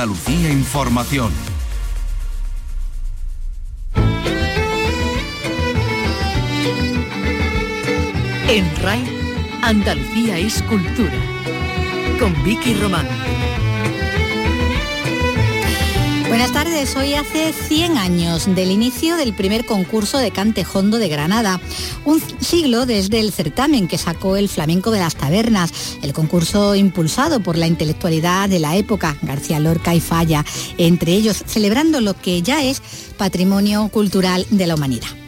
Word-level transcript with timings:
Andalucía 0.00 0.50
Información. 0.50 1.30
En 8.48 8.76
RAI, 8.76 9.04
Andalucía 9.60 10.38
es 10.38 10.62
cultura. 10.62 11.12
Con 12.18 12.32
Vicky 12.44 12.72
Román. 12.80 13.06
Buenas 16.30 16.52
tardes, 16.52 16.94
hoy 16.94 17.14
hace 17.14 17.52
100 17.52 17.98
años 17.98 18.54
del 18.54 18.70
inicio 18.70 19.16
del 19.16 19.34
primer 19.34 19.66
concurso 19.66 20.16
de 20.16 20.30
cantejondo 20.30 20.98
de 20.98 21.08
Granada, 21.08 21.60
un 22.04 22.22
siglo 22.38 22.86
desde 22.86 23.18
el 23.18 23.32
certamen 23.32 23.88
que 23.88 23.98
sacó 23.98 24.36
el 24.36 24.48
flamenco 24.48 24.92
de 24.92 25.00
las 25.00 25.16
tabernas, 25.16 25.98
el 26.02 26.12
concurso 26.12 26.76
impulsado 26.76 27.40
por 27.40 27.58
la 27.58 27.66
intelectualidad 27.66 28.48
de 28.48 28.60
la 28.60 28.76
época, 28.76 29.16
García 29.22 29.58
Lorca 29.58 29.92
y 29.92 30.00
Falla, 30.00 30.44
entre 30.78 31.14
ellos 31.14 31.42
celebrando 31.46 32.00
lo 32.00 32.14
que 32.14 32.42
ya 32.42 32.62
es 32.62 32.80
patrimonio 33.18 33.88
cultural 33.88 34.46
de 34.50 34.68
la 34.68 34.76
humanidad. 34.76 35.19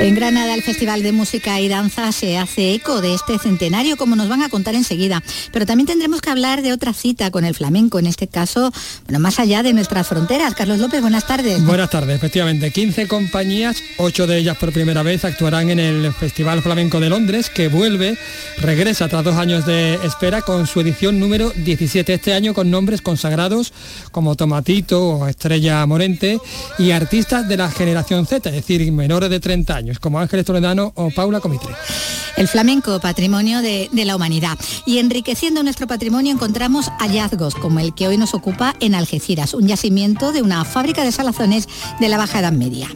En 0.00 0.14
Granada 0.14 0.54
el 0.54 0.62
Festival 0.62 1.02
de 1.02 1.12
Música 1.12 1.60
y 1.60 1.68
Danza 1.68 2.10
se 2.12 2.38
hace 2.38 2.72
eco 2.72 3.02
de 3.02 3.12
este 3.12 3.38
centenario, 3.38 3.98
como 3.98 4.16
nos 4.16 4.30
van 4.30 4.42
a 4.42 4.48
contar 4.48 4.74
enseguida. 4.74 5.22
Pero 5.52 5.66
también 5.66 5.86
tendremos 5.86 6.22
que 6.22 6.30
hablar 6.30 6.62
de 6.62 6.72
otra 6.72 6.94
cita 6.94 7.30
con 7.30 7.44
el 7.44 7.54
flamenco, 7.54 7.98
en 7.98 8.06
este 8.06 8.26
caso, 8.26 8.72
bueno, 9.04 9.20
más 9.20 9.38
allá 9.38 9.62
de 9.62 9.74
nuestras 9.74 10.08
fronteras. 10.08 10.54
Carlos 10.54 10.78
López, 10.78 11.02
buenas 11.02 11.26
tardes. 11.26 11.62
Buenas 11.62 11.90
tardes, 11.90 12.16
efectivamente. 12.16 12.70
15 12.70 13.08
compañías, 13.08 13.82
8 13.98 14.26
de 14.26 14.38
ellas 14.38 14.56
por 14.56 14.72
primera 14.72 15.02
vez, 15.02 15.26
actuarán 15.26 15.68
en 15.68 15.78
el 15.78 16.14
Festival 16.14 16.62
Flamenco 16.62 16.98
de 16.98 17.10
Londres, 17.10 17.50
que 17.50 17.68
vuelve, 17.68 18.16
regresa 18.56 19.06
tras 19.08 19.22
dos 19.22 19.36
años 19.36 19.66
de 19.66 19.96
espera 19.96 20.40
con 20.40 20.66
su 20.66 20.80
edición 20.80 21.20
número 21.20 21.50
17 21.50 22.14
este 22.14 22.32
año, 22.32 22.54
con 22.54 22.70
nombres 22.70 23.02
consagrados 23.02 23.74
como 24.12 24.34
Tomatito 24.34 25.10
o 25.10 25.28
Estrella 25.28 25.84
Morente 25.84 26.38
y 26.78 26.92
artistas 26.92 27.46
de 27.46 27.58
la 27.58 27.70
generación 27.70 28.24
Z, 28.24 28.48
es 28.48 28.54
decir, 28.54 28.90
menores 28.92 29.28
de 29.28 29.40
30 29.40 29.76
años 29.76 29.89
como 29.98 30.18
Ángeles 30.20 30.46
Toledano 30.46 30.92
o 30.94 31.10
Paula 31.10 31.40
Comitre. 31.40 31.74
El 32.36 32.48
flamenco, 32.48 33.00
patrimonio 33.00 33.60
de, 33.60 33.88
de, 33.92 34.04
la 34.04 34.16
humanidad. 34.16 34.56
Y 34.86 34.98
enriqueciendo 34.98 35.62
nuestro 35.62 35.86
patrimonio 35.86 36.32
encontramos 36.32 36.90
hallazgos 36.98 37.54
como 37.54 37.80
el 37.80 37.94
que 37.94 38.08
hoy 38.08 38.16
nos 38.16 38.34
ocupa 38.34 38.74
en 38.80 38.94
Algeciras, 38.94 39.52
un 39.54 39.66
yacimiento 39.66 40.32
de 40.32 40.42
una 40.42 40.64
fábrica 40.64 41.04
de 41.04 41.12
salazones 41.12 41.68
de 41.98 42.08
la 42.08 42.16
Baja 42.16 42.40
Edad 42.40 42.52
Media. 42.52 42.88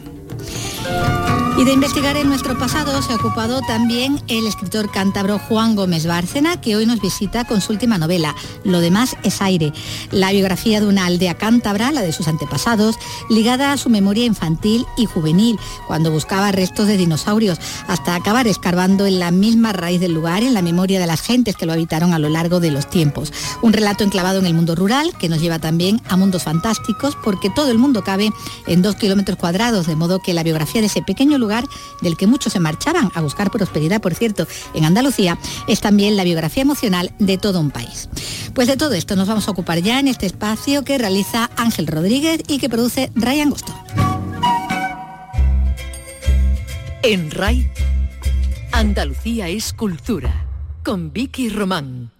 Y 1.57 1.63
de 1.63 1.71
investigar 1.71 2.17
en 2.17 2.27
nuestro 2.27 2.57
pasado 2.59 3.01
se 3.01 3.13
ha 3.13 3.15
ocupado 3.15 3.61
también 3.61 4.21
el 4.27 4.45
escritor 4.45 4.91
cántabro 4.91 5.39
Juan 5.39 5.77
Gómez 5.77 6.05
Bárcena, 6.05 6.59
que 6.59 6.75
hoy 6.75 6.85
nos 6.85 6.99
visita 6.99 7.45
con 7.45 7.61
su 7.61 7.71
última 7.71 7.97
novela, 7.97 8.35
Lo 8.65 8.81
demás 8.81 9.15
es 9.23 9.41
aire, 9.41 9.71
la 10.11 10.33
biografía 10.33 10.81
de 10.81 10.87
una 10.87 11.05
aldea 11.05 11.35
cántabra, 11.35 11.93
la 11.93 12.01
de 12.01 12.11
sus 12.11 12.27
antepasados, 12.27 12.97
ligada 13.29 13.71
a 13.71 13.77
su 13.77 13.89
memoria 13.89 14.25
infantil 14.25 14.85
y 14.97 15.05
juvenil, 15.05 15.57
cuando 15.87 16.11
buscaba 16.11 16.51
restos 16.51 16.87
de 16.87 16.97
dinosaurios, 16.97 17.57
hasta 17.87 18.15
acabar 18.15 18.47
escarbando 18.47 19.05
en 19.05 19.19
la 19.19 19.31
misma 19.31 19.71
raíz 19.71 20.01
del 20.01 20.13
lugar, 20.13 20.43
en 20.43 20.53
la 20.53 20.61
memoria 20.61 20.99
de 20.99 21.07
las 21.07 21.21
gentes 21.21 21.55
que 21.55 21.65
lo 21.65 21.71
habitaron 21.71 22.13
a 22.13 22.19
lo 22.19 22.27
largo 22.27 22.59
de 22.59 22.71
los 22.71 22.89
tiempos. 22.89 23.31
Un 23.61 23.71
relato 23.71 24.03
enclavado 24.03 24.39
en 24.39 24.45
el 24.45 24.53
mundo 24.55 24.75
rural, 24.75 25.13
que 25.17 25.29
nos 25.29 25.39
lleva 25.39 25.59
también 25.59 26.01
a 26.09 26.17
mundos 26.17 26.43
fantásticos, 26.43 27.15
porque 27.23 27.49
todo 27.49 27.71
el 27.71 27.77
mundo 27.77 28.03
cabe 28.03 28.29
en 28.67 28.81
dos 28.81 28.95
kilómetros 28.95 29.37
cuadrados, 29.37 29.87
de 29.87 29.95
modo 29.95 30.19
que 30.19 30.33
la 30.33 30.43
biografía 30.43 30.74
de 30.79 30.87
ese 30.87 31.01
pequeño 31.01 31.37
lugar 31.37 31.65
del 32.01 32.17
que 32.17 32.27
muchos 32.27 32.53
se 32.53 32.59
marchaban 32.59 33.11
a 33.13 33.21
buscar 33.21 33.51
prosperidad, 33.51 34.01
por 34.01 34.13
cierto, 34.13 34.47
en 34.73 34.85
Andalucía, 34.85 35.37
es 35.67 35.81
también 35.81 36.15
la 36.15 36.23
biografía 36.23 36.63
emocional 36.63 37.13
de 37.19 37.37
todo 37.37 37.59
un 37.59 37.71
país. 37.71 38.09
Pues 38.53 38.67
de 38.67 38.77
todo 38.77 38.93
esto 38.93 39.15
nos 39.15 39.27
vamos 39.27 39.47
a 39.47 39.51
ocupar 39.51 39.79
ya 39.79 39.99
en 39.99 40.07
este 40.07 40.25
espacio 40.25 40.83
que 40.83 40.97
realiza 40.97 41.49
Ángel 41.57 41.87
Rodríguez 41.87 42.41
y 42.47 42.57
que 42.57 42.69
produce 42.69 43.11
Ryan 43.15 43.49
Gusto. 43.49 43.73
En 47.03 47.29
RAI, 47.29 47.69
Andalucía 48.71 49.47
es 49.47 49.73
cultura, 49.73 50.47
con 50.83 51.13
Vicky 51.13 51.49
Román. 51.49 52.14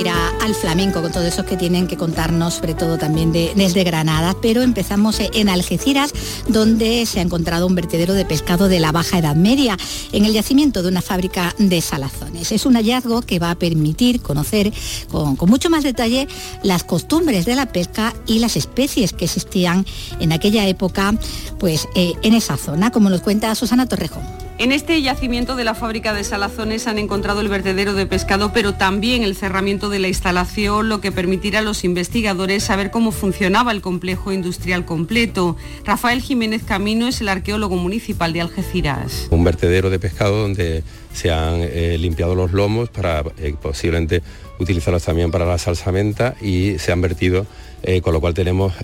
Ir 0.00 0.08
al 0.08 0.54
flamenco 0.54 1.02
con 1.02 1.12
todos 1.12 1.26
esos 1.26 1.44
que 1.44 1.56
tienen 1.56 1.86
que 1.86 1.96
contarnos, 1.96 2.54
sobre 2.54 2.74
todo 2.74 2.96
también 2.96 3.32
de, 3.32 3.52
desde 3.54 3.84
Granada, 3.84 4.34
pero 4.40 4.62
empezamos 4.62 5.18
en 5.20 5.48
Algeciras, 5.48 6.12
donde 6.48 7.04
se 7.06 7.18
ha 7.18 7.22
encontrado 7.22 7.66
un 7.66 7.74
vertedero 7.74 8.14
de 8.14 8.24
pescado 8.24 8.68
de 8.68 8.80
la 8.80 8.92
Baja 8.92 9.18
Edad 9.18 9.36
Media, 9.36 9.76
en 10.12 10.24
el 10.24 10.32
yacimiento 10.32 10.82
de 10.82 10.88
una 10.88 11.02
fábrica 11.02 11.54
de 11.58 11.80
salazones. 11.80 12.50
Es 12.52 12.66
un 12.66 12.74
hallazgo 12.74 13.22
que 13.22 13.38
va 13.38 13.50
a 13.50 13.54
permitir 13.56 14.22
conocer 14.22 14.72
con, 15.10 15.36
con 15.36 15.50
mucho 15.50 15.68
más 15.70 15.84
detalle 15.84 16.28
las 16.62 16.82
costumbres 16.84 17.44
de 17.44 17.54
la 17.54 17.66
pesca 17.66 18.14
y 18.26 18.38
las 18.38 18.56
especies 18.56 19.12
que 19.12 19.26
existían 19.26 19.84
en 20.18 20.32
aquella 20.32 20.66
época, 20.66 21.14
pues 21.58 21.88
eh, 21.94 22.14
en 22.22 22.34
esa 22.34 22.56
zona, 22.56 22.90
como 22.90 23.10
nos 23.10 23.20
cuenta 23.20 23.54
Susana 23.54 23.86
Torrejón. 23.86 24.49
En 24.60 24.72
este 24.72 25.00
yacimiento 25.00 25.56
de 25.56 25.64
la 25.64 25.74
fábrica 25.74 26.12
de 26.12 26.22
salazones 26.22 26.86
han 26.86 26.98
encontrado 26.98 27.40
el 27.40 27.48
vertedero 27.48 27.94
de 27.94 28.04
pescado, 28.04 28.52
pero 28.52 28.74
también 28.74 29.22
el 29.22 29.34
cerramiento 29.34 29.88
de 29.88 30.00
la 30.00 30.08
instalación, 30.08 30.90
lo 30.90 31.00
que 31.00 31.10
permitirá 31.10 31.60
a 31.60 31.62
los 31.62 31.82
investigadores 31.82 32.64
saber 32.64 32.90
cómo 32.90 33.10
funcionaba 33.10 33.72
el 33.72 33.80
complejo 33.80 34.32
industrial 34.32 34.84
completo. 34.84 35.56
Rafael 35.86 36.20
Jiménez 36.20 36.62
Camino 36.62 37.08
es 37.08 37.22
el 37.22 37.30
arqueólogo 37.30 37.76
municipal 37.76 38.34
de 38.34 38.42
Algeciras. 38.42 39.28
Un 39.30 39.44
vertedero 39.44 39.88
de 39.88 39.98
pescado 39.98 40.42
donde 40.42 40.84
se 41.14 41.30
han 41.30 41.62
eh, 41.62 41.96
limpiado 41.98 42.34
los 42.34 42.52
lomos 42.52 42.90
para 42.90 43.24
eh, 43.38 43.54
posiblemente 43.62 44.22
utilizarlos 44.58 45.02
también 45.02 45.30
para 45.30 45.46
la 45.46 45.56
salsamenta 45.56 46.34
y 46.38 46.78
se 46.78 46.92
han 46.92 47.00
vertido, 47.00 47.46
eh, 47.82 48.02
con 48.02 48.12
lo 48.12 48.20
cual 48.20 48.34
tenemos 48.34 48.74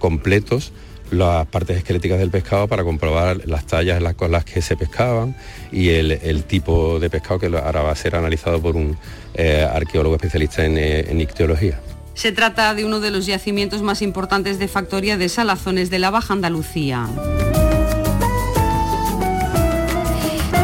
completos 0.00 0.72
las 1.10 1.46
partes 1.46 1.78
esqueléticas 1.78 2.18
del 2.18 2.30
pescado 2.30 2.68
para 2.68 2.84
comprobar 2.84 3.46
las 3.46 3.66
tallas 3.66 4.02
con 4.14 4.32
las 4.32 4.44
que 4.44 4.62
se 4.62 4.76
pescaban 4.76 5.34
y 5.72 5.90
el, 5.90 6.44
tipo 6.44 6.98
de 7.00 7.10
pescado 7.10 7.40
que 7.40 7.46
ahora 7.46 7.82
va 7.82 7.92
a 7.92 7.96
ser 7.96 8.16
analizado 8.16 8.60
por 8.60 8.76
un 8.76 8.96
eh, 9.34 9.66
arqueólogo 9.70 10.16
especialista 10.16 10.64
en, 10.64 10.78
eh, 10.78 11.06
en 11.08 11.20
ictiología. 11.20 11.80
Se 12.14 12.32
trata 12.32 12.72
de 12.74 12.84
uno 12.84 13.00
de 13.00 13.10
los 13.10 13.26
yacimientos 13.26 13.82
más 13.82 14.00
importantes 14.00 14.58
de 14.58 14.68
factoría 14.68 15.18
de 15.18 15.28
salazones 15.28 15.90
de 15.90 15.98
la 15.98 16.10
Baja 16.10 16.32
Andalucía. 16.32 17.06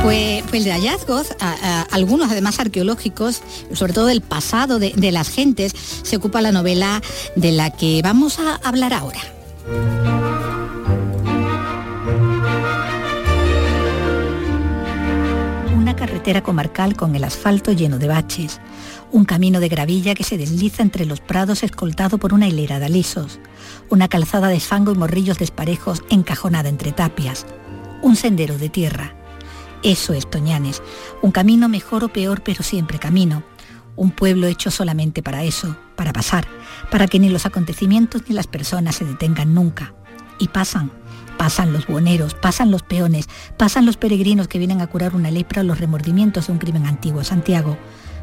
Pues, 0.02 0.42
pues, 0.50 0.64
de 0.64 0.72
hallazgos, 0.72 1.28
algunos 1.92 2.32
además 2.32 2.58
arqueológicos, 2.58 3.40
sobre 3.72 3.92
todo 3.92 4.06
del 4.06 4.20
pasado 4.20 4.80
de, 4.80 4.92
de 4.96 5.12
las 5.12 5.28
gentes, 5.28 5.72
se 6.02 6.16
ocupa 6.16 6.40
la 6.40 6.50
novela 6.50 7.00
de 7.36 7.52
la 7.52 7.70
que 7.70 8.00
vamos 8.02 8.40
a 8.40 8.56
hablar 8.56 8.94
ahora. 8.94 9.20
Carretera 16.22 16.44
comarcal 16.44 16.94
con 16.94 17.16
el 17.16 17.24
asfalto 17.24 17.72
lleno 17.72 17.98
de 17.98 18.06
baches, 18.06 18.60
un 19.10 19.24
camino 19.24 19.58
de 19.58 19.68
gravilla 19.68 20.14
que 20.14 20.22
se 20.22 20.38
desliza 20.38 20.80
entre 20.80 21.04
los 21.04 21.18
prados 21.18 21.64
escoltado 21.64 22.18
por 22.18 22.32
una 22.32 22.46
hilera 22.46 22.78
de 22.78 22.86
alisos, 22.86 23.40
una 23.90 24.06
calzada 24.06 24.46
de 24.46 24.60
fango 24.60 24.92
y 24.92 24.94
morrillos 24.94 25.38
desparejos 25.38 26.04
encajonada 26.10 26.68
entre 26.68 26.92
tapias, 26.92 27.44
un 28.02 28.14
sendero 28.14 28.56
de 28.56 28.68
tierra. 28.68 29.16
Eso 29.82 30.12
es 30.12 30.30
Toñanes, 30.30 30.80
un 31.22 31.32
camino 31.32 31.68
mejor 31.68 32.04
o 32.04 32.08
peor 32.12 32.40
pero 32.44 32.62
siempre 32.62 33.00
camino, 33.00 33.42
un 33.96 34.12
pueblo 34.12 34.46
hecho 34.46 34.70
solamente 34.70 35.24
para 35.24 35.42
eso, 35.42 35.76
para 35.96 36.12
pasar, 36.12 36.46
para 36.92 37.08
que 37.08 37.18
ni 37.18 37.30
los 37.30 37.46
acontecimientos 37.46 38.22
ni 38.28 38.36
las 38.36 38.46
personas 38.46 38.94
se 38.94 39.04
detengan 39.04 39.54
nunca. 39.54 39.92
Y 40.38 40.46
pasan, 40.48 40.92
pasan 41.38 41.72
los 41.72 41.86
buhoneros, 41.86 42.34
pasan 42.34 42.70
los 42.70 42.82
peones, 42.82 43.28
pasan 43.56 43.86
los 43.86 43.96
peregrinos 43.96 44.48
que 44.48 44.58
vienen 44.58 44.80
a 44.80 44.86
curar 44.86 45.14
una 45.14 45.30
lepra 45.30 45.62
o 45.62 45.64
los 45.64 45.78
remordimientos 45.78 46.46
de 46.46 46.52
un 46.52 46.58
crimen 46.58 46.86
antiguo. 46.86 47.24
Santiago, 47.24 47.76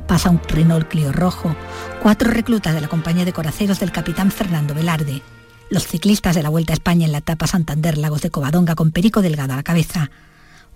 pasa 0.07 0.29
un 0.29 0.41
Renault 0.47 0.87
Clio 0.87 1.11
rojo, 1.11 1.55
cuatro 2.01 2.31
reclutas 2.31 2.73
de 2.73 2.81
la 2.81 2.87
compañía 2.87 3.25
de 3.25 3.33
coraceros 3.33 3.79
del 3.79 3.91
capitán 3.91 4.31
Fernando 4.31 4.73
Velarde, 4.73 5.21
los 5.69 5.85
ciclistas 5.85 6.35
de 6.35 6.43
la 6.43 6.49
Vuelta 6.49 6.73
a 6.73 6.75
España 6.75 7.05
en 7.05 7.11
la 7.11 7.19
etapa 7.19 7.45
Santander 7.45 7.97
Lagos 7.97 8.21
de 8.21 8.31
Covadonga 8.31 8.75
con 8.75 8.91
Perico 8.91 9.21
Delgado 9.21 9.53
a 9.53 9.57
la 9.57 9.63
cabeza, 9.63 10.09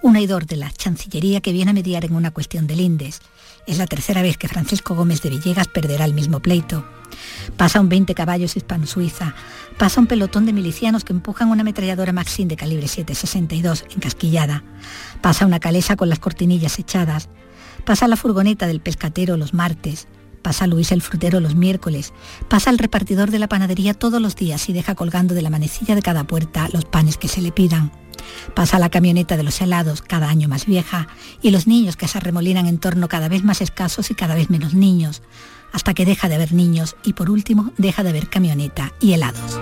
un 0.04 0.18
oidor 0.18 0.46
de 0.46 0.58
la 0.58 0.70
Chancillería 0.70 1.42
que 1.42 1.54
viene 1.54 1.72
a 1.72 1.74
mediar 1.74 2.06
en 2.06 2.16
una 2.16 2.32
cuestión 2.32 2.68
del 2.68 2.82
Indes. 2.82 3.22
Es 3.66 3.78
la 3.78 3.88
tercera 3.88 4.22
vez 4.22 4.38
que 4.38 4.50
Francisco 4.50 4.96
Gómez 4.96 5.22
de 5.22 5.30
Villegas 5.30 5.68
perderá 5.68 6.06
el 6.06 6.14
mismo 6.14 6.42
pleito. 6.42 6.86
Pasa 7.58 7.80
un 7.80 7.90
20 7.90 8.14
caballos 8.16 8.56
hispano-suiza. 8.56 9.36
Pasa 9.78 10.00
un 10.00 10.08
pelotón 10.08 10.46
de 10.46 10.54
milicianos 10.54 11.04
que 11.04 11.14
empujan 11.14 11.50
una 11.50 11.62
ametralladora 11.62 12.14
Maxim 12.14 12.48
de 12.48 12.56
calibre 12.56 12.88
7.62 12.88 13.86
encasquillada. 13.96 14.64
Pasa 15.22 15.46
una 15.46 15.60
calesa 15.60 15.96
con 15.96 16.10
las 16.10 16.20
cortinillas 16.20 16.80
echadas. 16.80 17.30
Pasa 17.86 18.08
la 18.08 18.16
furgoneta 18.16 18.68
del 18.68 18.82
pescatero 18.82 19.38
los 19.38 19.54
martes. 19.54 20.08
Pasa 20.42 20.68
Luis 20.68 20.92
el 20.92 21.02
frutero 21.02 21.40
los 21.40 21.56
miércoles. 21.56 22.14
Pasa 22.50 22.70
el 22.70 22.78
repartidor 22.78 23.32
de 23.32 23.40
la 23.40 23.48
panadería 23.48 23.94
todos 23.94 24.22
los 24.22 24.36
días 24.36 24.68
y 24.70 24.74
deja 24.74 24.94
colgando 24.94 25.34
de 25.34 25.42
la 25.42 25.50
manecilla 25.50 25.96
de 25.96 26.02
cada 26.02 26.26
puerta 26.26 26.70
los 26.74 26.86
panes 26.86 27.18
que 27.18 27.30
se 27.30 27.42
le 27.42 27.52
pidan. 27.52 27.92
Pasa 28.54 28.80
la 28.80 28.90
camioneta 28.90 29.38
de 29.38 29.44
los 29.44 29.60
helados, 29.62 30.02
cada 30.02 30.30
año 30.30 30.48
más 30.48 30.66
vieja, 30.66 31.08
y 31.42 31.52
los 31.52 31.68
niños 31.68 31.96
que 31.98 32.08
se 32.08 32.18
arremolinan 32.18 32.68
en 32.68 32.78
torno 32.78 33.08
cada 33.08 33.30
vez 33.30 33.44
más 33.44 33.62
escasos 33.62 34.12
y 34.12 34.16
cada 34.16 34.36
vez 34.36 34.50
menos 34.50 34.74
niños 34.74 35.22
hasta 35.74 35.94
que 35.94 36.06
deja 36.06 36.30
de 36.30 36.36
haber 36.36 36.54
niños 36.54 36.96
y 37.04 37.14
por 37.14 37.30
último 37.30 37.74
deja 37.78 38.04
de 38.04 38.10
haber 38.10 38.30
camioneta 38.30 38.94
y 39.02 39.14
helados. 39.14 39.60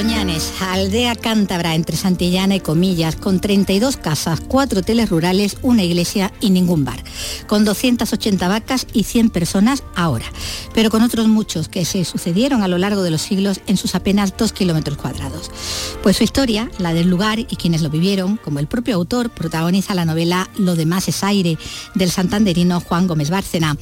Toñanes, 0.00 0.54
aldea 0.62 1.14
cántabra 1.14 1.74
entre 1.74 1.94
Santillana 1.94 2.56
y 2.56 2.60
Comillas, 2.60 3.16
con 3.16 3.38
32 3.38 3.98
casas, 3.98 4.40
4 4.40 4.78
hoteles 4.78 5.10
rurales, 5.10 5.58
una 5.60 5.82
iglesia 5.82 6.32
y 6.40 6.48
ningún 6.48 6.86
bar, 6.86 7.04
con 7.46 7.66
280 7.66 8.48
vacas 8.48 8.86
y 8.94 9.04
100 9.04 9.28
personas 9.28 9.82
ahora, 9.94 10.24
pero 10.72 10.88
con 10.88 11.02
otros 11.02 11.28
muchos 11.28 11.68
que 11.68 11.84
se 11.84 12.06
sucedieron 12.06 12.62
a 12.62 12.68
lo 12.68 12.78
largo 12.78 13.02
de 13.02 13.10
los 13.10 13.20
siglos 13.20 13.60
en 13.66 13.76
sus 13.76 13.94
apenas 13.94 14.34
2 14.38 14.54
kilómetros 14.54 14.96
cuadrados. 14.96 15.50
Pues 16.02 16.16
su 16.16 16.24
historia, 16.24 16.70
la 16.78 16.94
del 16.94 17.10
lugar 17.10 17.38
y 17.38 17.44
quienes 17.44 17.82
lo 17.82 17.90
vivieron, 17.90 18.38
como 18.38 18.58
el 18.58 18.68
propio 18.68 18.94
autor, 18.94 19.28
protagoniza 19.28 19.94
la 19.94 20.06
novela 20.06 20.48
Lo 20.56 20.76
demás 20.76 21.08
es 21.08 21.22
aire, 21.22 21.58
del 21.94 22.10
santanderino 22.10 22.80
Juan 22.80 23.06
Gómez 23.06 23.28
Bárcena. 23.28 23.76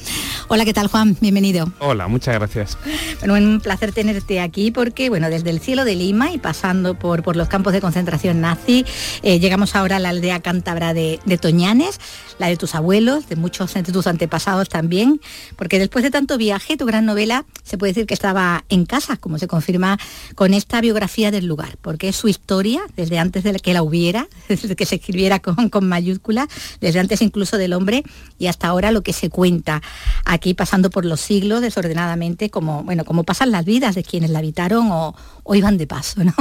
Hola, 0.49 0.65
¿qué 0.65 0.73
tal 0.73 0.87
Juan? 0.87 1.15
Bienvenido. 1.21 1.71
Hola, 1.79 2.09
muchas 2.09 2.35
gracias. 2.35 2.77
Bueno, 3.19 3.35
un 3.35 3.61
placer 3.61 3.93
tenerte 3.93 4.41
aquí 4.41 4.71
porque, 4.71 5.07
bueno, 5.07 5.29
desde 5.29 5.49
el 5.49 5.61
cielo 5.61 5.85
del 5.85 6.08
Y 6.09 6.39
pasando 6.39 6.97
por, 6.97 7.21
por 7.21 7.35
los 7.35 7.47
campos 7.49 7.71
de 7.71 7.81
concentración 7.81 8.41
nazi. 8.41 8.83
Eh, 9.21 9.39
llegamos 9.39 9.75
ahora 9.75 9.97
a 9.97 9.99
la 9.99 10.09
aldea 10.09 10.39
cántabra 10.41 10.93
de, 10.93 11.19
Toñanes, 11.39 11.99
la 12.39 12.47
de 12.47 12.57
tus 12.57 12.73
abuelos, 12.73 13.29
de 13.29 13.35
muchos 13.35 13.75
de 13.75 13.83
tus 13.83 14.07
antepasados 14.07 14.69
también, 14.69 15.21
porque 15.55 15.77
después 15.77 16.03
de 16.03 16.09
tanto 16.09 16.37
viaje, 16.37 16.77
tu 16.77 16.85
gran 16.85 17.05
novela 17.05 17.45
se 17.63 17.77
puede 17.77 17.91
decir 17.91 18.07
que 18.07 18.15
estaba 18.15 18.65
en 18.69 18.85
casa, 18.85 19.17
como 19.17 19.37
se 19.37 19.47
confirma 19.47 19.99
con 20.33 20.55
esta 20.55 20.81
biografía 20.81 21.29
del 21.29 21.45
lugar, 21.45 21.77
porque 21.81 22.09
es 22.09 22.15
su 22.15 22.27
historia, 22.27 22.81
desde 22.95 23.19
antes 23.19 23.43
de 23.43 23.53
que 23.59 23.73
la 23.73 23.83
hubiera, 23.83 24.27
desde 24.49 24.75
que 24.75 24.85
se 24.87 24.95
escribiera 24.95 25.39
con, 25.39 25.69
con 25.69 25.87
mayúsculas, 25.87 26.47
desde 26.81 26.99
antes 26.99 27.21
incluso 27.21 27.57
del 27.57 27.73
hombre 27.73 28.03
y 28.39 28.47
hasta 28.47 28.67
ahora 28.67 28.91
lo 28.91 29.03
que 29.03 29.13
se 29.13 29.29
cuenta 29.29 29.81
aquí 30.25 30.55
pasando 30.55 30.89
por 30.89 31.05
los 31.05 31.21
siglos 31.21 31.61
desordenadamente, 31.61 32.49
como, 32.49 32.83
bueno, 32.83 33.05
como 33.05 33.23
pasan 33.23 33.51
las 33.51 33.63
vidas 33.63 33.93
de 33.93 34.03
quienes 34.03 34.31
la 34.31 34.39
habitaron 34.39 34.91
o, 34.91 35.15
o 35.43 35.55
iban 35.55 35.77
de 35.77 35.87
paso, 35.87 35.98
¿no? 36.17 36.33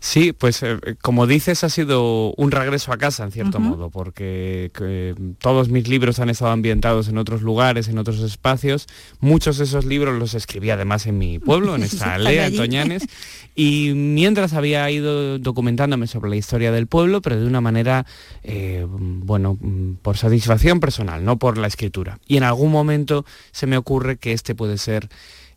Sí, 0.00 0.32
pues 0.32 0.62
eh, 0.62 0.78
como 1.00 1.26
dices, 1.26 1.64
ha 1.64 1.68
sido 1.68 2.34
un 2.34 2.50
regreso 2.50 2.92
a 2.92 2.98
casa, 2.98 3.24
en 3.24 3.32
cierto 3.32 3.60
modo, 3.60 3.90
porque 3.90 4.70
todos 5.38 5.68
mis 5.68 5.88
libros 5.88 6.18
han 6.18 6.30
estado 6.30 6.50
ambientados 6.50 7.08
en 7.08 7.18
otros 7.18 7.42
lugares, 7.42 7.88
en 7.88 7.98
otros 7.98 8.20
espacios. 8.20 8.86
Muchos 9.20 9.58
de 9.58 9.64
esos 9.64 9.84
libros 9.84 10.18
los 10.18 10.34
escribí 10.34 10.70
además 10.70 11.06
en 11.06 11.18
mi 11.18 11.38
pueblo, 11.38 11.74
en 11.74 11.82
esta 11.84 12.14
aldea, 12.14 12.46
en 12.46 12.56
Toñanes. 12.56 13.04
Y 13.54 13.92
mientras 13.94 14.54
había 14.54 14.90
ido 14.90 15.38
documentándome 15.38 16.06
sobre 16.06 16.30
la 16.30 16.36
historia 16.36 16.72
del 16.72 16.86
pueblo, 16.86 17.20
pero 17.20 17.38
de 17.38 17.46
una 17.46 17.60
manera, 17.60 18.06
eh, 18.42 18.86
bueno, 18.88 19.58
por 20.00 20.16
satisfacción 20.16 20.80
personal, 20.80 21.22
no 21.22 21.38
por 21.38 21.58
la 21.58 21.66
escritura. 21.66 22.18
Y 22.26 22.38
en 22.38 22.44
algún 22.44 22.72
momento 22.72 23.26
se 23.50 23.66
me 23.66 23.76
ocurre 23.76 24.16
que 24.16 24.32
este 24.32 24.54
puede 24.54 24.78
ser 24.78 25.10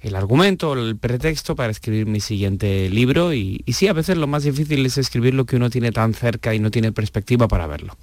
el 0.05 0.15
argumento, 0.15 0.73
el 0.73 0.97
pretexto 0.97 1.55
para 1.55 1.71
escribir 1.71 2.05
mi 2.05 2.19
siguiente 2.19 2.89
libro 2.89 3.33
y, 3.33 3.63
sí, 3.73 3.87
a 3.87 3.93
veces 3.93 4.17
lo 4.17 4.27
más 4.27 4.43
difícil 4.43 4.85
es 4.85 4.99
escribir 4.99 5.33
lo 5.33 5.45
que 5.45 5.55
uno 5.55 5.71
tiene 5.71 5.91
tan 5.91 6.13
cerca 6.13 6.53
y 6.53 6.59
no 6.59 6.69
tiene 6.69 6.91
perspectiva 6.91 7.47
para 7.47 7.65
verlo. 7.65 7.97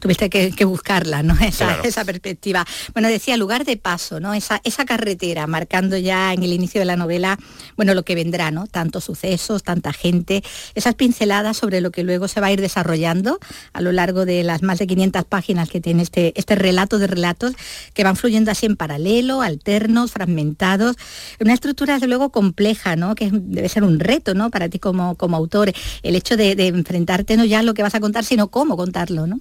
Tuviste 0.00 0.28
que, 0.28 0.64
buscarla, 0.64 1.22
¿no? 1.22 1.34
Esa, 1.44 1.80
esa, 1.82 2.04
perspectiva. 2.04 2.64
Bueno, 2.94 3.08
decía 3.08 3.36
lugar 3.36 3.64
de 3.64 3.76
paso, 3.76 4.18
¿no? 4.18 4.34
Esa, 4.34 4.60
esa 4.64 4.84
carretera, 4.84 5.46
marcando 5.46 5.96
ya 5.96 6.32
en 6.32 6.42
el 6.42 6.52
inicio 6.52 6.80
de 6.80 6.86
la 6.86 6.96
novela, 6.96 7.38
bueno, 7.76 7.94
lo 7.94 8.02
que 8.02 8.14
vendrá, 8.14 8.50
¿no? 8.50 8.66
Tantos 8.66 9.04
sucesos, 9.04 9.62
tanta 9.62 9.92
gente, 9.92 10.42
esas 10.74 10.94
pinceladas 10.94 11.56
sobre 11.56 11.80
lo 11.80 11.90
que 11.90 12.02
luego 12.02 12.28
se 12.28 12.40
va 12.40 12.48
a 12.48 12.52
ir 12.52 12.60
desarrollando 12.60 13.38
a 13.72 13.80
lo 13.80 13.92
largo 13.92 14.24
de 14.24 14.42
las 14.42 14.62
más 14.62 14.78
de 14.78 14.86
500 14.86 15.24
páginas 15.24 15.68
que 15.68 15.80
tiene 15.80 16.02
este, 16.02 16.32
este 16.36 16.54
relato 16.56 16.98
de 16.98 17.06
relatos 17.06 17.54
que 17.92 18.02
van 18.04 18.16
fluyendo 18.16 18.50
así 18.50 18.66
en 18.66 18.76
paralelo, 18.76 19.42
alternos, 19.42 20.12
fragmentados, 20.12 20.96
una 21.40 21.54
estructura 21.54 21.94
desde 21.94 22.08
luego 22.08 22.30
compleja, 22.30 22.96
¿no? 22.96 23.14
Que 23.14 23.30
debe 23.32 23.68
ser 23.68 23.84
un 23.84 24.00
reto, 24.00 24.34
¿no? 24.34 24.50
Para 24.50 24.68
ti 24.68 24.78
como, 24.78 25.14
como 25.16 25.36
autor, 25.36 25.72
el 26.02 26.16
hecho 26.16 26.36
de, 26.36 26.54
de 26.56 26.68
enfrentarte 26.68 27.36
no 27.36 27.44
ya 27.44 27.60
a 27.60 27.62
lo 27.62 27.74
que 27.74 27.82
vas 27.82 27.94
a 27.94 28.00
contar, 28.00 28.24
sino 28.24 28.48
cómo 28.48 28.76
contarlo, 28.76 29.26
¿no? 29.26 29.40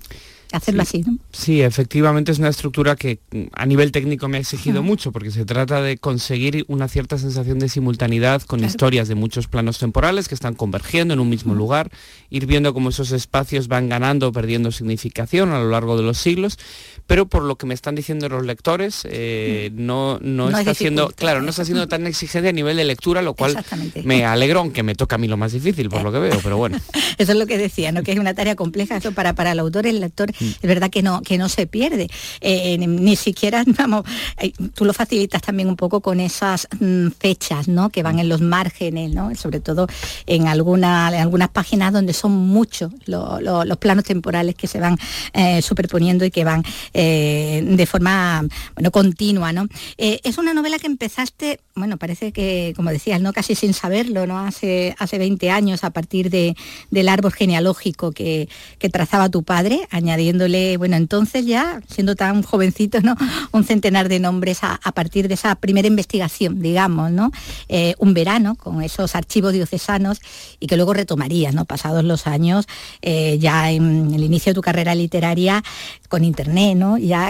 hacerlo 0.54 0.84
así. 0.84 1.04
¿no? 1.06 1.18
Sí, 1.32 1.62
efectivamente 1.62 2.32
es 2.32 2.40
una 2.40 2.50
estructura 2.50 2.96
que 2.96 3.20
mm, 3.32 3.44
a 3.54 3.66
nivel 3.66 3.92
técnico 3.92 4.28
me 4.28 4.38
ha 4.38 4.40
exigido 4.40 4.84
mucho, 4.84 5.12
porque 5.12 5.32
se 5.32 5.46
trata 5.46 5.82
de 5.82 5.98
conseguir 5.98 6.64
una 6.68 6.88
cierta 6.88 7.18
sensación 7.18 7.60
de 7.60 7.68
simultaneidad 7.70 8.44
con 8.44 8.64
historias 8.64 9.08
de 9.08 9.16
muchos 9.16 9.48
planos 9.48 9.80
temporales 9.80 10.28
que 10.28 10.36
están 10.36 10.54
convergiendo 10.54 11.14
en 11.14 11.20
un 11.20 11.30
mismo 11.30 11.56
lugar, 11.56 11.90
ir 12.30 12.46
viendo 12.46 12.74
cómo 12.74 12.90
esos 12.90 13.12
espacios 13.12 13.68
van 13.68 13.90
ganando 13.90 14.28
o 14.28 14.32
perdiendo 14.32 14.72
significación 14.72 15.52
a 15.52 15.60
lo 15.60 15.70
largo 15.70 15.98
de 15.98 16.04
los 16.04 16.20
siglos, 16.20 16.60
pero 17.08 17.28
por 17.28 17.44
lo 17.44 17.56
que 17.58 17.66
me 17.66 17.74
están 17.74 17.96
diciendo 17.96 18.30
los 18.30 18.46
lectores, 18.46 19.08
eh, 19.10 19.72
no, 19.74 20.20
no, 20.22 20.50
está 20.58 20.74
siendo, 20.74 21.10
claro, 21.10 21.42
no 21.42 21.50
está 21.50 21.66
siendo 21.66 21.88
tan 21.88 22.08
exigente 22.08 22.50
a 22.50 22.54
nivel 22.54 22.78
de 22.78 22.86
lectura, 22.86 23.22
lo 23.22 23.34
cual 23.34 23.64
me 24.04 24.26
alegro, 24.26 24.60
aunque 24.60 24.84
me 24.84 24.96
toca 24.96 25.16
a 25.16 25.20
mí 25.20 25.28
lo 25.28 25.38
más 25.38 25.52
difícil, 25.52 25.90
por 25.90 26.04
lo 26.04 26.12
que 26.12 26.20
veo, 26.20 26.40
pero 26.44 26.58
bueno. 26.58 26.80
Eso 27.18 27.32
es 27.32 27.38
lo 27.38 27.46
que 27.46 27.58
decía, 27.58 27.92
¿no? 27.92 28.04
que 28.04 28.12
es 28.12 28.20
una 28.20 28.34
tarea 28.34 28.56
compleja, 28.56 28.98
eso 28.98 29.12
para, 29.12 29.34
para 29.34 29.52
el 29.52 29.60
autor, 29.60 29.88
el 29.88 30.00
lector 30.00 30.32
es 30.32 30.62
verdad 30.62 30.90
que 30.90 31.02
no, 31.04 31.22
que 31.22 31.38
no 31.38 31.48
se 31.48 31.68
pierde. 31.68 32.08
Eh, 32.42 32.78
ni, 32.78 33.16
siquiera, 33.16 33.64
vamos, 33.78 34.04
eh, 34.40 34.52
tú 34.74 34.86
lo 34.86 34.94
facilitas 34.94 35.42
también 35.42 35.70
un 35.70 35.76
poco 35.76 36.02
con 36.02 36.20
esas 36.20 36.68
mm, 36.80 37.10
fechas, 37.20 37.68
¿no? 37.68 37.90
Que 37.90 38.04
van 38.04 38.20
en 38.20 38.30
los 38.30 38.42
márgenes, 38.42 39.14
¿no? 39.14 39.34
Sobre 39.36 39.60
todo 39.60 39.88
en, 40.26 40.48
alguna, 40.48 41.10
en 41.14 41.22
algunas 41.22 41.50
páginas 41.50 41.94
donde 41.94 42.14
son 42.14 42.32
muchos 42.32 42.92
los 43.06 43.78
planos 43.78 44.06
temporales 44.06 44.56
que 44.56 44.68
se 44.68 44.80
van 44.80 44.98
eh, 45.34 45.62
superponiendo 45.62 46.26
y 46.26 46.32
que 46.32 46.44
van 46.44 46.64
de 46.94 47.88
forma 47.90 48.46
bueno, 48.76 48.92
continua, 48.92 49.52
¿no? 49.52 49.68
es 49.98 50.38
una 50.38 50.54
novela 50.54 50.78
que 50.80 50.88
empezaste, 50.88 51.60
bueno, 51.76 51.98
parece 51.98 52.32
que, 52.32 52.74
como 52.76 52.90
decías, 52.90 53.22
¿no? 53.22 53.34
Casi 53.34 53.56
sin 53.56 53.74
saberlo, 53.74 54.28
¿no? 54.28 54.40
Hace, 54.40 54.96
hace 55.00 55.18
20 55.18 55.50
años 55.50 55.84
a 55.84 55.90
partir 55.90 56.30
de, 56.30 56.56
del 56.92 57.10
árbol 57.10 57.34
genealógico 57.34 58.12
que, 58.12 58.48
que 58.80 58.90
trazaba 58.90 59.30
tu 59.30 59.44
padre, 59.44 59.88
añadiéndole 59.90 60.78
bueno, 60.78 60.96
entonces 60.96 61.46
ya, 61.46 61.82
siendo 61.88 62.16
tan 62.16 62.44
jovencito, 62.44 63.02
¿no? 63.02 63.16
Un 63.52 63.64
centenar 63.64 64.10
de 64.10 64.20
nombres 64.20 64.60
a, 64.62 64.80
partir 64.94 65.28
de 65.28 65.34
esa 65.34 65.56
primera 65.56 65.88
investigación, 65.88 66.62
digamos, 66.62 67.12
¿no? 67.12 67.32
Eh, 67.68 67.96
un 67.98 68.14
verano 68.14 68.56
con 68.56 68.82
esos 68.82 69.16
archivos 69.16 69.54
diocesanos 69.54 70.20
y 70.60 70.68
que 70.68 70.76
luego 70.76 70.94
retomarías, 70.94 71.54
¿no? 71.54 71.66
Pasados 71.66 72.04
los 72.04 72.28
años, 72.28 72.68
eh, 73.02 73.38
ya 73.40 73.72
en 73.72 74.14
el 74.14 74.24
inicio 74.24 74.52
de 74.52 74.56
tu 74.56 74.62
carrera 74.62 74.94
literaria, 74.94 75.64
con 76.10 76.24
internet. 76.24 76.78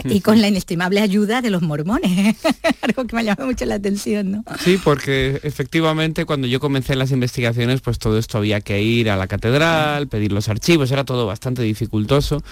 Y 0.05 0.21
con 0.21 0.41
la 0.41 0.47
inestimable 0.47 0.99
ayuda 0.99 1.41
de 1.41 1.49
los 1.49 1.61
mormones, 1.61 2.37
algo 2.81 3.05
que 3.05 3.15
me 3.15 3.23
llamado 3.23 3.47
mucho 3.47 3.65
la 3.65 3.75
atención, 3.75 4.31
¿no? 4.31 4.43
Sí, 4.59 4.79
porque 4.83 5.39
efectivamente 5.43 6.25
cuando 6.25 6.47
yo 6.47 6.59
comencé 6.59 6.95
las 6.95 7.11
investigaciones, 7.11 7.81
pues 7.81 7.99
todo 7.99 8.17
esto 8.17 8.37
había 8.37 8.61
que 8.61 8.81
ir 8.81 9.09
a 9.09 9.17
la 9.17 9.27
catedral, 9.27 10.07
pedir 10.07 10.31
los 10.31 10.49
archivos, 10.49 10.91
era 10.91 11.03
todo 11.03 11.25
bastante 11.25 11.61
dificultoso 11.61 12.43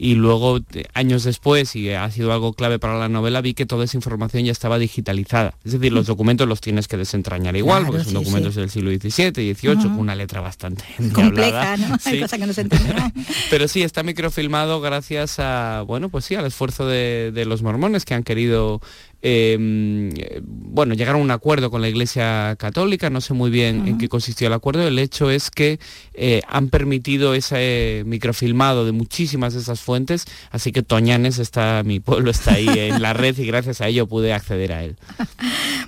y 0.00 0.14
luego 0.14 0.58
eh, 0.74 0.84
años 0.94 1.24
después, 1.24 1.74
y 1.74 1.90
ha 1.90 2.08
sido 2.12 2.32
algo 2.32 2.52
clave 2.52 2.78
para 2.78 2.96
la 2.96 3.08
novela, 3.08 3.40
vi 3.40 3.52
que 3.52 3.66
toda 3.66 3.84
esa 3.84 3.96
información 3.96 4.44
ya 4.44 4.52
estaba 4.52 4.78
digitalizada. 4.78 5.54
Es 5.64 5.72
decir, 5.72 5.92
los 5.92 6.06
mm. 6.06 6.06
documentos 6.06 6.48
los 6.48 6.60
tienes 6.60 6.86
que 6.86 6.96
desentrañar 6.96 7.56
igual, 7.56 7.84
porque 7.84 8.04
son 8.04 8.14
documentos 8.14 8.54
del 8.54 8.70
siglo 8.70 8.90
XVII, 8.92 9.32
XVIII, 9.32 9.82
con 9.82 9.98
una 9.98 10.14
letra 10.14 10.40
bastante 10.40 10.84
compleja, 11.12 11.76
¿no? 11.76 11.96
Hay 12.04 12.20
cosas 12.20 12.38
que 12.38 12.46
no 12.46 12.52
se. 12.52 12.68
Pero 13.50 13.66
sí, 13.66 13.82
está 13.82 14.04
microfilmado 14.04 14.80
gracias 14.80 15.40
a, 15.40 15.82
bueno, 15.84 16.10
pues 16.10 16.24
sí, 16.24 16.36
al 16.36 16.46
esfuerzo 16.46 16.86
de, 16.86 17.44
los 17.48 17.62
mormones 17.62 18.04
que 18.04 18.14
han 18.14 18.22
querido 18.22 18.80
em, 19.22 20.10
bueno, 20.42 20.94
llegaron 20.94 21.20
a 21.20 21.24
un 21.24 21.30
acuerdo 21.30 21.70
con 21.70 21.80
la 21.80 21.88
Iglesia 21.88 22.56
Católica, 22.58 23.10
no 23.10 23.20
sé 23.20 23.34
muy 23.34 23.50
bien 23.50 23.86
en 23.88 23.98
qué 23.98 24.08
consistió 24.08 24.46
el 24.46 24.52
acuerdo, 24.52 24.86
el 24.86 24.98
hecho 24.98 25.30
es 25.30 25.50
que 25.50 25.78
eh, 26.14 26.42
han 26.48 26.68
permitido 26.68 27.34
ese 27.34 28.02
microfilmado 28.06 28.84
de 28.84 28.92
muchísimas 28.92 29.54
de 29.54 29.60
esas 29.60 29.80
fuentes, 29.80 30.24
así 30.50 30.72
que 30.72 30.82
Toñanes 30.82 31.38
está, 31.38 31.82
mi 31.84 32.00
pueblo 32.00 32.30
está 32.30 32.54
ahí 32.54 32.68
en 32.68 33.02
la 33.02 33.12
red 33.12 33.36
y 33.38 33.46
gracias 33.46 33.80
a 33.80 33.88
ello 33.88 34.06
pude 34.06 34.32
acceder 34.32 34.72
a 34.72 34.84
él. 34.84 34.96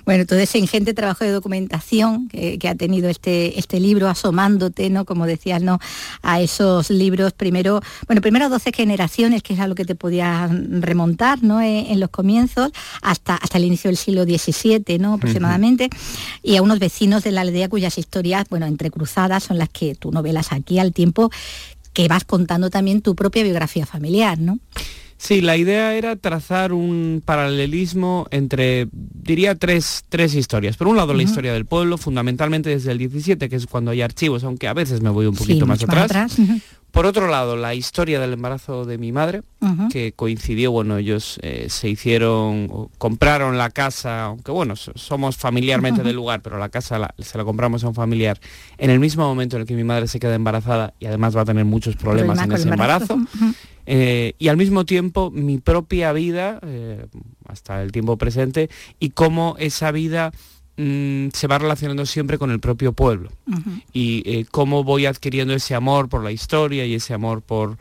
Bueno, 0.03 0.25
todo 0.25 0.39
ese 0.39 0.57
ingente 0.57 0.93
trabajo 0.93 1.23
de 1.23 1.31
documentación 1.31 2.27
que, 2.27 2.59
ha 2.67 2.75
tenido 2.75 3.09
este, 3.09 3.59
este 3.59 3.79
libro, 3.79 4.09
asomándote, 4.09 4.89
¿no? 4.89 5.05
Como 5.05 5.25
decías, 5.25 5.61
¿no? 5.61 5.79
A 6.23 6.41
esos 6.41 6.89
libros, 6.89 7.33
primero, 7.33 7.81
bueno, 8.07 8.21
primero 8.21 8.49
12 8.49 8.71
generaciones, 8.73 9.43
que 9.43 9.53
es 9.53 9.59
a 9.59 9.67
lo 9.67 9.75
que 9.75 9.85
te 9.85 9.95
podías 9.95 10.49
remontar, 10.69 11.43
¿no? 11.43 11.61
En, 11.61 11.99
los 11.99 12.09
comienzos, 12.09 12.71
hasta, 13.01 13.20
hasta 13.25 13.57
el 13.57 13.65
inicio 13.65 13.89
del 13.89 13.97
siglo 13.97 14.23
XVII, 14.23 14.99
¿no? 14.99 15.13
Aproximadamente, 15.13 15.89
y 16.43 16.57
a 16.57 16.61
unos 16.61 16.79
vecinos 16.79 17.23
de 17.23 17.31
la 17.31 17.41
aldea 17.41 17.69
cuyas 17.69 17.97
historias, 17.97 18.45
bueno, 18.49 18.65
entrecruzadas 18.65 19.43
son 19.43 19.57
las 19.57 19.69
que 19.69 19.95
tú 19.95 20.11
novelas 20.11 20.51
aquí 20.51 20.79
al 20.79 20.93
tiempo 20.93 21.31
que 21.93 22.07
vas 22.07 22.23
contando 22.23 22.69
también 22.69 23.01
tu 23.01 23.15
propia 23.15 23.43
biografía 23.43 23.85
familiar, 23.85 24.39
¿no? 24.39 24.59
Sí, 25.21 25.39
la 25.39 25.55
idea 25.55 25.93
era 25.93 26.15
trazar 26.15 26.73
un 26.73 27.21
paralelismo 27.23 28.25
entre, 28.31 28.87
diría, 28.91 29.53
tres, 29.53 30.03
tres 30.09 30.33
historias. 30.33 30.77
Por 30.77 30.87
un 30.87 30.97
lado, 30.97 31.13
la 31.13 31.21
historia 31.21 31.53
del 31.53 31.67
pueblo, 31.67 31.99
fundamentalmente 31.99 32.71
desde 32.71 32.91
el 32.91 32.97
17, 32.97 33.47
que 33.47 33.55
es 33.55 33.67
cuando 33.67 33.91
hay 33.91 34.01
archivos, 34.01 34.43
aunque 34.43 34.67
a 34.67 34.73
veces 34.73 35.01
me 35.01 35.11
voy 35.11 35.27
un 35.27 35.35
poquito 35.35 35.67
más 35.67 35.83
atrás. 35.83 36.37
Por 36.91 37.05
otro 37.05 37.29
lado, 37.29 37.55
la 37.55 37.73
historia 37.73 38.19
del 38.19 38.33
embarazo 38.33 38.83
de 38.83 38.97
mi 38.97 39.13
madre, 39.13 39.43
que 39.91 40.11
coincidió, 40.11 40.71
bueno, 40.71 40.97
ellos 40.97 41.39
eh, 41.41 41.67
se 41.69 41.87
hicieron, 41.87 42.89
compraron 42.97 43.57
la 43.57 43.69
casa, 43.69 44.25
aunque 44.25 44.51
bueno, 44.51 44.75
somos 44.75 45.37
familiarmente 45.37 46.03
del 46.03 46.17
lugar, 46.17 46.41
pero 46.41 46.57
la 46.57 46.67
casa 46.67 47.13
se 47.19 47.37
la 47.37 47.45
compramos 47.45 47.85
a 47.85 47.87
un 47.87 47.93
familiar 47.93 48.41
en 48.77 48.89
el 48.89 48.99
mismo 48.99 49.23
momento 49.23 49.55
en 49.55 49.61
el 49.61 49.67
que 49.67 49.75
mi 49.75 49.85
madre 49.85 50.07
se 50.07 50.19
queda 50.19 50.35
embarazada 50.35 50.93
y 50.99 51.05
además 51.05 51.37
va 51.37 51.41
a 51.41 51.45
tener 51.45 51.63
muchos 51.63 51.95
problemas 51.95 52.41
en 52.41 52.51
ese 52.51 52.67
embarazo. 52.67 53.17
Eh, 53.93 54.35
y 54.39 54.47
al 54.47 54.55
mismo 54.55 54.85
tiempo 54.85 55.31
mi 55.31 55.57
propia 55.57 56.13
vida, 56.13 56.59
eh, 56.63 57.05
hasta 57.47 57.81
el 57.83 57.91
tiempo 57.91 58.17
presente, 58.17 58.69
y 58.99 59.09
cómo 59.09 59.55
esa 59.59 59.91
vida 59.91 60.31
Mm, 60.77 61.29
se 61.33 61.45
va 61.45 61.59
relacionando 61.59 62.05
siempre 62.05 62.37
con 62.37 62.49
el 62.49 62.59
propio 62.59 62.93
pueblo. 62.93 63.29
Y 63.93 64.23
eh, 64.25 64.45
cómo 64.49 64.83
voy 64.83 65.05
adquiriendo 65.05 65.53
ese 65.53 65.75
amor 65.75 66.09
por 66.09 66.23
la 66.23 66.31
historia 66.31 66.85
y 66.85 66.95
ese 66.95 67.13
amor 67.13 67.41
por, 67.41 67.77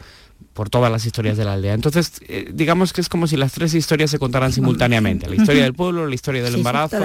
por 0.52 0.68
todas 0.68 0.90
las 0.90 1.06
historias 1.06 1.36
de 1.36 1.44
la 1.44 1.54
aldea. 1.54 1.74
Entonces, 1.74 2.20
eh, 2.28 2.50
digamos 2.52 2.92
que 2.92 3.00
es 3.00 3.08
como 3.08 3.26
si 3.26 3.36
las 3.36 3.52
tres 3.52 3.74
historias 3.74 4.10
se 4.10 4.18
contaran 4.18 4.52
simultáneamente, 4.52 5.28
la 5.28 5.36
historia 5.36 5.62
del 5.62 5.74
pueblo, 5.74 6.06
la 6.06 6.14
historia 6.14 6.42
del 6.42 6.56
embarazo 6.56 6.98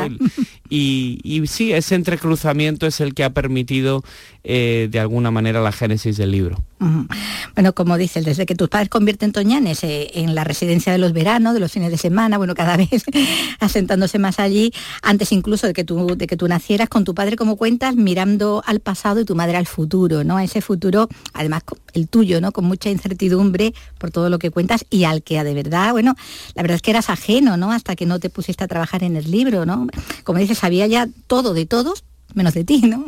y, 0.69 1.19
y, 1.23 1.45
sí, 1.47 1.71
ese 1.71 1.95
entrecruzamiento 1.95 2.87
es 2.87 2.99
el 2.99 3.13
que 3.13 3.23
ha 3.23 3.29
permitido 3.29 4.03
eh, 4.43 4.87
de 4.91 4.99
alguna 4.99 5.31
manera 5.31 5.61
la 5.61 5.71
génesis 5.71 6.17
del 6.17 6.31
libro. 6.31 6.63
Bueno, 7.55 7.73
como 7.73 7.97
dices, 7.97 8.25
desde 8.25 8.45
que 8.45 8.53
tus 8.53 8.69
padres 8.69 8.89
convierten 8.89 9.31
Toñanes 9.31 9.83
eh, 9.83 10.11
en 10.15 10.35
la 10.35 10.43
residencia 10.43 10.91
de 10.91 10.97
los 10.97 11.13
veranos, 11.13 11.53
de 11.53 11.59
los 11.59 11.71
fines 11.71 11.89
de 11.89 11.97
semana, 11.97 12.37
bueno, 12.37 12.53
cada 12.53 12.77
vez 12.77 13.05
asentándose 13.59 14.19
más 14.19 14.39
allí, 14.39 14.71
antes 15.01 15.31
incluso 15.31 15.67
de 15.67 15.73
que 15.73 15.83
tú, 15.83 16.15
de 16.15 16.27
que 16.27 16.37
tú 16.37 16.47
nacieras, 16.47 16.89
con 16.89 17.03
tu 17.05 17.15
padre, 17.15 17.37
como 17.37 17.55
cuentas, 17.55 17.95
mirando 17.95 18.61
al 18.65 18.81
pasado 18.81 19.19
y 19.19 19.25
tu 19.25 19.35
madre 19.35 19.57
al 19.57 19.67
futuro, 19.67 20.23
¿no? 20.23 20.37
A 20.37 20.43
ese 20.43 20.61
futuro, 20.61 21.07
además 21.33 21.63
el 21.93 22.07
tuyo, 22.07 22.41
¿no? 22.41 22.51
Con 22.51 22.65
mucha 22.65 22.89
incertidumbre 22.89 23.35
por 23.97 24.11
todo 24.11 24.29
lo 24.29 24.39
que 24.39 24.51
cuentas 24.51 24.85
y 24.89 25.03
al 25.03 25.23
que 25.23 25.43
de 25.43 25.53
verdad, 25.53 25.91
bueno, 25.91 26.15
la 26.53 26.61
verdad 26.61 26.75
es 26.75 26.81
que 26.81 26.91
eras 26.91 27.09
ajeno, 27.09 27.57
¿no? 27.57 27.71
Hasta 27.71 27.95
que 27.95 28.05
no 28.05 28.19
te 28.19 28.29
pusiste 28.29 28.63
a 28.63 28.67
trabajar 28.67 29.03
en 29.03 29.15
el 29.15 29.29
libro, 29.29 29.65
¿no? 29.65 29.87
Como 30.23 30.39
dices, 30.39 30.57
sabía 30.57 30.87
ya 30.87 31.07
todo 31.27 31.53
de 31.53 31.65
todos, 31.65 32.03
menos 32.33 32.53
de 32.53 32.63
ti, 32.63 32.81
¿no? 32.81 33.05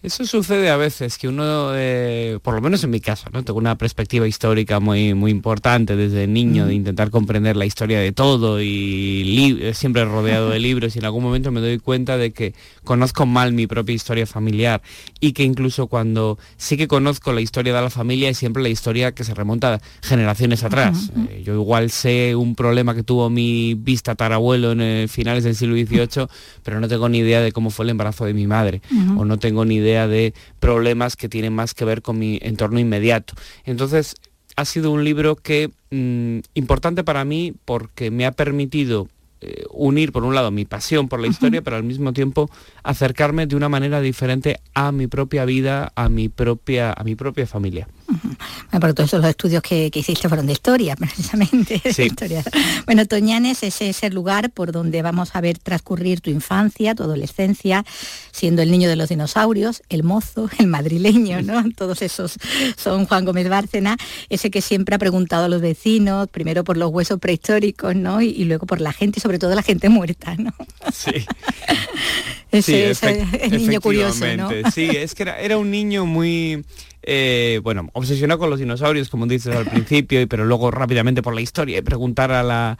Eso 0.00 0.24
sucede 0.24 0.70
a 0.70 0.76
veces, 0.76 1.18
que 1.18 1.26
uno, 1.26 1.72
eh, 1.74 2.38
por 2.44 2.54
lo 2.54 2.60
menos 2.60 2.84
en 2.84 2.90
mi 2.90 3.00
caso, 3.00 3.30
¿no? 3.32 3.42
tengo 3.42 3.58
una 3.58 3.76
perspectiva 3.76 4.28
histórica 4.28 4.78
muy, 4.78 5.12
muy 5.14 5.32
importante 5.32 5.96
desde 5.96 6.28
niño, 6.28 6.66
de 6.66 6.74
intentar 6.74 7.10
comprender 7.10 7.56
la 7.56 7.66
historia 7.66 7.98
de 7.98 8.12
todo 8.12 8.62
y 8.62 9.72
siempre 9.74 10.04
rodeado 10.04 10.50
de 10.50 10.60
libros 10.60 10.94
y 10.94 11.00
en 11.00 11.04
algún 11.04 11.24
momento 11.24 11.50
me 11.50 11.60
doy 11.60 11.78
cuenta 11.80 12.16
de 12.16 12.32
que 12.32 12.54
conozco 12.84 13.26
mal 13.26 13.52
mi 13.52 13.66
propia 13.66 13.92
historia 13.92 14.24
familiar 14.24 14.82
y 15.18 15.32
que 15.32 15.42
incluso 15.42 15.88
cuando 15.88 16.38
sí 16.56 16.76
que 16.76 16.86
conozco 16.86 17.32
la 17.32 17.40
historia 17.40 17.74
de 17.74 17.82
la 17.82 17.90
familia 17.90 18.28
es 18.28 18.38
siempre 18.38 18.62
la 18.62 18.68
historia 18.68 19.10
que 19.12 19.24
se 19.24 19.34
remonta 19.34 19.80
generaciones 20.02 20.62
atrás. 20.62 21.10
Eh, 21.28 21.42
yo 21.44 21.54
igual 21.54 21.90
sé 21.90 22.36
un 22.36 22.54
problema 22.54 22.94
que 22.94 23.02
tuvo 23.02 23.30
mi 23.30 23.74
vista 23.74 24.14
tarabuelo 24.14 24.70
en 24.72 24.80
eh, 24.80 25.06
finales 25.08 25.42
del 25.42 25.56
siglo 25.56 25.74
XVIII, 25.74 26.28
pero 26.62 26.78
no 26.78 26.86
tengo 26.86 27.08
ni 27.08 27.18
idea 27.18 27.40
de 27.40 27.50
cómo 27.50 27.70
fue 27.70 27.84
el 27.84 27.90
embarazo 27.90 28.24
de 28.26 28.32
mi 28.32 28.46
madre 28.46 28.80
o 29.16 29.24
no 29.24 29.40
tengo 29.40 29.64
ni 29.64 29.74
idea 29.74 29.87
de 29.88 30.34
problemas 30.60 31.16
que 31.16 31.28
tienen 31.28 31.54
más 31.54 31.74
que 31.74 31.84
ver 31.84 32.02
con 32.02 32.18
mi 32.18 32.38
entorno 32.42 32.78
inmediato. 32.78 33.34
Entonces, 33.64 34.16
ha 34.56 34.64
sido 34.64 34.90
un 34.90 35.04
libro 35.04 35.36
que 35.36 35.70
mm, 35.90 36.40
importante 36.54 37.04
para 37.04 37.24
mí 37.24 37.54
porque 37.64 38.10
me 38.10 38.26
ha 38.26 38.32
permitido 38.32 39.08
eh, 39.40 39.64
unir 39.70 40.10
por 40.10 40.24
un 40.24 40.34
lado 40.34 40.50
mi 40.50 40.64
pasión 40.64 41.08
por 41.08 41.20
la 41.20 41.28
historia, 41.28 41.62
pero 41.62 41.76
al 41.76 41.84
mismo 41.84 42.12
tiempo 42.12 42.50
acercarme 42.82 43.46
de 43.46 43.54
una 43.54 43.68
manera 43.68 44.00
diferente 44.00 44.58
a 44.74 44.90
mi 44.90 45.06
propia 45.06 45.44
vida, 45.44 45.92
a 45.94 46.08
mi 46.08 46.28
propia, 46.28 46.92
a 46.92 47.04
mi 47.04 47.14
propia 47.14 47.46
familia. 47.46 47.86
Bueno, 48.70 48.94
todos 48.94 49.12
los 49.12 49.24
estudios 49.24 49.62
que, 49.62 49.90
hiciste 49.92 50.28
fueron 50.28 50.46
de 50.46 50.52
historia, 50.52 50.96
precisamente. 50.98 51.82
Bueno, 52.86 53.06
Toñanes 53.06 53.62
es 53.62 53.80
ese 53.80 54.10
lugar 54.10 54.50
por 54.50 54.72
donde 54.72 55.02
vamos 55.02 55.30
a 55.34 55.40
ver 55.40 55.58
transcurrir 55.58 56.20
tu 56.20 56.30
infancia, 56.30 56.94
tu 56.94 57.02
adolescencia, 57.02 57.84
siendo 58.30 58.62
el 58.62 58.70
niño 58.70 58.88
de 58.88 58.96
los 58.96 59.08
dinosaurios, 59.08 59.82
el 59.88 60.02
mozo, 60.04 60.48
el 60.58 60.66
madrileño, 60.66 61.42
¿no? 61.42 61.62
Todos 61.76 62.02
esos 62.02 62.36
son 62.76 63.06
Juan 63.06 63.24
Gómez 63.24 63.48
Bárcena, 63.48 63.96
ese 64.28 64.50
que 64.50 64.62
siempre 64.62 64.94
ha 64.94 64.98
preguntado 64.98 65.44
a 65.44 65.48
los 65.48 65.60
vecinos, 65.60 66.28
primero 66.28 66.64
por 66.64 66.76
los 66.76 66.90
huesos 66.90 67.18
prehistóricos, 67.18 67.94
¿no? 67.94 68.22
Y, 68.22 68.44
luego 68.44 68.66
por 68.66 68.80
la 68.80 68.92
gente, 68.92 69.18
y 69.18 69.22
sobre 69.22 69.38
todo 69.38 69.54
la 69.54 69.62
gente 69.62 69.88
muerta, 69.88 70.34
¿no? 70.36 70.54
Sí. 70.92 71.26
ese, 72.52 72.90
es 72.90 73.02
el 73.02 73.58
niño 73.58 73.80
curioso, 73.80 74.24
¿no? 74.36 74.50
Sí, 74.72 74.88
es 74.88 75.14
que 75.14 75.22
era 75.22 75.58
un 75.58 75.70
niño 75.70 76.06
muy 76.06 76.64
eh, 77.02 77.60
bueno, 77.62 77.88
obsesionado 77.92 78.38
con 78.38 78.50
los 78.50 78.58
dinosaurios, 78.58 79.08
como 79.08 79.26
dices 79.26 79.54
al 79.54 79.66
principio, 79.66 80.26
pero 80.28 80.44
luego 80.44 80.70
rápidamente 80.70 81.22
por 81.22 81.34
la 81.34 81.40
historia 81.40 81.78
y 81.78 81.82
preguntar 81.82 82.32
a 82.32 82.42
la, 82.42 82.78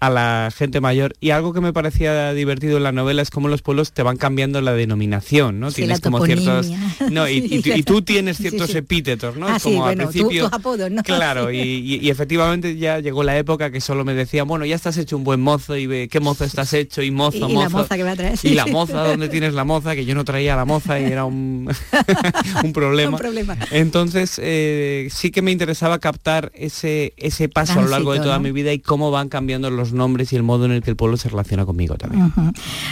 a 0.00 0.08
la 0.08 0.50
gente 0.56 0.80
mayor 0.80 1.14
y 1.20 1.30
algo 1.30 1.52
que 1.52 1.60
me 1.60 1.74
parecía 1.74 2.32
divertido 2.32 2.78
en 2.78 2.84
la 2.84 2.92
novela 2.92 3.20
es 3.20 3.30
cómo 3.30 3.48
los 3.48 3.60
pueblos 3.60 3.92
te 3.92 4.02
van 4.02 4.16
cambiando 4.16 4.62
la 4.62 4.72
denominación, 4.72 5.60
¿no? 5.60 5.70
tienes 5.70 6.00
como 6.00 6.24
ciertos 6.24 6.70
no 7.10 7.28
y, 7.28 7.82
tú 7.82 8.02
tienes 8.02 8.38
ciertos 8.38 8.74
epítetos, 8.74 9.36
¿no? 9.36 9.46
Ah, 9.46 9.58
como 9.62 9.84
al 9.84 9.96
principio 9.96 10.48
apodos, 10.52 10.90
¿no? 10.90 11.02
Claro, 11.02 11.52
y, 11.52 12.08
efectivamente 12.10 12.76
ya 12.76 12.98
llegó 12.98 13.22
la 13.22 13.36
época 13.36 13.70
que 13.70 13.80
solo 13.80 14.04
me 14.04 14.14
decía, 14.14 14.44
bueno, 14.44 14.64
ya 14.64 14.74
estás 14.74 14.96
hecho 14.96 15.16
un 15.16 15.24
buen 15.24 15.40
mozo 15.40 15.76
y 15.76 15.86
ve 15.86 16.08
qué 16.08 16.18
mozo 16.18 16.44
estás 16.44 16.72
hecho 16.72 17.02
y 17.02 17.10
mozo, 17.10 17.36
y, 17.36 17.52
mozo. 17.52 17.60
la 17.60 17.68
moza 17.68 17.96
que 17.96 18.02
va 18.02 18.12
a 18.12 18.16
traer. 18.16 18.38
Y 18.42 18.54
la 18.54 18.66
moza, 18.66 19.04
¿dónde 19.06 19.28
tienes 19.28 19.54
la 19.54 19.64
moza? 19.64 19.94
Que 19.94 20.04
yo 20.04 20.14
no 20.14 20.24
traía 20.24 20.56
la 20.56 20.64
moza 20.64 20.98
y 20.98 21.04
era 21.04 21.24
un, 21.24 21.70
un 22.64 22.72
problema. 22.72 23.10
un 23.16 23.18
problema. 23.18 23.56
Entonces 23.70 24.40
eh, 24.42 25.08
sí 25.10 25.30
que 25.30 25.42
me 25.42 25.50
interesaba 25.50 25.98
captar 25.98 26.50
ese 26.54 27.12
ese 27.16 27.48
paso 27.48 27.78
a 27.78 27.82
lo 27.82 27.88
largo 27.88 28.12
de 28.12 28.20
toda 28.20 28.38
mi 28.38 28.52
vida 28.52 28.72
y 28.72 28.78
cómo 28.78 29.10
van 29.10 29.28
cambiando 29.28 29.70
los 29.70 29.89
nombres 29.92 30.32
y 30.32 30.36
el 30.36 30.42
modo 30.42 30.64
en 30.64 30.72
el 30.72 30.82
que 30.82 30.90
el 30.90 30.96
pueblo 30.96 31.16
se 31.16 31.28
relaciona 31.28 31.66
conmigo 31.66 31.96
también. 31.96 32.32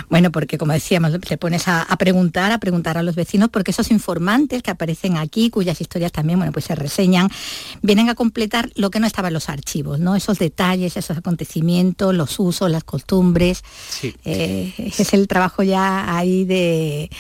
Bueno, 0.08 0.30
porque 0.30 0.58
como 0.58 0.72
decíamos, 0.72 1.12
te 1.20 1.36
pones 1.36 1.68
a, 1.68 1.84
preguntar, 1.98 2.52
a 2.52 2.58
preguntar 2.58 2.98
a 2.98 3.02
los 3.02 3.14
vecinos, 3.14 3.48
porque 3.50 3.70
esos 3.70 3.90
informantes 3.90 4.62
que 4.62 4.70
aparecen 4.70 5.16
aquí, 5.16 5.50
cuyas 5.50 5.80
historias 5.80 6.12
también, 6.12 6.38
bueno, 6.38 6.52
pues 6.52 6.66
se 6.66 6.74
reseñan, 6.74 7.28
vienen 7.82 8.08
a 8.08 8.14
completar 8.14 8.70
lo 8.74 8.90
que 8.90 9.00
no 9.00 9.06
estaba 9.06 9.28
en 9.28 9.34
los 9.34 9.48
archivos, 9.48 9.98
¿no? 10.00 10.16
Esos 10.16 10.38
detalles, 10.38 10.96
esos 10.96 11.16
acontecimientos, 11.16 12.14
los 12.14 12.38
usos, 12.38 12.70
las 12.70 12.84
costumbres. 12.84 13.62
Eh, 14.24 14.72
es 14.78 15.14
el 15.14 15.28
trabajo 15.28 15.62
ya 15.62 16.16
ahí 16.16 16.44
de, 16.44 17.10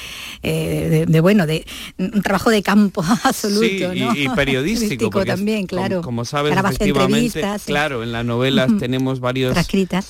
eh, 0.42 1.04
de, 1.08 1.20
bueno, 1.20 1.46
de 1.46 1.66
un 1.98 2.22
trabajo 2.22 2.50
de 2.50 2.62
campo 2.62 3.04
absoluto, 3.24 3.94
y, 3.94 4.28
periodístico. 4.34 5.24
también, 5.24 5.66
claro. 5.66 6.02
Como, 6.02 6.24
sabes, 6.24 6.56
efectivamente, 6.56 7.42
claro, 7.66 8.02
en 8.02 8.12
las 8.12 8.24
novelas 8.24 8.70
tenemos 8.78 9.20
varios 9.20 9.56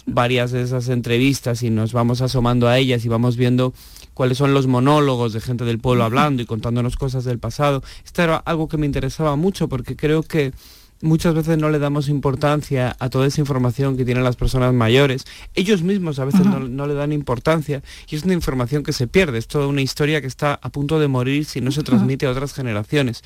varias 0.06 0.50
de 0.50 0.62
esas 0.62 0.88
entrevistas 0.88 1.62
y 1.62 1.70
nos 1.70 1.92
vamos 1.92 2.20
asomando 2.20 2.68
a 2.68 2.78
ellas 2.78 3.04
y 3.04 3.08
vamos 3.08 3.36
viendo 3.36 3.72
cuáles 4.14 4.38
son 4.38 4.54
los 4.54 4.66
monólogos 4.66 5.32
de 5.32 5.40
gente 5.40 5.64
del 5.64 5.78
pueblo 5.78 6.04
hablando 6.04 6.42
y 6.42 6.46
contándonos 6.46 6.96
cosas 6.96 7.24
del 7.24 7.38
pasado. 7.38 7.82
Esto 8.04 8.22
era 8.22 8.36
algo 8.36 8.68
que 8.68 8.76
me 8.76 8.86
interesaba 8.86 9.36
mucho 9.36 9.68
porque 9.68 9.96
creo 9.96 10.22
que 10.22 10.52
muchas 11.00 11.34
veces 11.34 11.58
no 11.58 11.70
le 11.70 11.78
damos 11.78 12.08
importancia 12.08 12.96
a 12.98 13.08
toda 13.10 13.26
esa 13.26 13.40
información 13.40 13.96
que 13.96 14.04
tienen 14.04 14.24
las 14.24 14.36
personas 14.36 14.74
mayores. 14.74 15.24
Ellos 15.54 15.82
mismos 15.82 16.18
a 16.18 16.24
veces 16.24 16.44
no, 16.44 16.86
le 16.86 16.94
dan 16.94 17.12
importancia 17.12 17.82
y 18.08 18.16
es 18.16 18.24
una 18.24 18.34
información 18.34 18.82
que 18.82 18.92
se 18.92 19.06
pierde. 19.06 19.38
Es 19.38 19.46
toda 19.46 19.66
una 19.66 19.82
historia 19.82 20.20
que 20.20 20.26
está 20.26 20.58
a 20.60 20.68
punto 20.70 20.98
de 20.98 21.08
morir 21.08 21.44
si 21.44 21.60
no 21.60 21.70
se 21.70 21.82
transmite 21.82 22.26
a 22.26 22.30
otras 22.30 22.52
generaciones. 22.52 23.22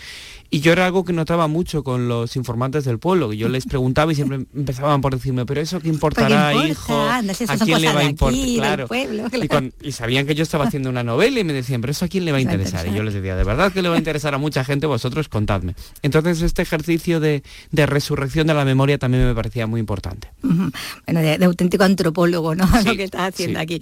Y 0.54 0.60
yo 0.60 0.72
era 0.72 0.84
algo 0.84 1.02
que 1.02 1.14
notaba 1.14 1.48
mucho 1.48 1.82
con 1.82 2.08
los 2.08 2.36
informantes 2.36 2.84
del 2.84 2.98
pueblo, 2.98 3.30
que 3.30 3.38
yo 3.38 3.48
les 3.48 3.64
preguntaba 3.64 4.12
y 4.12 4.14
siempre 4.14 4.36
empezaban 4.54 5.00
por 5.00 5.14
decirme, 5.14 5.46
pero 5.46 5.62
eso 5.62 5.80
qué 5.80 5.88
importará, 5.88 6.52
hijo, 6.66 6.92
a 6.92 7.22
quién 7.64 7.80
le 7.80 7.90
va 7.90 8.00
a 8.00 8.04
importar, 8.04 8.86
Y, 9.80 9.92
sabían 9.92 10.26
que 10.26 10.34
yo 10.34 10.42
estaba 10.42 10.66
haciendo 10.66 10.90
una 10.90 11.02
novela 11.02 11.40
y 11.40 11.44
me 11.44 11.54
decían, 11.54 11.80
pero 11.80 11.92
eso 11.92 12.04
a 12.04 12.08
quién 12.08 12.26
le 12.26 12.32
va 12.32 12.38
a 12.38 12.42
interesar. 12.42 12.86
Y 12.86 12.94
yo 12.94 13.02
les 13.02 13.14
decía, 13.14 13.34
de 13.34 13.44
verdad 13.44 13.72
que 13.72 13.80
le 13.80 13.88
va 13.88 13.94
a 13.94 13.98
interesar 13.98 14.34
a 14.34 14.38
mucha 14.38 14.62
gente, 14.62 14.86
vosotros 14.86 15.30
contadme. 15.30 15.74
Entonces 16.02 16.42
este 16.42 16.60
ejercicio 16.60 17.18
de, 17.18 17.42
resurrección 17.72 18.46
de 18.46 18.52
la 18.52 18.66
memoria 18.66 18.98
también 18.98 19.24
me 19.24 19.34
parecía 19.34 19.66
muy 19.66 19.80
importante. 19.80 20.28
Bueno, 20.42 21.20
de, 21.20 21.42
auténtico 21.42 21.84
antropólogo, 21.84 22.54
¿no? 22.54 22.68
Lo 22.84 22.94
que 22.94 23.04
estás 23.04 23.32
haciendo 23.32 23.58
aquí. 23.58 23.80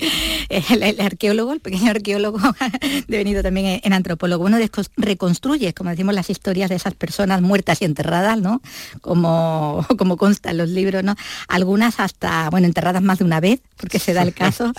El, 0.48 1.00
arqueólogo, 1.00 1.52
el 1.52 1.58
pequeño 1.58 1.90
arqueólogo, 1.90 2.38
devenido 3.08 3.42
también 3.42 3.80
en 3.82 3.92
antropólogo. 3.92 4.44
Uno 4.44 4.58
reconstruye, 4.96 5.74
como 5.74 5.90
decimos, 5.90 6.14
las 6.14 6.30
historias 6.30 6.59
de 6.68 6.76
esas 6.76 6.94
personas 6.94 7.42
muertas 7.42 7.80
y 7.82 7.84
enterradas, 7.84 8.40
¿no? 8.40 8.60
Como, 9.00 9.86
como 9.98 10.16
consta 10.16 10.50
en 10.50 10.58
los 10.58 10.68
libros, 10.68 11.02
¿no? 11.02 11.16
Algunas 11.48 12.00
hasta, 12.00 12.50
bueno, 12.50 12.66
enterradas 12.66 13.02
más 13.02 13.18
de 13.18 13.24
una 13.24 13.40
vez, 13.40 13.60
porque 13.76 13.98
se 13.98 14.12
da 14.12 14.22
el 14.22 14.34
caso. 14.34 14.72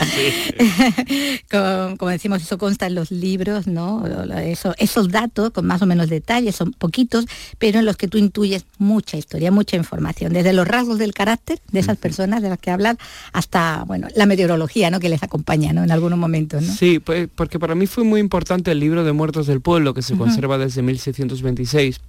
como, 1.97 2.09
decimos, 2.09 2.41
eso 2.41 2.57
consta 2.57 2.88
en 2.88 2.95
los 2.95 3.11
libros, 3.11 3.67
¿no? 3.67 4.05
Eso, 4.38 4.73
esos 4.77 5.09
datos 5.09 5.51
con 5.51 5.65
más 5.65 5.81
o 5.81 5.85
menos 5.85 6.09
detalles, 6.09 6.55
son 6.55 6.73
poquitos, 6.73 7.25
pero 7.57 7.79
en 7.79 7.85
los 7.85 7.97
que 7.97 8.07
tú 8.07 8.17
intuyes 8.17 8.65
mucha 8.77 9.17
historia, 9.17 9.51
mucha 9.51 9.77
información, 9.77 10.33
desde 10.33 10.53
los 10.53 10.67
rasgos 10.67 10.97
del 10.97 11.13
carácter 11.13 11.59
de 11.71 11.79
esas 11.79 11.97
personas 11.97 12.41
de 12.41 12.50
las 12.50 12.59
que 12.59 12.71
hablas 12.71 12.97
hasta, 13.33 13.83
bueno, 13.85 14.07
la 14.15 14.25
meteorología, 14.25 14.89
¿no? 14.89 15.00
Que 15.00 15.09
les 15.09 15.23
acompaña, 15.23 15.73
¿no? 15.73 15.83
En 15.83 15.91
algunos 15.91 16.19
momentos, 16.19 16.61
¿no? 16.63 16.73
Sí, 16.73 17.00
pues, 17.00 17.29
porque 17.33 17.59
para 17.59 17.75
mí 17.75 17.88
fue 17.88 18.03
muy 18.03 18.19
importante 18.19 18.71
el 18.71 18.79
libro 18.79 19.03
de 19.03 19.11
Muertos 19.11 19.47
del 19.47 19.61
Pueblo, 19.61 19.93
que 19.93 20.01
se 20.01 20.15
conserva 20.15 20.57
desde 20.57 20.81
1626 21.73 22.01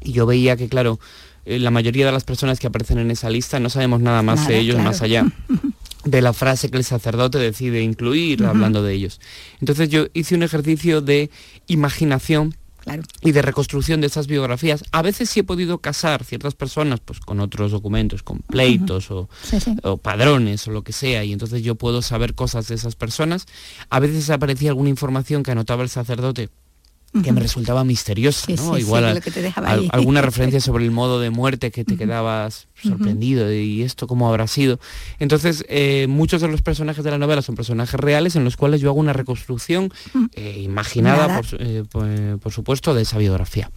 y 0.00 0.12
yo 0.12 0.26
veía 0.26 0.56
que, 0.56 0.68
claro, 0.68 1.00
eh, 1.44 1.58
la 1.58 1.70
mayoría 1.70 2.06
de 2.06 2.12
las 2.12 2.24
personas 2.24 2.58
que 2.58 2.66
aparecen 2.66 2.98
en 2.98 3.10
esa 3.10 3.30
lista 3.30 3.58
no 3.58 3.70
sabemos 3.70 4.00
nada 4.00 4.22
más 4.22 4.46
de 4.46 4.58
ellos 4.58 4.78
más 4.78 5.02
allá 5.02 5.26
de 6.04 6.22
la 6.22 6.32
frase 6.32 6.70
que 6.70 6.76
el 6.76 6.84
sacerdote 6.84 7.38
decide 7.38 7.82
incluir 7.82 8.44
hablando 8.44 8.82
de 8.82 8.94
ellos. 8.94 9.20
Entonces 9.60 9.88
yo 9.88 10.06
hice 10.14 10.34
un 10.34 10.42
ejercicio 10.42 11.00
de 11.00 11.30
imaginación 11.66 12.54
y 13.20 13.32
de 13.32 13.42
reconstrucción 13.42 14.00
de 14.00 14.06
esas 14.06 14.26
biografías. 14.26 14.84
A 14.92 15.02
veces 15.02 15.28
sí 15.28 15.40
he 15.40 15.44
podido 15.44 15.78
casar 15.78 16.24
ciertas 16.24 16.54
personas 16.54 17.00
pues, 17.00 17.20
con 17.20 17.40
otros 17.40 17.72
documentos, 17.72 18.22
con 18.22 18.38
pleitos 18.38 19.10
o, 19.10 19.28
o, 19.82 19.96
padrones 19.98 20.66
o 20.68 20.70
lo 20.70 20.82
que 20.82 20.92
sea, 20.92 21.24
y 21.24 21.32
entonces 21.32 21.62
yo 21.62 21.74
puedo 21.74 22.00
saber 22.00 22.34
cosas 22.34 22.68
de 22.68 22.76
esas 22.76 22.94
personas. 22.94 23.46
A 23.90 24.00
veces 24.00 24.30
aparecía 24.30 24.70
alguna 24.70 24.88
información 24.88 25.42
que 25.42 25.50
anotaba 25.50 25.82
el 25.82 25.90
sacerdote 25.90 26.48
que 27.22 27.32
me 27.32 27.40
resultaba 27.40 27.84
misteriosa, 27.84 28.50
Igual 28.52 29.22
alguna 29.90 30.22
referencia 30.22 30.60
sobre 30.60 30.84
el 30.84 30.90
modo 30.90 31.20
de 31.20 31.30
muerte 31.30 31.70
que 31.70 31.84
te 31.84 31.96
quedabas 31.96 32.67
sorprendido 32.82 33.52
y 33.52 33.82
esto 33.82 34.06
cómo 34.06 34.28
habrá 34.28 34.46
sido. 34.46 34.78
Entonces, 35.18 35.64
eh, 35.68 36.06
muchos 36.08 36.40
de 36.40 36.48
los 36.48 36.62
personajes 36.62 37.04
de 37.04 37.10
la 37.10 37.18
novela 37.18 37.42
son 37.42 37.54
personajes 37.54 37.98
reales 37.98 38.36
en 38.36 38.44
los 38.44 38.56
cuales 38.56 38.80
yo 38.80 38.90
hago 38.90 39.00
una 39.00 39.12
reconstrucción 39.12 39.92
eh, 40.34 40.60
imaginada, 40.62 41.40
eh, 41.58 41.84
por, 42.40 42.52
supuesto, 42.52 42.94
de 42.94 43.02
esa 43.02 43.18
biografía. 43.18 43.70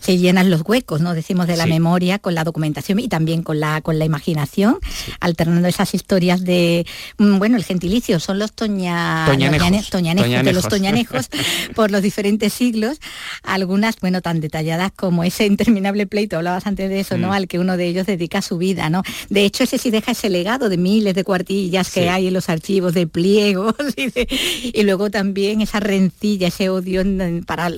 Se 0.00 0.18
llenan 0.18 0.50
los 0.50 0.60
huecos, 0.66 1.00
¿no? 1.00 1.14
Decimos 1.14 1.46
de 1.46 1.56
la 1.56 1.64
memoria 1.64 2.18
con 2.18 2.34
la 2.34 2.44
documentación 2.44 2.98
y 2.98 3.08
también 3.08 3.42
con 3.42 3.58
la, 3.58 3.80
con 3.80 3.98
la 3.98 4.04
imaginación, 4.04 4.78
alternando 5.18 5.66
esas 5.66 5.94
historias 5.94 6.44
de, 6.44 6.86
mm, 7.16 7.38
bueno, 7.38 7.56
el 7.56 7.64
gentilicio 7.64 8.20
son 8.20 8.38
los 8.38 8.52
toña, 8.52 9.24
toñanejos, 9.26 10.44
de 10.44 10.52
los 10.52 10.68
toñanejos 10.68 11.30
por 11.74 11.90
los 11.90 12.02
diferentes 12.02 12.52
siglos, 12.52 12.98
algunas, 13.42 13.98
bueno, 13.98 14.20
tan 14.20 14.42
detalladas 14.42 14.92
como 14.94 15.24
ese 15.24 15.46
interminable 15.46 16.06
pleito, 16.06 16.36
hablabas 16.36 16.66
antes 16.66 16.90
de 16.90 17.00
eso, 17.00 17.16
¿no? 17.16 17.28
Mm. 17.28 17.32
Al 17.32 17.48
que 17.48 17.58
uno 17.58 17.78
de 17.78 17.86
ellos 17.86 18.06
dedica 18.06 18.33
su 18.42 18.58
vida, 18.58 18.90
¿no? 18.90 19.02
De 19.28 19.44
hecho, 19.44 19.64
ese 19.64 19.78
sí 19.78 19.90
deja 19.90 20.12
ese 20.12 20.30
legado 20.30 20.68
de 20.68 20.76
miles 20.76 21.14
de 21.14 21.24
cuartillas 21.24 21.90
que 21.90 22.08
hay 22.08 22.28
en 22.28 22.34
los 22.34 22.48
archivos 22.48 22.94
de 22.94 23.06
pliegos 23.06 23.74
y, 23.96 24.82
luego 24.82 25.10
también 25.10 25.60
esa 25.60 25.80
rencilla, 25.80 26.48
ese 26.48 26.68
odio 26.68 27.02
para 27.46 27.70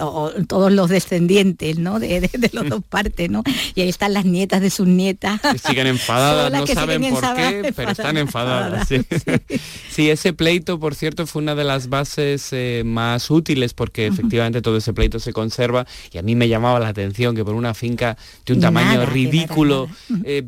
todos 0.46 0.72
los 0.72 0.90
descendientes, 0.90 1.78
¿no? 1.78 1.98
de, 1.98 2.30
las 2.52 2.68
dos 2.68 2.82
partes, 2.88 3.30
¿no? 3.30 3.42
Y 3.74 3.80
ahí 3.80 3.88
están 3.88 4.12
las 4.12 4.24
nietas 4.24 4.60
de 4.60 4.70
sus 4.70 4.86
nietas. 4.86 5.40
Que 5.40 5.58
siguen 5.58 5.86
enfadadas, 5.86 6.52
no 6.52 6.66
saben 6.66 7.02
por 7.10 7.34
qué, 7.34 7.72
pero 7.74 7.90
están 7.90 8.16
enfadadas. 8.26 8.88
sí. 9.90 10.10
ese 10.10 10.32
pleito, 10.32 10.78
por 10.78 10.94
cierto, 10.94 11.26
fue 11.26 11.42
una 11.42 11.54
de 11.54 11.64
las 11.64 11.88
bases 11.88 12.48
eh, 12.52 12.82
más 12.84 13.30
útiles 13.30 13.74
porque 13.74 14.06
efectivamente 14.06 14.62
todo 14.62 14.76
ese 14.76 14.92
pleito 14.92 15.18
se 15.18 15.32
conserva 15.32 15.86
y 16.12 16.18
a 16.18 16.22
mí 16.22 16.34
me 16.34 16.48
llamaba 16.48 16.80
la 16.80 16.88
atención 16.88 17.34
que 17.34 17.44
por 17.44 17.54
una 17.54 17.74
finca 17.74 18.16
de 18.44 18.54
un 18.54 18.60
tamaño 18.60 19.06
ridículo, 19.06 19.88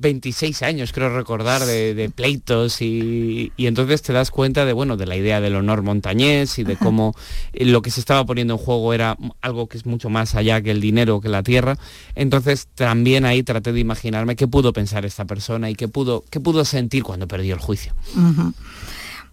26 0.01 0.63
eh, 0.63 0.65
años 0.65 0.93
creo 0.93 1.15
recordar 1.15 1.65
de, 1.65 2.11
pleitos 2.15 2.81
y, 2.81 3.53
entonces 3.59 4.03
te 4.03 4.13
das 4.13 4.31
cuenta 4.31 4.65
de, 4.65 4.73
bueno, 4.73 4.97
de 4.97 5.07
la 5.07 5.17
idea 5.17 5.41
del 5.41 5.57
honor 5.57 5.83
montañés 5.83 6.59
y 6.59 6.65
de 6.65 6.77
cómo 6.77 7.15
eh, 7.53 7.65
lo 7.65 7.83
que 7.83 7.91
se 7.91 8.01
estaba 8.01 8.25
poniendo 8.25 8.55
en 8.55 8.59
juego 8.59 8.93
era 8.95 9.17
algo 9.41 9.69
que 9.69 9.79
es 9.79 9.87
mucho 9.87 10.09
más 10.09 10.35
allá 10.35 10.61
que 10.63 10.71
el 10.71 10.81
dinero, 10.81 11.21
que 11.21 11.29
la 11.29 11.43
tierra. 11.43 11.77
Entonces 12.15 12.69
también 12.75 13.25
ahí 13.25 13.43
traté 13.43 13.73
de 13.73 13.81
imaginarme 13.81 14.37
qué 14.37 14.49
pudo 14.49 14.73
pensar 14.73 15.05
esta 15.05 15.25
persona 15.25 15.71
y 15.71 15.75
qué 15.75 15.89
pudo, 15.89 16.25
qué 16.31 16.41
pudo 16.41 16.65
sentir 16.65 17.03
cuando 17.03 17.29
perdió 17.29 17.55
el 17.55 17.61
juicio. 17.61 17.95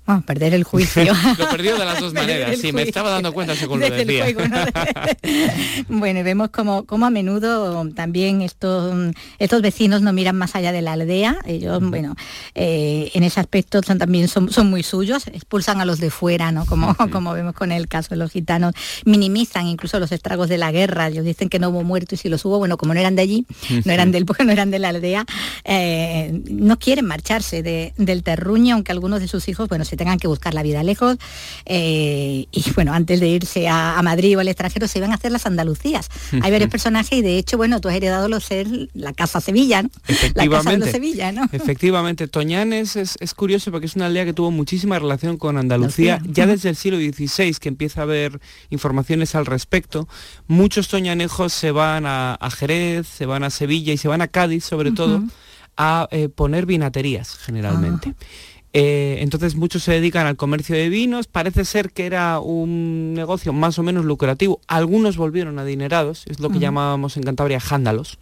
Bueno, 0.05 0.21
perder 0.21 0.53
el 0.53 0.63
juicio. 0.63 1.13
lo 1.39 1.49
perdió 1.49 1.77
de 1.77 1.85
las 1.85 1.99
dos 1.99 2.13
maneras, 2.13 2.57
sí, 2.59 2.71
me 2.71 2.83
estaba 2.83 3.09
dando 3.09 3.33
cuenta 3.33 3.55
según 3.55 3.79
lo 3.79 3.89
decía. 3.89 4.25
bueno, 5.89 6.23
vemos 6.23 6.49
como, 6.49 6.85
como 6.85 7.05
a 7.05 7.09
menudo 7.09 7.87
también 7.89 8.41
estos, 8.41 9.13
estos 9.39 9.61
vecinos 9.61 10.01
no 10.01 10.13
miran 10.13 10.35
más 10.35 10.55
allá 10.55 10.71
de 10.71 10.81
la 10.81 10.93
aldea. 10.93 11.37
Ellos, 11.45 11.79
bueno, 11.81 12.15
eh, 12.53 13.11
en 13.13 13.23
ese 13.23 13.39
aspecto 13.39 13.81
son, 13.81 13.97
también 13.97 14.27
son, 14.27 14.51
son, 14.51 14.69
muy 14.69 14.83
suyos, 14.83 15.27
expulsan 15.27 15.81
a 15.81 15.85
los 15.85 15.99
de 15.99 16.11
fuera, 16.11 16.51
¿no? 16.51 16.65
Como, 16.65 16.95
como 17.11 17.33
vemos 17.33 17.53
con 17.53 17.71
el 17.71 17.87
caso 17.87 18.09
de 18.09 18.17
los 18.17 18.31
gitanos. 18.31 18.73
Minimizan 19.05 19.67
incluso 19.67 19.99
los 19.99 20.11
estragos 20.11 20.49
de 20.49 20.57
la 20.57 20.71
guerra. 20.71 21.07
Ellos 21.07 21.25
dicen 21.25 21.49
que 21.49 21.57
no 21.57 21.69
hubo 21.69 21.83
muertos 21.83 22.19
y 22.19 22.21
si 22.23 22.29
los 22.29 22.45
hubo, 22.45 22.59
bueno, 22.59 22.77
como 22.77 22.93
no 22.93 22.99
eran 22.99 23.15
de 23.15 23.23
allí, 23.23 23.45
no 23.85 23.91
eran 23.91 24.11
del 24.11 24.25
no 24.25 24.51
eran 24.51 24.69
de 24.69 24.79
la 24.79 24.89
aldea, 24.89 25.25
eh, 25.63 26.41
no 26.49 26.77
quieren 26.77 27.05
marcharse 27.05 27.63
del 27.63 28.23
terruño, 28.23 28.75
aunque 28.75 28.91
algunos 28.91 29.19
de 29.21 29.27
sus 29.27 29.47
hijos, 29.47 29.69
bueno, 29.69 29.85
se 29.85 29.94
tengan 29.95 30.19
que 30.19 30.27
buscar 30.27 30.53
la 30.53 30.63
vida 30.63 30.83
lejos. 30.83 31.17
Eh, 31.65 32.47
y 32.51 32.71
bueno, 32.75 32.93
antes 32.93 33.19
de 33.19 33.27
irse 33.27 33.67
a, 33.67 34.01
Madrid 34.03 34.37
o 34.37 34.39
al 34.39 34.47
extranjero 34.47 34.87
se 34.87 34.99
iban 34.99 35.11
a 35.11 35.15
hacer 35.15 35.31
las 35.31 35.45
Andalucías. 35.45 36.09
Hay 36.41 36.51
varios 36.51 36.69
personajes 36.69 37.17
y 37.17 37.21
de 37.21 37.37
hecho, 37.37 37.57
bueno, 37.57 37.81
tú 37.81 37.89
has 37.89 37.95
heredado 37.95 38.27
lo 38.29 38.39
ser 38.39 38.67
la 38.93 39.13
Casa 39.13 39.41
Sevilla, 39.41 39.83
La 40.35 40.47
Casa 40.47 40.77
de 40.77 40.91
Sevilla, 40.91 41.31
¿no? 41.31 41.47
Efectivamente, 41.51 42.27
Toñanes 42.27 42.95
es, 42.95 43.33
curioso 43.33 43.71
porque 43.71 43.87
es 43.87 43.95
una 43.95 44.05
aldea 44.05 44.25
que 44.25 44.33
tuvo 44.33 44.51
muchísima 44.51 44.99
relación 44.99 45.37
con 45.37 45.57
Andalucía, 45.57 46.21
ya 46.25 46.45
desde 46.45 46.69
el 46.69 46.75
siglo 46.75 46.97
XVI 46.97 47.55
que 47.59 47.69
empieza 47.69 48.01
a 48.01 48.03
haber 48.03 48.39
informaciones 48.69 49.35
al 49.35 49.45
respecto. 49.45 50.07
Muchos 50.47 50.87
toñanejos 50.87 51.53
se 51.53 51.71
van 51.71 52.05
a, 52.05 52.37
Jerez, 52.55 53.07
se 53.07 53.25
van 53.25 53.43
a 53.43 53.49
Sevilla 53.49 53.93
y 53.93 53.97
se 53.97 54.07
van 54.07 54.21
a 54.21 54.27
Cádiz 54.27 54.63
sobre 54.63 54.91
todo 54.91 55.23
a 55.77 56.07
eh, 56.11 56.29
poner 56.29 56.65
vinaterías 56.65 57.37
generalmente. 57.37 58.13
Ah. 58.17 58.25
Eh, 58.77 59.19
entonces 59.21 59.55
muchos 59.55 59.83
se 59.83 59.93
dedican 59.93 60.27
al 60.27 60.35
comercio 60.35 60.75
de 60.75 60.89
vinos, 60.89 61.27
parece 61.27 61.63
ser 61.63 61.91
que 61.91 62.05
era 62.05 62.41
un 62.41 63.13
negocio 63.13 63.53
más 63.53 63.79
o 63.79 63.83
menos 63.83 64.03
lucrativo, 64.03 64.59
algunos 64.67 65.15
volvieron 65.15 65.59
adinerados, 65.59 66.25
es 66.27 66.41
lo 66.41 66.49
que 66.49 66.59
llamábamos 66.59 67.15
en 67.15 67.23
Cantabria 67.23 67.61
jándalos, 67.61 68.19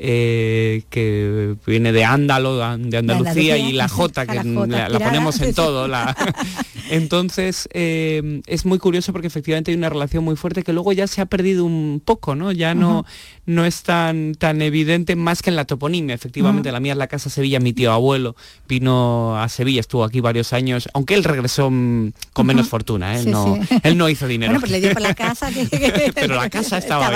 eh, 0.00 0.82
que 0.90 1.56
viene 1.66 1.90
de 1.90 2.04
ándalo, 2.04 2.56
de 2.56 2.96
Andalucía, 2.96 3.58
y 3.58 3.72
la 3.72 3.88
J, 3.88 4.26
que 4.26 4.44
la, 4.44 4.98
ponemos 4.98 5.40
en 5.40 5.54
todo. 5.54 5.88
Entonces 6.90 7.68
eh, 7.72 8.40
es 8.46 8.64
muy 8.64 8.78
curioso 8.78 9.12
porque 9.12 9.26
efectivamente 9.26 9.70
hay 9.70 9.76
una 9.76 9.90
relación 9.90 10.24
muy 10.24 10.36
fuerte 10.36 10.62
que 10.62 10.72
luego 10.72 10.92
ya 10.92 11.06
se 11.06 11.20
ha 11.20 11.26
perdido 11.26 11.64
un 11.64 12.00
poco, 12.02 12.34
¿no? 12.34 12.52
Ya 12.52 12.74
no, 12.74 13.04
no 13.44 13.66
es 13.66 13.82
tan, 13.82 14.34
tan 14.34 14.62
evidente 14.62 15.16
más 15.16 15.42
que 15.42 15.50
en 15.50 15.56
la 15.56 15.64
toponimia. 15.64 16.14
Efectivamente, 16.14 16.72
la 16.72 16.80
mía 16.80 16.92
es 16.92 16.98
la 16.98 17.08
casa 17.08 17.28
Sevilla, 17.28 17.60
mi 17.60 17.72
tío 17.72 17.92
abuelo 17.92 18.36
vino 18.68 19.38
a 19.38 19.48
Sevilla 19.48 19.80
estuvo 19.80 20.04
aquí 20.04 20.20
varios 20.20 20.52
años, 20.52 20.88
aunque 20.94 21.14
él 21.14 21.24
regresó 21.24 21.70
mm, 21.70 22.12
con 22.32 22.46
menos 22.46 22.68
fortuna, 22.68 23.18
¿eh? 23.18 23.24
no, 23.24 23.58
él 23.82 23.98
no 23.98 24.08
hizo 24.08 24.26
dinero. 24.26 24.52
Bueno, 24.52 24.60
pues 24.60 24.72
le 24.72 24.80
dio 24.80 24.92
por 24.92 25.02
la 25.02 25.14
casa 25.14 25.50
Pero 26.14 26.36
la 26.36 26.50
casa 26.50 26.78
estaba, 26.78 27.10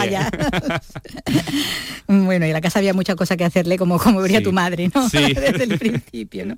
bueno, 2.07 2.47
y 2.47 2.53
la 2.53 2.61
casa 2.61 2.72
sabía 2.73 2.95
muchas 2.95 3.17
cosas 3.17 3.37
que 3.37 3.45
hacerle, 3.45 3.79
como, 3.79 3.99
como 3.99 4.21
vería 4.21 4.43
tu 4.43 4.53
madre, 4.53 4.91
¿no? 4.95 5.09
Desde 5.13 5.65
el 5.65 5.79
principio, 5.79 6.47
¿no? 6.47 6.57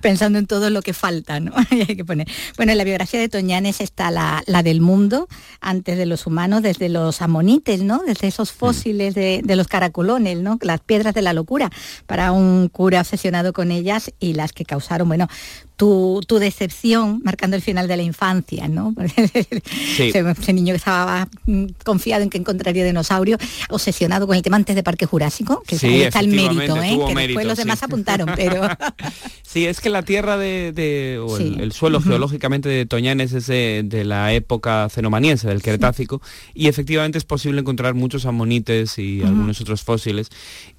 Pensando 0.00 0.38
en 0.38 0.46
todo 0.46 0.70
lo 0.70 0.82
que 0.82 0.92
falta, 0.92 1.38
¿no? 1.40 1.52
Hay 1.70 1.96
que 1.96 2.04
poner. 2.04 2.26
Bueno, 2.56 2.72
en 2.72 2.78
la 2.78 2.84
biografía 2.84 3.20
de 3.20 3.28
Toñanes 3.28 3.80
está 3.80 4.10
la, 4.10 4.42
del 4.62 4.80
mundo, 4.80 5.28
antes 5.60 5.98
de 5.98 6.06
los 6.06 6.26
humanos, 6.26 6.62
desde 6.62 6.88
los 6.88 7.22
amonites, 7.22 7.82
¿no? 7.82 8.02
Desde 8.06 8.28
esos 8.28 8.52
mm. 8.52 8.56
fósiles 8.56 9.14
de, 9.14 9.42
de 9.44 9.56
los 9.56 9.68
caraculones, 9.68 10.38
¿no? 10.38 10.58
Las 10.62 10.80
piedras 10.80 11.14
de 11.14 11.22
la 11.22 11.32
locura, 11.32 11.70
para 12.06 12.32
un 12.32 12.68
cura 12.68 13.00
obsesionado 13.00 13.52
con 13.52 13.70
ellas 13.70 14.12
y 14.18 14.34
las 14.34 14.52
que 14.52 14.64
causaron, 14.64 15.08
bueno, 15.08 15.28
tu, 15.76 16.38
decepción 16.38 17.20
marcando 17.24 17.56
el 17.56 17.62
final 17.62 17.88
de 17.88 17.96
la 17.96 18.02
infancia, 18.02 18.68
¿no? 18.68 18.94
Ese, 19.98 20.52
niño 20.52 20.72
que 20.72 20.78
estaba 20.78 21.28
mm, 21.46 21.66
confiado 21.84 22.22
en 22.22 22.30
que 22.30 22.38
encontraría 22.38 22.84
dinosaurio, 22.84 23.38
obsesionado 23.68 24.26
con 24.26 24.36
el 24.36 24.42
tema 24.42 24.56
antes 24.56 24.76
de 24.76 24.82
Parque 24.82 25.06
Jurásico, 25.06 25.62
que 25.66 25.78
sí, 25.78 26.02
está 26.02 26.20
el 26.20 26.28
mérito, 26.28 26.80
¿eh? 26.82 26.98
que 27.08 27.14
después 27.14 27.46
los 27.46 27.58
demás 27.58 27.82
apuntaron, 27.82 28.30
pero... 28.36 28.62
sí, 29.42 29.66
es 29.66 29.80
que 29.80 29.90
la 29.90 30.02
tierra 30.02 30.36
de, 30.36 31.18
el, 31.58 31.72
suelo 31.72 32.00
geológicamente 32.00 32.68
de 32.68 32.86
Toñanes 32.86 33.32
es 33.32 33.46
de, 33.46 34.02
la 34.04 34.32
época 34.32 34.88
cenomaniense, 34.90 35.48
del 35.48 35.62
Cretácico, 35.62 36.22
y 36.54 36.68
efectivamente 36.68 37.18
es 37.18 37.24
posible 37.24 37.60
encontrar 37.60 37.94
muchos 37.94 38.26
amonites 38.26 38.98
y 38.98 39.22
algunos 39.22 39.60
otros 39.60 39.82
fósiles, 39.82 40.30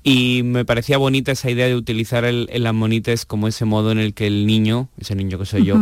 y 0.03 0.41
me 0.43 0.65
parecía 0.65 0.97
bonita 0.97 1.31
esa 1.31 1.49
idea 1.49 1.67
de 1.67 1.75
utilizar 1.75 2.25
el, 2.25 2.49
el 2.51 2.65
amonites 2.67 3.25
como 3.25 3.47
ese 3.47 3.65
modo 3.65 3.91
en 3.91 3.99
el 3.99 4.13
que 4.13 4.27
el 4.27 4.45
niño 4.45 4.89
ese 4.97 5.15
niño 5.15 5.37
que 5.39 5.45
soy 5.45 5.65
yo, 5.65 5.77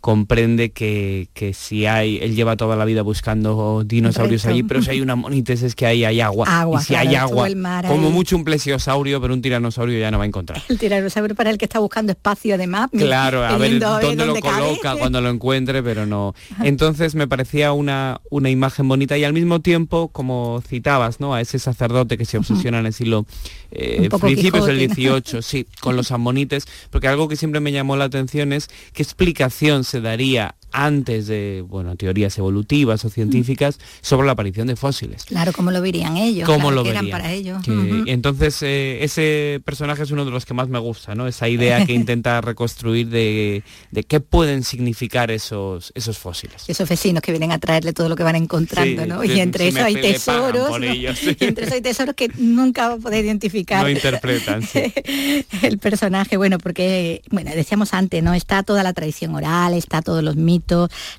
comprende 0.00 0.70
que, 0.70 1.28
si 1.54 1.86
hay, 1.86 2.18
él 2.22 2.34
lleva 2.34 2.56
toda 2.56 2.74
la 2.76 2.84
vida 2.84 3.02
buscando 3.02 3.82
dinosaurios 3.84 4.46
allí, 4.46 4.62
pero 4.62 4.82
si 4.82 4.90
hay 4.90 5.00
una 5.00 5.14
monites 5.14 5.62
es 5.62 5.74
que 5.74 5.86
ahí 5.86 6.04
hay 6.04 6.20
agua. 6.20 6.46
y 6.80 6.84
si 6.84 6.94
hay 6.94 7.14
agua, 7.14 7.48
como 7.86 8.10
mucho 8.10 8.36
un 8.36 8.44
plesiosaurio, 8.44 9.20
pero 9.20 9.34
un 9.34 9.42
tiranosaurio 9.42 9.98
ya 9.98 10.10
no 10.10 10.18
va 10.18 10.24
a 10.24 10.26
encontrar. 10.26 10.62
El 10.68 10.78
tiranosaurio 10.78 11.34
para 11.34 11.50
el 11.50 11.58
que 11.58 11.66
está 11.66 11.78
buscando 11.78 12.12
espacio 12.12 12.54
además. 12.54 12.88
Claro, 12.92 13.44
a 13.44 13.56
ver 13.58 13.78
dónde, 13.78 14.26
lo 14.26 14.36
coloca 14.36 14.96
cuando 14.96 15.20
lo 15.20 15.28
encuentre, 15.28 15.82
pero 15.82 16.06
no. 16.06 16.34
Entonces 16.62 17.14
me 17.14 17.28
parecía 17.28 17.72
una, 17.72 18.20
una 18.30 18.48
imagen 18.48 18.88
bonita 18.88 19.18
y 19.18 19.24
al 19.24 19.32
mismo 19.32 19.60
tiempo, 19.60 20.08
como 20.08 20.62
citabas, 20.66 21.20
¿no? 21.20 21.34
A 21.34 21.40
ese 21.40 21.58
sacerdote 21.58 22.16
que 22.16 22.24
se 22.24 22.38
obsesiona 22.38 22.78
en 22.78 22.86
el 22.86 22.92
siglo 22.94 23.26
eh, 23.70 24.08
principios 24.20 24.66
del 24.66 24.78
18, 24.78 25.42
sí, 25.42 25.66
con 25.80 25.96
los 25.96 26.10
amonites, 26.10 26.66
porque 26.90 27.08
algo 27.08 27.28
que 27.28 27.36
siempre 27.36 27.60
me 27.60 27.72
llamó 27.72 27.96
la 27.96 28.04
atención 28.04 28.52
es 28.52 28.68
qué 28.92 29.02
explicación 29.02 29.84
se 29.84 30.00
daría 30.00 30.56
antes 30.72 31.26
de, 31.26 31.64
bueno, 31.66 31.96
teorías 31.96 32.36
evolutivas 32.38 33.04
o 33.04 33.10
científicas 33.10 33.78
sobre 34.00 34.26
la 34.26 34.32
aparición 34.32 34.66
de 34.66 34.76
fósiles. 34.76 35.24
Claro, 35.24 35.52
¿cómo 35.52 35.70
lo 35.70 35.80
verían 35.80 36.16
ellos? 36.16 36.46
¿Cómo 36.46 36.70
lo 36.70 36.84
verían? 36.84 37.10
para 37.10 37.32
ellos? 37.32 37.62
Entonces, 38.06 38.62
eh, 38.62 39.02
ese 39.02 39.60
personaje 39.64 40.02
es 40.02 40.10
uno 40.10 40.24
de 40.24 40.30
los 40.30 40.44
que 40.44 40.54
más 40.54 40.68
me 40.68 40.78
gusta, 40.78 41.14
¿no? 41.14 41.26
Esa 41.26 41.48
idea 41.48 41.84
que 41.84 41.92
intenta 42.00 42.40
reconstruir 42.40 43.08
de, 43.08 43.62
qué 44.08 44.20
pueden 44.20 44.64
significar 44.64 45.30
esos, 45.30 45.92
esos 45.94 46.18
fósiles. 46.18 46.68
Esos 46.68 46.88
vecinos 46.88 47.22
que 47.22 47.32
vienen 47.32 47.52
a 47.52 47.58
traerle 47.58 47.92
todo 47.92 48.08
lo 48.08 48.16
que 48.16 48.22
van 48.22 48.36
encontrando, 48.36 49.06
¿no? 49.06 49.24
Y 49.24 49.40
entre 49.40 49.68
eso 49.68 49.84
hay 49.84 49.94
tesoros, 49.94 50.70
y 50.80 51.06
entre 51.06 51.66
eso 51.66 51.74
hay 51.74 51.80
tesoros 51.80 52.14
que 52.14 52.28
nunca 52.36 52.88
va 52.88 52.94
a 52.94 52.98
poder 52.98 53.24
identificar. 53.24 53.82
No 53.82 53.88
interpretan, 53.88 54.62
El 55.62 55.78
personaje, 55.78 56.36
bueno, 56.36 56.58
porque, 56.58 57.22
bueno, 57.30 57.50
decíamos 57.54 57.94
antes, 57.94 58.22
¿no? 58.22 58.34
Está 58.34 58.62
toda 58.62 58.82
la 58.82 58.92
tradición 58.92 59.34
oral, 59.34 59.74
está 59.74 60.02
todos 60.02 60.22
los 60.22 60.36
mitos, 60.36 60.59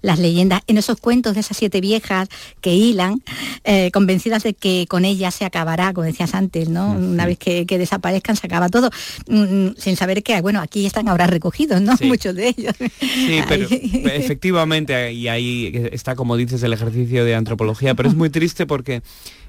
las 0.02 0.20
leyendas, 0.20 0.62
en 0.68 0.78
esos 0.78 0.98
cuentos 0.98 1.34
de 1.36 1.42
esas 1.42 1.58
siete 1.58 1.82
viejas 1.82 2.30
que 2.62 2.74
hilan, 2.74 3.22
eh, 3.64 3.92
convencidas 3.92 4.44
de 4.44 4.54
que 4.54 4.86
con 4.88 5.06
ellas 5.06 5.36
se 5.36 5.46
acabará, 5.46 5.94
como 5.94 6.06
decías 6.06 6.34
antes, 6.34 6.70
¿no? 6.70 6.92
Una 6.92 7.26
vez 7.26 7.38
que, 7.38 7.66
desaparezcan 7.66 8.36
se 8.36 8.48
acaba 8.48 8.70
todo, 8.70 8.90
mm, 9.28 9.42
mm, 9.42 9.76
sin 9.78 9.96
saber 9.96 10.24
que, 10.24 10.40
bueno, 10.42 10.62
aquí 10.62 10.86
están 10.86 11.08
ahora 11.08 11.28
recogidos, 11.28 11.82
¿no? 11.82 11.94
Muchos 12.04 12.36
de 12.36 12.50
ellos. 12.50 12.74
Sí, 13.00 13.42
pero 13.48 13.68
efectivamente, 13.70 15.14
y 15.14 15.28
ahí 15.28 15.72
está, 15.92 16.16
como 16.16 16.38
dices, 16.38 16.62
el 16.64 16.74
ejercicio 16.74 17.26
de 17.26 17.36
antropología, 17.36 17.96
pero 17.96 18.10
es 18.10 18.16
muy 18.16 18.30
triste 18.30 18.66
porque 18.66 19.02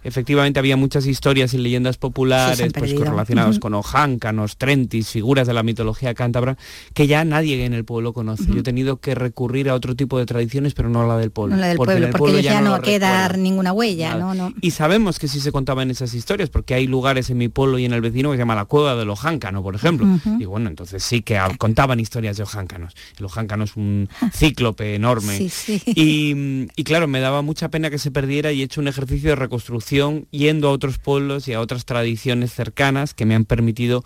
efectivamente 0.04 0.58
había 0.58 0.76
muchas 0.76 1.06
historias 1.06 1.54
y 1.54 1.58
leyendas 1.58 1.96
populares 1.96 2.72
pues, 2.72 2.92
relacionadas 2.92 3.58
con 3.58 3.74
ojáncanos, 3.74 4.56
trentis, 4.56 5.08
figuras 5.08 5.46
de 5.46 5.54
la 5.54 5.62
mitología 5.62 6.14
cántabra, 6.14 6.56
que 6.94 7.06
ya 7.06 7.24
nadie 7.24 7.64
en 7.64 7.74
el 7.74 7.84
pueblo 7.84 8.12
conoce. 8.12 8.44
Yo 8.46 8.60
he 8.60 8.62
tenido 8.62 8.98
que 8.98 9.14
recurrir 9.14 9.68
a 9.68 9.74
otro 9.74 9.94
tipo 9.94 10.18
de 10.18 10.26
tradiciones, 10.26 10.74
pero 10.74 10.88
no 10.88 11.02
a 11.02 11.06
la 11.06 11.16
del 11.16 11.30
pueblo. 11.30 11.56
No 11.56 11.60
la 11.60 11.68
del 11.68 11.76
porque 11.76 11.94
pueblo, 11.94 12.18
porque 12.18 12.42
ya, 12.42 12.60
no, 12.60 12.80
queda 12.80 13.28
ninguna 13.30 13.72
huella. 13.72 14.18
Y 14.60 14.72
sabemos 14.72 15.18
que 15.18 15.28
sí 15.28 15.40
se 15.40 15.52
contaban 15.52 15.90
esas 15.90 16.14
historias, 16.14 16.50
porque 16.50 16.74
hay 16.74 16.86
lugares 16.86 17.30
en 17.30 17.38
mi 17.38 17.48
pueblo 17.48 17.78
y 17.78 17.84
en 17.84 17.92
el 17.92 18.00
vecino 18.00 18.30
que 18.30 18.36
se 18.36 18.40
llama 18.40 18.54
la 18.54 18.64
cueva 18.64 18.96
del 18.96 19.10
ojáncano, 19.10 19.62
por 19.62 19.74
ejemplo. 19.74 20.06
Y 20.38 20.44
bueno, 20.44 20.68
entonces 20.68 21.02
sí 21.02 21.22
que 21.22 21.40
contaban 21.58 22.00
historias 22.00 22.36
de 22.36 22.42
ojáncanos. 22.42 22.94
El 23.18 23.24
ojáncano 23.24 23.64
es 23.64 23.76
un 23.76 24.08
cíclope 24.32 24.94
enorme. 24.94 25.48
Y, 25.86 26.68
y 26.74 26.84
claro, 26.84 27.06
me 27.06 27.20
daba 27.20 27.42
mucha 27.42 27.68
pena 27.68 27.90
que 27.90 27.98
se 27.98 28.10
perdiera 28.10 28.52
y 28.52 28.60
he 28.60 28.64
hecho 28.64 28.80
un 28.80 28.88
ejercicio 28.88 29.30
de 29.30 29.36
reconstrucción 29.36 29.91
yendo 30.30 30.68
a 30.68 30.72
otros 30.72 30.98
pueblos 30.98 31.48
y 31.48 31.52
a 31.52 31.60
otras 31.60 31.84
tradiciones 31.84 32.52
cercanas 32.52 33.14
que 33.14 33.26
me 33.26 33.34
han 33.34 33.44
permitido 33.44 34.04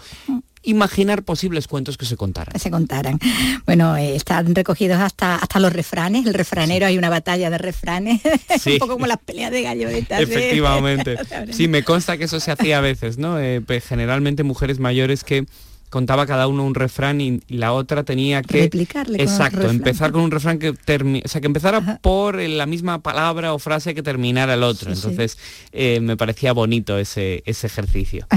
imaginar 0.67 1.23
posibles 1.23 1.69
cuentos 1.69 1.97
que 1.97 2.05
se 2.05 2.17
contaran. 2.17 2.59
Se 2.59 2.71
contaran. 2.71 3.19
Bueno, 3.65 3.97
eh, 3.97 4.17
están 4.17 4.55
recogidos 4.55 4.99
hasta, 4.99 5.37
hasta 5.37 5.61
los 5.61 5.73
refranes. 5.73 6.27
El 6.27 6.35
refranero, 6.35 6.87
hay 6.87 6.99
una 6.99 7.09
batalla 7.09 7.49
de 7.51 7.59
refranes, 7.59 8.21
un 8.67 8.79
poco 8.79 8.95
como 8.95 9.07
las 9.07 9.19
peleas 9.19 9.53
de 9.53 9.63
gallonetas. 9.63 10.21
Efectivamente. 10.21 11.17
sí, 11.53 11.69
me 11.69 11.85
consta 11.85 12.19
que 12.19 12.25
eso 12.25 12.41
se 12.41 12.51
hacía 12.51 12.79
a 12.79 12.81
veces, 12.81 13.17
¿no? 13.17 13.39
Eh, 13.39 13.61
pues, 13.61 13.85
generalmente 13.85 14.43
mujeres 14.43 14.81
mayores 14.81 15.23
que 15.23 15.47
contaba 15.91 16.27
cada 16.27 16.49
uno 16.49 16.65
un 16.65 16.75
refrán 16.75 17.21
y, 17.21 17.41
la 17.49 17.73
otra 17.73 18.05
tenía 18.05 18.43
que 18.43 18.63
Replicarle 18.63 19.23
exacto 19.23 19.69
empezar 19.71 20.13
con 20.13 20.23
un 20.23 20.31
refrán 20.31 20.59
que 20.59 20.71
o 20.71 21.29
sea 21.29 21.41
que 21.41 21.47
empezara 21.47 21.99
por 22.01 22.41
la 22.41 22.67
misma 22.67 23.03
palabra 23.03 23.55
o 23.55 23.59
frase 23.59 23.95
que 23.95 24.03
terminara 24.03 24.55
el 24.55 24.63
otro. 24.63 24.93
Entonces 24.93 25.39
eh, 25.73 26.01
me 26.01 26.17
parecía 26.17 26.53
bonito 26.53 26.99
ese, 26.99 27.43
ese 27.47 27.67
ejercicio. 27.67 28.27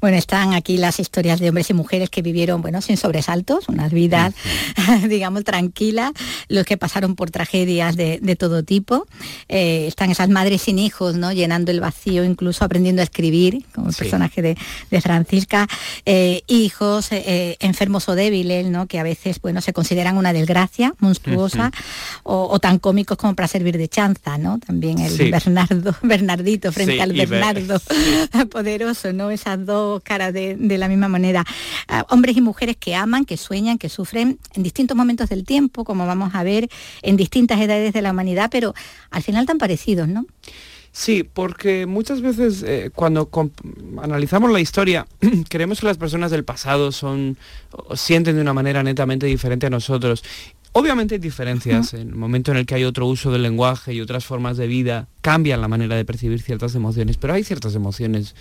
Bueno 0.00 0.16
están 0.16 0.54
aquí 0.54 0.78
las 0.78 0.98
historias 0.98 1.40
de 1.40 1.48
hombres 1.50 1.68
y 1.68 1.74
mujeres 1.74 2.08
que 2.08 2.22
vivieron 2.22 2.62
bueno 2.62 2.80
sin 2.80 2.96
sobresaltos 2.96 3.68
unas 3.68 3.92
vidas 3.92 4.34
digamos 5.08 5.44
tranquilas 5.44 6.12
los 6.48 6.64
que 6.64 6.78
pasaron 6.78 7.16
por 7.16 7.30
tragedias 7.30 7.96
de, 7.96 8.36
todo 8.38 8.62
tipo. 8.62 9.06
Eh, 9.48 9.86
están 9.86 10.10
esas 10.10 10.28
madres 10.28 10.62
sin 10.62 10.78
hijos 10.78 11.16
no 11.16 11.32
llenando 11.32 11.70
el 11.70 11.80
vacío 11.80 12.24
incluso 12.24 12.64
aprendiendo 12.64 13.02
a 13.02 13.04
escribir 13.04 13.64
como 13.74 13.90
el 13.90 13.94
personaje 13.94 14.40
de, 14.40 14.56
de 14.90 15.00
Francisca. 15.00 15.68
Eh, 16.06 16.42
y 16.46 16.69
hijos 16.70 17.10
eh, 17.10 17.22
eh, 17.26 17.56
enfermos 17.58 18.08
o 18.08 18.14
débiles, 18.14 18.66
¿no? 18.66 18.86
que 18.86 19.00
a 19.00 19.02
veces 19.02 19.40
bueno, 19.40 19.60
se 19.60 19.72
consideran 19.72 20.16
una 20.16 20.32
desgracia 20.32 20.94
monstruosa 20.98 21.72
o, 22.22 22.58
tan 22.60 22.78
cómicos 22.78 23.18
como 23.18 23.34
para 23.34 23.48
servir 23.48 23.76
de 23.76 23.88
chanza, 23.88 24.38
¿no? 24.38 24.58
También 24.58 25.00
el 25.00 25.30
Bernardo, 25.30 25.96
Bernardito 26.02 26.70
frente 26.70 27.02
al 27.02 27.12
Bernardo 27.12 27.80
poderoso, 28.50 29.12
¿no? 29.12 29.30
Esas 29.30 29.66
dos 29.66 30.00
caras 30.02 30.32
de, 30.32 30.56
la 30.78 30.88
misma 30.88 31.08
manera. 31.08 31.44
Ah, 31.88 32.06
hombres 32.10 32.36
y 32.36 32.40
mujeres 32.40 32.76
que 32.76 32.94
aman, 32.94 33.24
que 33.24 33.36
sueñan, 33.36 33.78
que 33.78 33.88
sufren 33.88 34.38
en 34.54 34.62
distintos 34.62 34.96
momentos 34.96 35.28
del 35.28 35.44
tiempo, 35.44 35.84
como 35.84 36.06
vamos 36.06 36.34
a 36.34 36.44
ver, 36.44 36.68
en 37.02 37.16
distintas 37.16 37.60
edades 37.60 37.92
de 37.92 38.02
la 38.02 38.12
humanidad, 38.12 38.48
pero 38.50 38.74
al 39.10 39.22
final 39.22 39.46
tan 39.46 39.58
parecidos, 39.58 40.06
¿no? 40.06 40.24
Sí, 40.92 41.22
porque 41.22 41.86
muchas 41.86 42.20
veces 42.20 42.64
eh, 42.64 42.90
cuando 42.94 43.30
analizamos 44.02 44.50
la 44.50 44.60
historia, 44.60 45.06
creemos 45.48 45.80
que 45.80 45.86
las 45.86 45.98
personas 45.98 46.30
del 46.30 46.44
pasado 46.44 46.90
son 46.90 47.36
sienten 47.94 48.36
de 48.36 48.42
una 48.42 48.52
manera 48.52 48.82
netamente 48.82 49.26
diferente 49.26 49.66
a 49.66 49.70
nosotros. 49.70 50.24
Obviamente 50.72 51.16
hay 51.16 51.20
diferencias, 51.20 51.94
en 51.94 52.10
el 52.10 52.14
momento 52.14 52.52
en 52.52 52.58
el 52.58 52.66
que 52.66 52.76
hay 52.76 52.84
otro 52.84 53.06
uso 53.06 53.32
del 53.32 53.42
lenguaje 53.42 53.92
y 53.92 54.00
otras 54.00 54.24
formas 54.24 54.56
de 54.56 54.68
vida, 54.68 55.08
cambian 55.20 55.60
la 55.60 55.66
manera 55.66 55.96
de 55.96 56.04
percibir 56.04 56.40
ciertas 56.40 56.76
emociones, 56.76 57.16
pero 57.16 57.34
hay 57.34 57.42
ciertas 57.42 57.74
emociones 57.74 58.36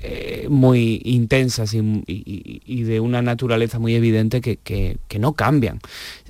eh, 0.00 0.46
muy 0.48 1.00
intensas 1.04 1.74
y, 1.74 2.82
de 2.84 3.00
una 3.00 3.20
naturaleza 3.20 3.80
muy 3.80 3.96
evidente 3.96 4.40
que, 4.40 4.98
no 5.18 5.32
cambian. 5.32 5.80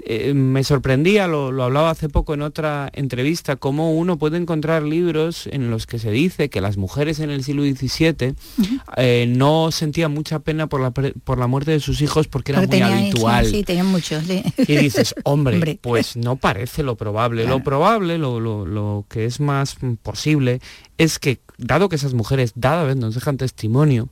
Eh, 0.04 0.32
me 0.32 0.64
sorprendía, 0.64 1.26
lo, 1.26 1.48
hablaba 1.62 1.90
hace 1.90 2.08
poco 2.08 2.32
en 2.32 2.40
otra 2.40 2.90
entrevista, 2.94 3.56
cómo 3.56 3.92
uno 3.92 4.16
puede 4.16 4.38
encontrar 4.38 4.82
libros 4.84 5.46
en 5.46 5.70
los 5.70 5.86
que 5.86 5.98
se 5.98 6.10
dice 6.10 6.48
que 6.48 6.62
las 6.62 6.78
mujeres 6.78 7.20
en 7.20 7.28
el 7.28 7.44
siglo 7.44 7.62
XVII 7.64 8.34
eh, 8.96 9.26
no 9.28 9.70
sentían 9.70 10.12
mucha 10.14 10.38
pena 10.38 10.68
por 10.68 10.80
la, 10.80 10.90
por 10.90 11.38
la 11.38 11.46
muerte 11.46 11.72
de 11.72 11.80
sus 11.80 12.00
hijos 12.00 12.26
porque 12.26 12.52
era 12.52 12.62
muy 12.62 12.80
habitual. 12.80 13.46
sí, 13.46 13.64
tenían 13.64 13.86
muchos. 13.86 14.24
Y 14.56 14.76
dices, 14.76 15.14
hombre, 15.24 15.78
pues 15.82 16.16
no 16.16 16.36
parece 16.36 16.82
lo 16.82 16.96
probable. 16.96 17.44
Lo 17.44 17.62
probable, 17.62 18.16
lo, 18.16 18.40
lo 18.40 19.04
que 19.10 19.26
es 19.26 19.40
más 19.40 19.76
posible, 20.02 20.60
es 20.98 21.18
que, 21.18 21.40
dado 21.56 21.88
que 21.88 21.96
esas 21.96 22.14
mujeres 22.14 22.52
dada 22.54 22.84
vez 22.84 22.96
nos 22.96 23.14
dejan 23.14 23.36
testimonio, 23.36 24.08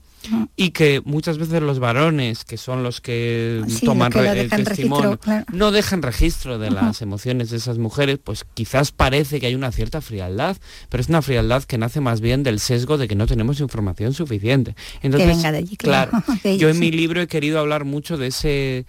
y 0.57 0.70
que 0.70 1.03
muchas 1.05 1.38
veces 1.38 1.62
los 1.62 1.79
varones, 1.79 2.44
que 2.44 2.57
son 2.57 2.83
los 2.83 3.01
que 3.01 3.62
toman 3.85 4.12
el 4.16 4.49
testimonio, 4.51 5.20
no 5.53 5.70
dejan 5.70 6.03
registro 6.03 6.59
de 6.59 6.70
las 6.70 7.03
emociones 7.03 7.51
de 7.51 7.59
esas 7.59 7.79
mujeres, 7.79 8.18
pues 8.22 8.44
quizás 8.55 8.92
parece 8.92 9.40
que 9.40 9.46
hay 9.46 9.55
una 9.55 9.72
cierta 9.72 10.01
frialdad, 10.01 10.57
pero 10.88 11.01
es 11.01 11.09
una 11.09 11.22
frialdad 11.22 11.62
que 11.64 11.79
nace 11.79 12.01
más 12.01 12.20
bien 12.20 12.42
del 12.42 12.61
sesgo 12.61 12.99
de 12.99 13.09
que 13.09 13.14
no 13.14 13.27
tenemos 13.27 13.61
información 13.61 14.14
suficiente. 14.14 14.75
Entonces, 15.03 15.38
claro, 15.79 16.12
yo 16.59 16.68
en 16.68 16.79
mi 16.79 16.90
libro 16.90 17.20
he 17.20 17.27
querido 17.27 17.59
hablar 17.59 17.85
mucho 17.85 18.16
de 18.16 18.29
ese 18.29 18.87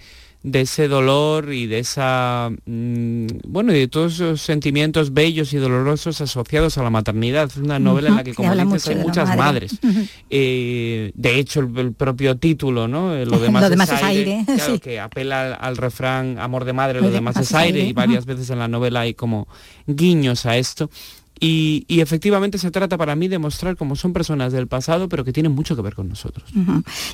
de 0.51 0.61
ese 0.61 0.87
dolor 0.87 1.51
y 1.51 1.67
de 1.67 1.79
esa 1.79 2.49
mm, 2.65 3.27
bueno 3.47 3.73
y 3.73 3.79
de 3.79 3.87
todos 3.89 4.15
esos 4.15 4.41
sentimientos 4.41 5.13
bellos 5.13 5.51
y 5.51 5.57
dolorosos 5.57 6.21
asociados 6.21 6.77
a 6.77 6.83
la 6.83 6.89
maternidad. 6.89 7.49
Es 7.49 7.57
una 7.57 7.79
novela 7.79 8.09
en 8.09 8.15
la 8.15 8.23
que 8.23 8.33
como 8.33 8.55
dices 8.55 8.87
hay 8.87 8.95
muchas 8.95 9.35
madres. 9.35 9.77
Eh, 10.29 11.11
de 11.15 11.39
hecho 11.39 11.59
el, 11.59 11.93
propio 11.93 12.37
título 12.37 12.87
no 12.87 13.13
eh, 13.13 13.25
lo 13.25 13.39
demás, 13.39 13.71
es, 13.71 14.03
aire, 14.03 14.43
claro, 14.45 14.79
que 14.79 14.99
apela 14.99 15.53
al, 15.53 15.75
refrán 15.75 16.39
amor 16.39 16.63
de 16.63 16.73
madre 16.73 17.01
lo, 17.01 17.09
demás 17.09 17.35
es 17.37 17.53
aire 17.53 17.81
y 17.81 17.93
varias 17.93 18.25
veces 18.25 18.49
en 18.49 18.59
la 18.59 18.67
novela 18.67 19.01
hay 19.01 19.13
como 19.13 19.47
guiños 19.85 20.45
a 20.45 20.57
esto 20.57 20.89
y, 21.39 21.85
efectivamente 22.01 22.57
se 22.57 22.71
trata 22.71 22.97
para 22.97 23.15
mí 23.15 23.27
de 23.27 23.39
mostrar 23.39 23.75
cómo 23.75 23.95
son 23.95 24.13
personas 24.13 24.53
del 24.53 24.67
pasado, 24.67 25.09
pero 25.09 25.23
que 25.23 25.33
tienen 25.33 25.51
mucho 25.51 25.75
que 25.75 25.81
ver 25.81 25.95
con 25.95 26.07
nosotros. 26.09 26.49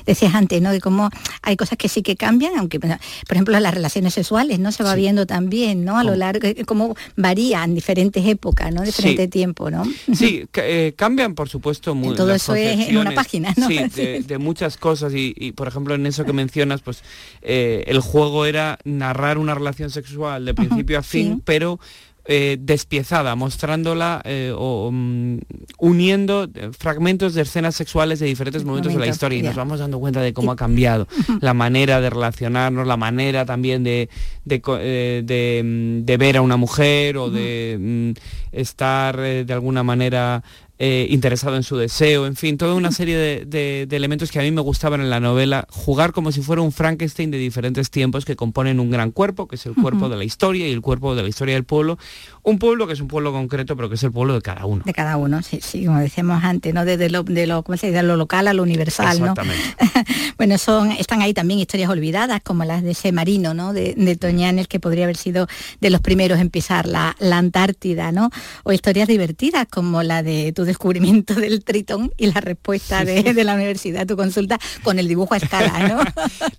Decías 0.06 0.34
antes, 0.34 0.60
¿no? 0.60 0.70
De 0.70 0.80
cómo 0.80 1.10
hay 1.42 1.56
cosas 1.56 1.78
que 1.78 1.88
sí 1.88 2.02
que 2.02 2.16
cambian, 2.16 2.52
aunque, 2.58 2.78
por 2.78 2.98
ejemplo, 3.30 3.58
las 3.58 3.74
relaciones 3.74 4.14
sexuales, 4.14 4.58
¿no? 4.58 4.72
Se 4.72 4.82
va 4.82 4.94
viendo 4.94 5.26
también, 5.26 5.84
¿no? 5.84 5.98
A 5.98 6.04
lo 6.04 6.14
largo, 6.14 6.46
eh, 6.46 6.64
cómo 6.64 6.96
varían 7.16 7.64
en 7.64 7.74
diferentes 7.74 8.24
épocas, 8.26 8.72
¿no? 8.72 8.82
Diferente 8.82 9.28
tiempo, 9.28 9.70
¿no? 9.70 9.84
Sí, 10.14 10.46
eh, 10.54 10.92
cambian, 10.96 11.34
por 11.34 11.48
supuesto, 11.48 11.94
muy, 11.94 12.14
Todo 12.14 12.32
eso 12.32 12.54
es 12.54 12.88
en 12.88 12.98
una 12.98 13.12
página, 13.12 13.52
¿no? 13.56 13.68
Sí, 13.68 13.78
de, 14.26 14.38
muchas 14.38 14.76
cosas. 14.76 15.12
Y, 15.14 15.52
por 15.52 15.68
ejemplo, 15.68 15.94
en 15.94 16.06
eso 16.06 16.24
que 16.24 16.32
mencionas, 16.32 16.82
pues 16.82 17.02
eh, 17.42 17.84
el 17.86 18.00
juego 18.00 18.46
era 18.46 18.78
narrar 18.84 19.38
una 19.38 19.54
relación 19.54 19.90
sexual 19.90 20.44
de 20.44 20.54
principio 20.54 20.98
a 20.98 21.02
fin, 21.02 21.42
pero 21.44 21.80
eh, 22.26 22.56
despiezada, 22.58 23.34
mostrándola 23.34 24.22
eh, 24.24 24.50
o 24.56 24.90
mm, 24.90 25.38
uniendo 25.78 26.48
eh, 26.54 26.70
fragmentos 26.76 27.34
de 27.34 27.42
escenas 27.42 27.74
sexuales 27.74 28.18
de 28.18 28.24
diferentes 28.24 28.64
momentos 28.64 28.94
de 28.94 28.98
la 28.98 29.06
historia. 29.06 29.38
Y 29.38 29.42
nos 29.42 29.54
vamos 29.54 29.78
dando 29.78 30.00
cuenta 30.00 30.22
de 30.22 30.32
cómo 30.32 30.52
ha 30.52 30.56
cambiado 30.56 31.06
la 31.42 31.52
manera 31.52 32.00
de 32.00 32.08
relacionarnos, 32.08 32.86
la 32.86 32.96
manera 32.96 33.44
también 33.44 33.84
de, 33.84 34.08
de, 34.46 35.62
mm, 35.62 36.18
ver 36.18 36.38
a 36.38 36.40
una 36.40 36.56
mujer 36.56 37.18
o 37.18 37.28
de 37.28 37.76
mm, 37.78 38.12
estar 38.52 39.20
de 39.20 39.52
alguna 39.52 39.82
manera 39.82 40.42
eh, 40.78 41.06
interesado 41.10 41.54
en 41.56 41.62
su 41.62 41.76
deseo, 41.76 42.26
en 42.26 42.34
fin, 42.34 42.58
toda 42.58 42.74
una 42.74 42.90
serie 42.90 43.16
de, 43.16 43.86
elementos 43.90 44.32
que 44.32 44.40
a 44.40 44.42
mí 44.42 44.50
me 44.50 44.60
gustaban 44.60 45.00
en 45.00 45.08
la 45.08 45.20
novela, 45.20 45.66
jugar 45.70 46.12
como 46.12 46.32
si 46.32 46.42
fuera 46.42 46.62
un 46.62 46.72
Frankenstein 46.72 47.30
de 47.30 47.38
diferentes 47.38 47.90
tiempos 47.90 48.24
que 48.24 48.34
componen 48.34 48.80
un 48.80 48.90
gran 48.90 49.12
cuerpo, 49.12 49.46
que 49.46 49.54
es 49.54 49.66
el 49.66 49.74
cuerpo 49.74 50.08
de 50.08 50.16
la 50.16 50.24
historia 50.24 50.66
y 50.66 50.72
el 50.72 50.80
cuerpo 50.80 51.14
de 51.14 51.22
la 51.22 51.28
historia 51.28 51.54
del 51.54 51.64
pueblo, 51.64 51.96
un 52.42 52.58
pueblo 52.58 52.86
que 52.88 52.94
es 52.94 53.00
un 53.00 53.08
pueblo 53.08 53.32
concreto, 53.32 53.76
pero 53.76 53.88
que 53.88 53.94
es 53.94 54.02
el 54.02 54.10
pueblo 54.10 54.34
de 54.34 54.42
cada 54.42 54.66
uno. 54.66 54.82
De 54.84 54.92
cada 54.92 55.16
uno, 55.16 55.42
sí, 55.42 55.60
sí, 55.62 55.86
como 55.86 56.00
decíamos 56.00 56.42
antes, 56.42 56.74
¿no? 56.74 56.84
Desde 56.84 57.08
lo, 57.08 57.22
de 57.22 57.46
lo, 57.46 57.62
¿cómo 57.62 57.78
se 57.78 57.88
dice? 57.88 58.02
lo 58.02 58.16
local 58.16 58.48
a 58.48 58.52
lo 58.52 58.62
universal, 58.62 59.16
Exactamente. 59.16 59.76
bueno, 60.36 60.58
son, 60.58 60.92
están 60.92 61.22
ahí 61.22 61.34
también 61.34 61.60
historias 61.60 61.90
olvidadas, 61.90 62.40
como 62.42 62.64
las 62.64 62.82
de 62.82 62.92
ese 62.92 63.12
marino, 63.12 63.54
¿no? 63.54 63.72
De, 63.72 63.94
de 63.96 64.16
Toñanes, 64.16 64.68
que 64.68 64.80
podría 64.80 65.04
haber 65.04 65.16
sido 65.16 65.46
de 65.80 65.90
los 65.90 66.00
primeros 66.00 66.38
en 66.38 66.50
pisar 66.50 66.86
la, 66.86 67.16
la 67.18 67.38
Antártida, 67.38 68.12
¿no? 68.12 68.30
O 68.62 68.72
historias 68.72 69.08
divertidas, 69.08 69.66
como 69.68 70.02
la 70.02 70.22
de 70.22 70.52
tu 70.52 70.64
descubrimiento 70.64 71.34
del 71.34 71.64
tritón 71.64 72.12
y 72.16 72.26
la 72.26 72.40
respuesta 72.40 73.04
de, 73.04 73.44
la 73.44 73.54
universidad 73.54 74.06
tu 74.06 74.16
consulta 74.16 74.58
con 74.82 74.98
el 74.98 75.08
dibujo 75.08 75.34
a 75.34 75.38
escala, 75.38 75.88
¿no? 75.88 76.00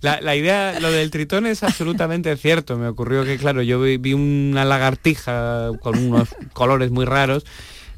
la, 0.00 0.36
idea, 0.36 0.78
lo 0.80 0.90
del 0.90 1.10
tritón 1.10 1.46
es 1.46 1.62
absolutamente 1.62 2.36
cierto. 2.36 2.76
Me 2.76 2.88
ocurrió 2.88 3.24
que, 3.24 3.36
claro, 3.38 3.62
yo 3.62 3.80
vi, 3.80 4.12
una 4.12 4.64
lagartija 4.64 5.70
con 5.80 5.98
unos 5.98 6.28
colores 6.52 6.90
muy 6.90 7.04
raros, 7.04 7.44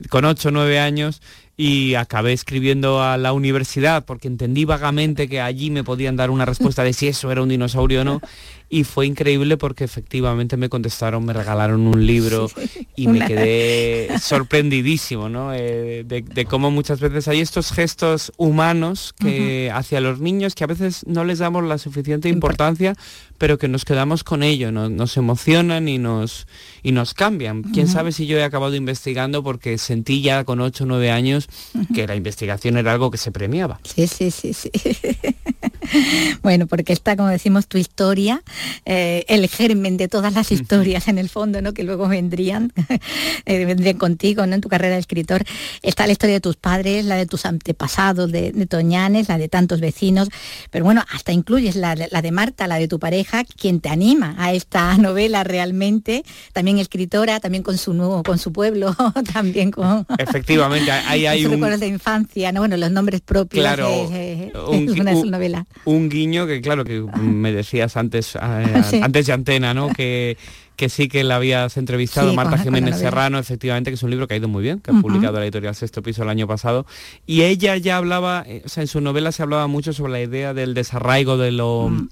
con 0.09 0.25
8 0.25 0.49
o 0.49 0.53
9 0.53 0.79
años, 0.79 1.21
y 1.61 1.97
acabé 1.97 2.33
escribiendo 2.33 3.03
a 3.03 3.17
la 3.17 3.33
universidad 3.33 4.05
porque 4.05 4.29
entendí 4.29 4.65
vagamente 4.65 5.29
que 5.29 5.41
allí 5.41 5.71
me 5.73 5.83
podían 5.83 6.15
dar 6.15 6.31
una 6.31 6.45
respuesta 6.45 6.85
de 6.85 6.93
si 6.93 7.09
eso 7.09 7.33
era 7.33 7.43
un 7.43 7.49
dinosaurio 7.49 8.03
o 8.03 8.05
no 8.05 8.21
y 8.71 8.85
fue 8.85 9.07
increíble 9.07 9.57
porque 9.57 9.85
efectivamente 9.85 10.57
me 10.57 10.69
contestaron, 10.69 11.25
me 11.25 11.33
regalaron 11.33 11.87
un 11.87 12.07
libro 12.07 12.51
y 12.97 13.09
me 13.09 13.27
quedé 13.27 14.19
sorprendidísimo 14.21 15.29
¿no? 15.29 15.53
Eh, 15.55 16.05
de, 16.07 16.45
cómo 16.45 16.71
muchas 16.71 17.01
veces 17.01 17.29
hay 17.29 17.41
estos 17.41 17.73
gestos 17.73 18.33
humanos 18.37 19.15
que 19.19 19.71
hacia 19.73 20.01
los 20.01 20.21
niños 20.21 20.55
que 20.55 20.65
a 20.65 20.67
veces 20.67 21.05
no 21.07 21.25
les 21.25 21.39
damos 21.39 21.65
la 21.65 21.79
suficiente 21.79 22.29
importancia, 22.29 22.95
pero 23.39 23.59
que 23.59 23.69
nos 23.69 23.85
quedamos 23.85 24.25
con 24.25 24.43
ello, 24.43 24.71
nos 24.73 25.17
emocionan 25.17 25.89
y 25.89 25.99
nos, 25.99 26.47
y 26.83 26.93
nos 26.93 27.15
cambian. 27.15 27.63
Quién 27.63 27.89
sabe 27.89 28.13
si 28.13 28.27
yo 28.27 28.39
he 28.39 28.45
acabado 28.45 28.75
investigando 28.75 29.43
porque 29.43 29.79
sentí 29.79 30.23
ya 30.23 30.45
con 30.45 30.61
8 30.61 30.85
o 30.85 30.87
9 30.87 31.11
años 31.11 31.49
que 31.95 32.07
la 32.07 32.17
investigación 32.17 32.77
era 32.77 32.93
algo 32.93 33.11
que 33.11 33.19
se 33.19 33.31
premiaba. 33.31 33.81
Sí, 33.85 34.07
sí, 34.07 34.31
sí, 34.31 34.53
sí. 34.53 34.71
bueno, 36.43 36.67
porque 36.67 36.93
está, 36.93 37.17
como 37.17 37.29
decimos, 37.29 37.67
tu 37.67 37.79
historia, 37.79 38.43
eh, 38.85 39.25
el 39.29 39.49
germen 39.49 39.97
de 39.97 40.09
todas 40.09 40.33
las 40.33 40.53
historias 40.53 41.09
en 41.09 41.19
el 41.19 41.29
fondo, 41.29 41.63
¿no? 41.63 41.73
Que 41.73 41.85
luego 41.85 42.09
vendrían, 42.09 42.73
eh, 43.47 43.65
vendrían 43.65 43.99
contigo, 43.99 44.47
¿no? 44.47 44.55
En 44.55 44.61
tu 44.61 44.69
carrera 44.69 44.95
de 44.95 45.01
escritor. 45.01 45.45
Está 45.83 46.07
la 46.07 46.13
historia 46.13 46.37
de 46.37 46.41
tus 46.41 46.57
padres, 46.57 47.05
la 47.05 47.17
de 47.17 47.27
tus 47.27 47.47
antepasados, 47.47 48.31
de, 48.33 48.53
Toñanes, 48.69 49.29
la 49.29 49.39
de 49.39 49.49
tantos 49.49 49.81
vecinos, 49.81 50.29
pero 50.71 50.85
bueno, 50.85 51.03
hasta 51.11 51.33
incluyes 51.33 51.75
la, 51.75 51.95
de 51.95 52.33
Marta, 52.33 52.67
la 52.67 52.77
de 52.77 52.87
tu 52.87 52.99
pareja, 52.99 53.45
quien 53.45 53.81
te 53.81 53.89
anima 53.89 54.35
a 54.39 54.53
esta 54.53 54.97
novela 54.99 55.45
realmente, 55.45 56.25
también 56.53 56.79
escritora, 56.79 57.41
también 57.41 57.63
con 57.63 57.79
su 57.79 57.95
nuevo, 57.95 58.23
con 58.23 58.39
su 58.39 58.53
pueblo, 58.53 58.95
también 59.33 59.71
con... 59.71 60.07
Efectivamente, 60.19 60.91
ahí 60.91 61.27
hay 61.27 61.47
un... 61.47 61.53
recuerdos 61.53 61.81
de 61.81 61.87
infancia, 61.87 62.53
¿no? 62.53 62.61
Bueno, 62.61 62.77
los 62.77 62.91
nombres 62.91 63.21
propios 63.21 63.63
claro, 63.63 64.09
de, 64.11 64.53
una 65.01 65.13
novela 65.13 65.67
un 65.85 66.09
guiño 66.09 66.47
que 66.47 66.61
claro 66.61 66.85
que 66.85 67.01
me 67.01 67.53
decías 67.53 67.97
antes 67.97 68.37
eh, 68.37 68.39
antes 69.03 69.27
de 69.27 69.33
antena 69.33 69.75
no 69.75 69.89
que 69.93 70.37
que 70.77 70.89
sí 70.89 71.09
que 71.09 71.25
la 71.25 71.37
habías 71.37 71.77
entrevistado 71.77 72.33
Marta 72.35 72.59
Jiménez 72.59 72.99
Serrano 72.99 73.39
efectivamente 73.39 73.91
que 73.91 73.97
es 73.97 74.03
un 74.03 74.11
libro 74.11 74.29
que 74.29 74.35
ha 74.35 74.37
ido 74.37 74.49
muy 74.49 74.63
bien 74.63 74.81
que 74.81 74.91
ha 74.91 74.95
publicado 74.95 75.39
la 75.39 75.45
editorial 75.45 75.75
Sexto 75.75 76.03
Piso 76.03 76.23
el 76.23 76.29
año 76.29 76.47
pasado 76.47 76.87
y 77.27 77.43
ella 77.43 77.77
ya 77.77 77.97
hablaba 77.97 78.45
eh, 78.47 78.63
o 78.65 78.69
sea 78.69 78.83
en 78.83 78.89
su 78.89 79.01
novela 79.01 79.33
se 79.33 79.43
hablaba 79.43 79.67
mucho 79.67 79.93
sobre 79.93 80.13
la 80.13 80.21
idea 80.21 80.55
del 80.55 80.75
desarraigo 80.75 81.37
de 81.37 81.53
lo 81.53 81.89
mm 81.91 82.09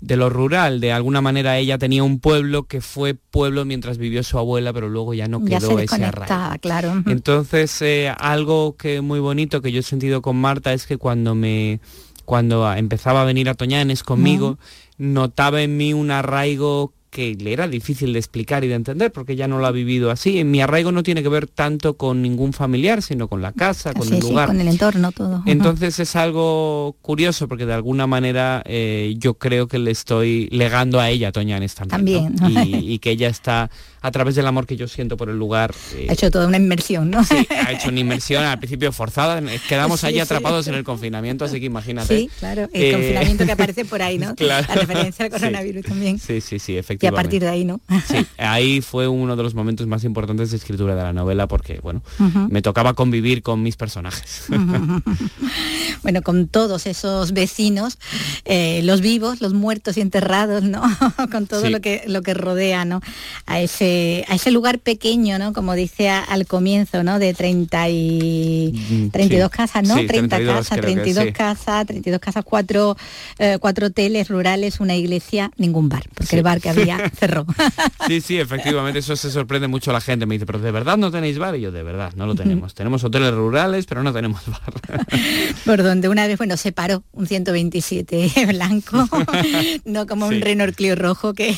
de 0.00 0.16
lo 0.16 0.30
rural. 0.30 0.80
De 0.80 0.92
alguna 0.92 1.20
manera 1.20 1.58
ella 1.58 1.78
tenía 1.78 2.02
un 2.02 2.20
pueblo 2.20 2.64
que 2.64 2.80
fue 2.80 3.14
pueblo 3.14 3.64
mientras 3.64 3.98
vivió 3.98 4.22
su 4.22 4.38
abuela, 4.38 4.72
pero 4.72 4.88
luego 4.88 5.14
ya 5.14 5.28
no 5.28 5.44
quedó 5.44 5.78
ese 5.78 6.04
arraigo. 6.04 6.58
claro. 6.60 7.02
Entonces, 7.06 7.80
eh, 7.82 8.12
algo 8.18 8.76
que 8.76 9.00
muy 9.00 9.20
bonito 9.20 9.60
que 9.60 9.72
yo 9.72 9.80
he 9.80 9.82
sentido 9.82 10.22
con 10.22 10.36
Marta 10.36 10.72
es 10.72 10.86
que 10.86 10.96
cuando 10.96 11.34
me 11.34 11.80
cuando 12.30 12.72
empezaba 12.74 13.22
a 13.22 13.24
venir 13.24 13.48
a 13.48 13.54
Toñanes 13.54 14.04
conmigo, 14.04 14.56
notaba 14.98 15.62
en 15.62 15.76
mí 15.76 15.92
un 15.92 16.12
arraigo 16.12 16.92
que 17.10 17.34
le 17.34 17.52
era 17.52 17.66
difícil 17.66 18.12
de 18.12 18.20
explicar 18.20 18.62
y 18.62 18.68
de 18.68 18.76
entender 18.76 19.10
porque 19.10 19.34
ya 19.34 19.48
no 19.48 19.58
lo 19.58 19.66
ha 19.66 19.72
vivido 19.72 20.12
así. 20.12 20.44
Mi 20.44 20.60
arraigo 20.60 20.92
no 20.92 21.02
tiene 21.02 21.24
que 21.24 21.28
ver 21.28 21.48
tanto 21.48 21.94
con 21.94 22.22
ningún 22.22 22.52
familiar, 22.52 23.02
sino 23.02 23.26
con 23.26 23.42
la 23.42 23.50
casa, 23.50 23.92
con 23.94 24.12
el 24.12 24.20
lugar. 24.20 24.46
con 24.46 24.60
el 24.60 24.68
entorno, 24.68 25.10
todo. 25.10 25.42
Entonces 25.44 25.98
es 25.98 26.14
algo 26.14 26.94
curioso 27.02 27.48
porque 27.48 27.66
de 27.66 27.74
alguna 27.74 28.06
manera 28.06 28.62
eh, 28.64 29.16
yo 29.18 29.34
creo 29.34 29.66
que 29.66 29.80
le 29.80 29.90
estoy 29.90 30.48
legando 30.52 31.00
a 31.00 31.10
ella, 31.10 31.32
Toñanes 31.32 31.74
también. 31.74 32.36
También. 32.36 32.68
Y, 32.68 32.92
y, 32.92 32.98
que 33.00 33.10
ella 33.10 33.28
está 33.28 33.70
a 34.02 34.10
través 34.10 34.34
del 34.34 34.46
amor 34.46 34.66
que 34.66 34.76
yo 34.76 34.88
siento 34.88 35.16
por 35.16 35.28
el 35.28 35.36
lugar. 35.36 35.74
Eh, 35.94 36.06
ha 36.08 36.12
hecho 36.12 36.30
toda 36.30 36.46
una 36.46 36.56
inmersión, 36.56 37.10
¿no? 37.10 37.22
Sí, 37.24 37.46
ha 37.50 37.72
hecho 37.72 37.88
una 37.88 38.00
inmersión 38.00 38.44
al 38.44 38.58
principio 38.58 38.92
forzada. 38.92 39.42
Quedamos 39.68 40.04
allí 40.04 40.20
atrapados 40.20 40.66
en 40.68 40.74
el 40.74 40.84
confinamiento, 40.84 41.44
así 41.44 41.60
que 41.60 41.66
imagínate. 41.66 42.18
Sí, 42.18 42.30
claro, 42.38 42.68
el 42.72 42.82
eh, 42.82 42.92
confinamiento 42.92 43.46
que 43.46 43.52
aparece 43.52 43.84
por 43.84 44.02
ahí, 44.02 44.18
¿no? 44.18 44.34
Claro. 44.34 44.66
La 44.68 44.74
referencia 44.74 45.24
al 45.26 45.30
coronavirus 45.30 45.84
también. 45.84 46.18
Sí, 46.18 46.40
sí, 46.40 46.58
sí, 46.58 46.76
efectivamente. 46.76 47.04
Y 47.04 47.08
a 47.08 47.12
partir 47.12 47.42
de 47.42 47.48
ahí, 47.48 47.64
¿no? 47.64 47.80
Sí, 48.06 48.26
ahí 48.38 48.80
fue 48.80 49.08
uno 49.08 49.36
de 49.36 49.42
los 49.42 49.54
momentos 49.54 49.86
más 49.86 50.04
importantes 50.04 50.50
de 50.50 50.56
escritura 50.56 50.94
de 50.94 51.02
la 51.02 51.12
novela 51.12 51.46
porque, 51.46 51.80
bueno, 51.80 52.02
me 52.48 52.62
tocaba 52.62 52.94
convivir 52.94 53.42
con 53.42 53.62
mis 53.62 53.76
personajes. 53.76 54.44
bueno, 56.02 56.22
con 56.22 56.48
todos 56.48 56.86
esos 56.86 57.32
vecinos, 57.32 57.98
eh, 58.44 58.80
los 58.84 59.00
vivos, 59.00 59.40
los 59.40 59.52
muertos 59.52 59.96
y 59.96 60.00
enterrados, 60.00 60.62
¿no? 60.62 60.82
con 61.32 61.46
todo 61.46 61.68
lo, 61.68 61.80
que, 61.80 62.02
lo 62.06 62.22
que 62.22 62.34
rodea, 62.34 62.84
¿no? 62.84 63.00
A 63.46 63.60
ese 63.60 63.89
a 64.28 64.34
ese 64.34 64.50
lugar 64.50 64.78
pequeño, 64.78 65.38
¿no? 65.38 65.52
Como 65.52 65.74
dice 65.74 66.08
al 66.08 66.46
comienzo, 66.46 67.02
¿no? 67.02 67.18
De 67.18 67.34
30 67.34 67.88
y 67.90 69.10
32 69.12 69.48
mm, 69.48 69.50
casas, 69.50 69.88
¿no? 69.88 69.94
30 69.94 70.44
casas, 70.44 70.80
32 70.80 71.26
casas, 71.32 71.86
32 71.86 72.20
casas, 72.20 72.44
cuatro, 72.44 72.96
eh, 73.38 73.58
cuatro 73.60 73.88
hoteles 73.88 74.28
rurales, 74.28 74.80
una 74.80 74.96
iglesia, 74.96 75.50
ningún 75.56 75.88
bar, 75.88 76.04
porque 76.14 76.36
el 76.36 76.42
bar 76.42 76.60
que 76.60 76.70
había 76.70 77.10
cerró. 77.18 77.46
Sí, 78.06 78.20
sí, 78.20 78.38
efectivamente, 78.38 78.98
eso 78.98 79.16
se 79.16 79.30
sorprende 79.30 79.68
mucho 79.68 79.90
a 79.90 79.94
la 79.94 80.00
gente. 80.00 80.26
Me 80.26 80.34
dice, 80.34 80.46
pero 80.46 80.58
¿de 80.58 80.70
verdad 80.70 80.96
no 80.96 81.10
tenéis 81.10 81.38
bar? 81.38 81.56
Y 81.56 81.62
yo, 81.62 81.72
de 81.72 81.82
verdad, 81.82 82.12
no 82.16 82.26
lo 82.26 82.34
tenemos. 82.34 82.74
tenemos 82.74 83.04
hoteles 83.04 83.32
rurales, 83.32 83.86
pero 83.86 84.02
no 84.02 84.12
tenemos 84.12 84.42
bar. 84.46 84.74
Por 85.64 85.82
donde 85.82 86.08
una 86.08 86.26
vez, 86.26 86.38
bueno, 86.38 86.56
se 86.56 86.72
paró 86.72 87.02
un 87.12 87.26
127 87.26 88.46
blanco, 88.48 89.08
no 89.84 90.06
como 90.06 90.26
un 90.26 90.40
Renault 90.40 90.74
Clio 90.74 90.96
rojo 90.96 91.34
que, 91.34 91.54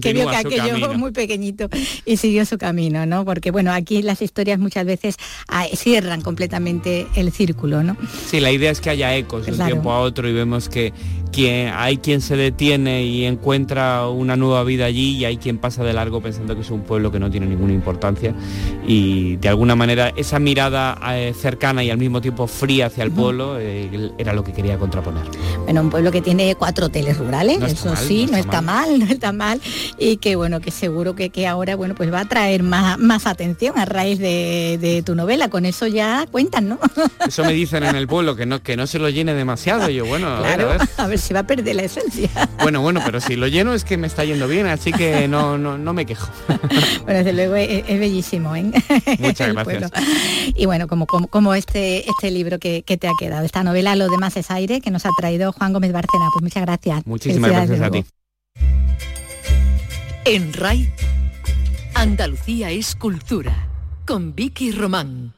que, 0.00 0.12
vio 0.12 0.28
que 0.28 0.36
aquello 0.36 0.94
muy 0.94 1.12
pequeñito 1.12 1.67
y 2.04 2.16
siguió 2.16 2.44
su 2.46 2.58
camino, 2.58 3.06
¿no? 3.06 3.24
Porque, 3.24 3.50
bueno, 3.50 3.72
aquí 3.72 4.02
las 4.02 4.22
historias 4.22 4.58
muchas 4.58 4.84
veces 4.84 5.16
ah, 5.48 5.66
cierran 5.74 6.22
completamente 6.22 7.06
el 7.14 7.32
círculo, 7.32 7.82
¿no? 7.82 7.96
Sí, 8.26 8.40
la 8.40 8.50
idea 8.50 8.70
es 8.70 8.80
que 8.80 8.90
haya 8.90 9.14
ecos 9.16 9.46
de 9.46 9.52
un 9.52 9.58
tiempo 9.58 9.92
a 9.92 10.00
otro 10.00 10.28
y 10.28 10.32
vemos 10.32 10.68
que 10.68 10.92
quien, 11.28 11.72
hay 11.74 11.98
quien 11.98 12.20
se 12.20 12.36
detiene 12.36 13.04
y 13.04 13.24
encuentra 13.24 14.08
una 14.08 14.36
nueva 14.36 14.64
vida 14.64 14.86
allí 14.86 15.16
y 15.16 15.24
hay 15.24 15.36
quien 15.36 15.58
pasa 15.58 15.84
de 15.84 15.92
largo 15.92 16.20
pensando 16.20 16.54
que 16.54 16.62
es 16.62 16.70
un 16.70 16.82
pueblo 16.82 17.10
que 17.10 17.18
no 17.18 17.30
tiene 17.30 17.46
ninguna 17.46 17.72
importancia 17.72 18.34
y 18.86 19.36
de 19.36 19.48
alguna 19.48 19.76
manera 19.76 20.12
esa 20.16 20.38
mirada 20.38 20.98
eh, 21.14 21.34
cercana 21.38 21.84
y 21.84 21.90
al 21.90 21.98
mismo 21.98 22.20
tiempo 22.20 22.46
fría 22.46 22.86
hacia 22.86 23.04
el 23.04 23.10
pueblo 23.10 23.58
eh, 23.58 24.12
era 24.18 24.32
lo 24.32 24.44
que 24.44 24.52
quería 24.52 24.78
contraponer. 24.78 25.24
Bueno, 25.64 25.82
un 25.82 25.90
pueblo 25.90 26.10
que 26.10 26.20
tiene 26.20 26.54
cuatro 26.54 26.86
hoteles 26.86 27.18
rurales, 27.18 27.60
eso 27.62 27.94
sí, 27.96 28.26
no, 28.30 28.36
está, 28.36 28.60
mal. 28.60 28.98
no 28.98 29.06
está 29.06 29.32
mal 29.32 29.60
y 29.98 30.16
que 30.16 30.36
bueno, 30.36 30.60
que 30.60 30.70
seguro 30.70 31.14
que, 31.14 31.30
que 31.30 31.46
ahora 31.46 31.76
bueno, 31.76 31.94
pues 31.94 32.12
va 32.12 32.20
a 32.20 32.24
traer 32.28 32.62
más, 32.62 32.98
más 32.98 33.26
atención 33.26 33.78
a 33.78 33.84
raíz 33.84 34.18
de, 34.18 35.02
tu 35.04 35.14
novela, 35.14 35.48
con 35.48 35.64
eso 35.64 35.86
ya 35.86 36.26
cuentan, 36.30 36.68
¿no? 36.68 36.78
Eso 37.26 37.44
me 37.44 37.52
dicen 37.52 37.84
en 37.84 37.96
el 37.96 38.08
pueblo, 38.08 38.36
que 38.36 38.46
no, 38.46 38.62
que 38.62 38.76
no 38.76 38.86
se 38.86 38.98
lo 38.98 39.08
llene 39.08 39.34
demasiado, 39.34 39.88
yo 39.90 40.06
bueno, 40.06 40.28
a 40.28 40.40
ver, 40.40 40.60
a 40.60 40.64
ver. 40.64 40.80
A 40.98 41.06
ver 41.06 41.17
se 41.22 41.34
va 41.34 41.40
a 41.40 41.46
perder 41.46 41.76
la 41.76 41.82
esencia. 41.82 42.30
Bueno, 42.62 42.80
bueno, 42.80 43.00
pero 43.04 43.20
si 43.20 43.36
lo 43.36 43.46
lleno 43.46 43.74
es 43.74 43.84
que 43.84 43.96
me 43.96 44.06
está 44.06 44.24
yendo 44.24 44.48
bien, 44.48 44.66
así 44.66 44.92
que 44.92 45.28
no, 45.28 45.58
no, 45.58 45.78
no 45.78 45.92
me 45.92 46.06
quejo. 46.06 46.28
Bueno, 47.04 47.24
desde 47.24 47.32
luego 47.32 47.56
es, 47.56 47.98
bellísimo, 47.98 48.54
¿eh? 48.54 48.70
Muchas 49.18 49.54
gracias. 49.54 49.90
Y 50.54 50.66
bueno, 50.66 50.88
como, 50.88 51.06
como, 51.06 51.54
este, 51.54 52.08
este 52.08 52.30
libro 52.30 52.58
que, 52.58 52.82
te 52.82 53.08
ha 53.08 53.12
quedado, 53.18 53.46
esta 53.46 53.64
novela 53.64 53.96
Lo 53.96 54.08
demás 54.08 54.36
es 54.36 54.50
aire, 54.50 54.80
que 54.80 54.90
nos 54.90 55.06
ha 55.06 55.10
traído 55.16 55.52
Juan 55.52 55.72
Gómez 55.72 55.92
Barcena. 55.92 56.26
Pues 56.32 56.42
muchas 56.42 56.62
gracias. 56.62 57.06
Muchísimas 57.06 57.50
gracias 57.50 57.80
a 57.80 57.90
ti. 57.90 58.04
En 60.26 60.52
RAI, 60.52 60.92
Andalucía 61.94 62.70
es 62.70 62.94
cultura, 62.94 63.68
con 64.04 64.34
Vicky 64.34 64.72
Román. 64.72 65.37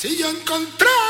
Si 0.00 0.16
yo 0.16 0.28
encontré 0.28 1.07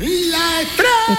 Y 0.00 1.16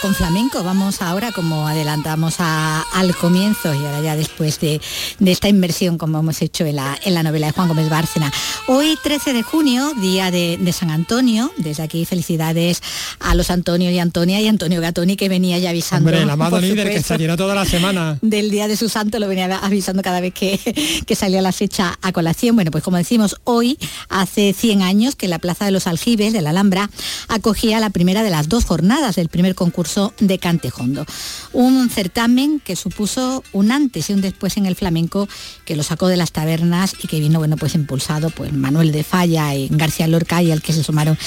con, 0.00 0.14
flamenco 0.14 0.62
vamos 0.62 1.02
ahora, 1.02 1.32
como 1.32 1.66
adelantamos 1.66 2.36
al 2.38 3.14
comienzo 3.16 3.74
y 3.74 3.78
ahora 3.78 4.00
ya 4.00 4.16
después 4.16 4.60
de, 4.60 4.80
esta 5.24 5.48
inversión 5.48 5.98
como 5.98 6.20
hemos 6.20 6.40
hecho 6.40 6.64
en 6.64 6.76
la, 6.76 6.98
en 7.04 7.14
la, 7.14 7.22
novela 7.22 7.48
de 7.48 7.52
Juan 7.52 7.68
Gómez 7.68 7.90
Bárcena. 7.90 8.32
Hoy 8.68 8.96
13 9.02 9.32
de 9.32 9.42
junio, 9.42 9.92
día 10.00 10.30
de, 10.30 10.72
San 10.72 10.90
Antonio, 10.90 11.52
desde 11.58 11.82
aquí 11.82 12.04
felicidades 12.04 12.82
a 13.20 13.34
los 13.34 13.50
Antonio 13.50 13.90
y 13.90 13.98
Antonia 13.98 14.40
y 14.40 14.48
Antonio 14.48 14.80
Gatoni 14.80 15.16
que 15.16 15.28
venía 15.28 15.58
ya 15.58 15.70
avisando. 15.70 16.08
Hombre, 16.08 16.22
el 16.22 16.30
amado 16.30 16.60
líder 16.60 16.90
que 16.90 17.02
se 17.02 17.18
llenó 17.18 17.36
toda 17.36 17.54
la 17.54 17.64
semana. 17.64 18.18
Del 18.22 18.50
día 18.50 18.68
de 18.68 18.76
su 18.76 18.88
santo 18.88 19.18
lo 19.18 19.28
venía 19.28 19.58
avisando 19.58 20.02
cada 20.02 20.20
vez 20.20 20.32
que, 20.32 20.58
que 21.06 21.14
salía 21.14 21.42
la 21.42 21.52
fecha 21.52 21.98
a 22.00 22.12
colación. 22.12 22.54
Bueno, 22.54 22.70
pues 22.70 22.82
como 22.82 22.96
decimos, 22.96 23.36
hoy 23.44 23.78
hace 24.08 24.54
100 24.54 24.82
años 24.82 25.16
que 25.16 25.28
la 25.28 25.38
Plaza 25.38 25.64
de 25.64 25.72
los 25.72 25.86
Aljibes 25.86 26.32
de 26.32 26.40
la 26.40 26.50
Alhambra 26.50 26.90
acogía 27.28 27.80
la 27.80 27.90
primera 27.90 28.13
de 28.22 28.30
las 28.30 28.48
dos 28.48 28.64
jornadas 28.64 29.16
del 29.16 29.28
primer 29.28 29.54
concurso 29.54 30.12
de 30.20 30.38
Cantejondo. 30.38 31.06
Un 31.52 31.90
certamen 31.90 32.60
que 32.60 32.76
supuso 32.76 33.42
un 33.52 33.72
antes 33.72 34.10
y 34.10 34.12
un 34.12 34.20
después 34.20 34.56
en 34.56 34.66
el 34.66 34.76
flamenco 34.76 35.28
que 35.64 35.76
lo 35.76 35.82
sacó 35.82 36.08
de 36.08 36.16
las 36.16 36.32
tabernas 36.32 36.94
y 37.02 37.08
que 37.08 37.20
vino 37.20 37.38
bueno, 37.38 37.56
pues 37.56 37.74
impulsado 37.74 38.30
pues 38.30 38.52
Manuel 38.52 38.92
de 38.92 39.04
Falla 39.04 39.54
y 39.54 39.68
García 39.70 40.06
Lorca 40.06 40.42
y 40.42 40.50
al 40.50 40.62
que 40.62 40.72
se 40.72 40.84
sumaron 40.84 41.18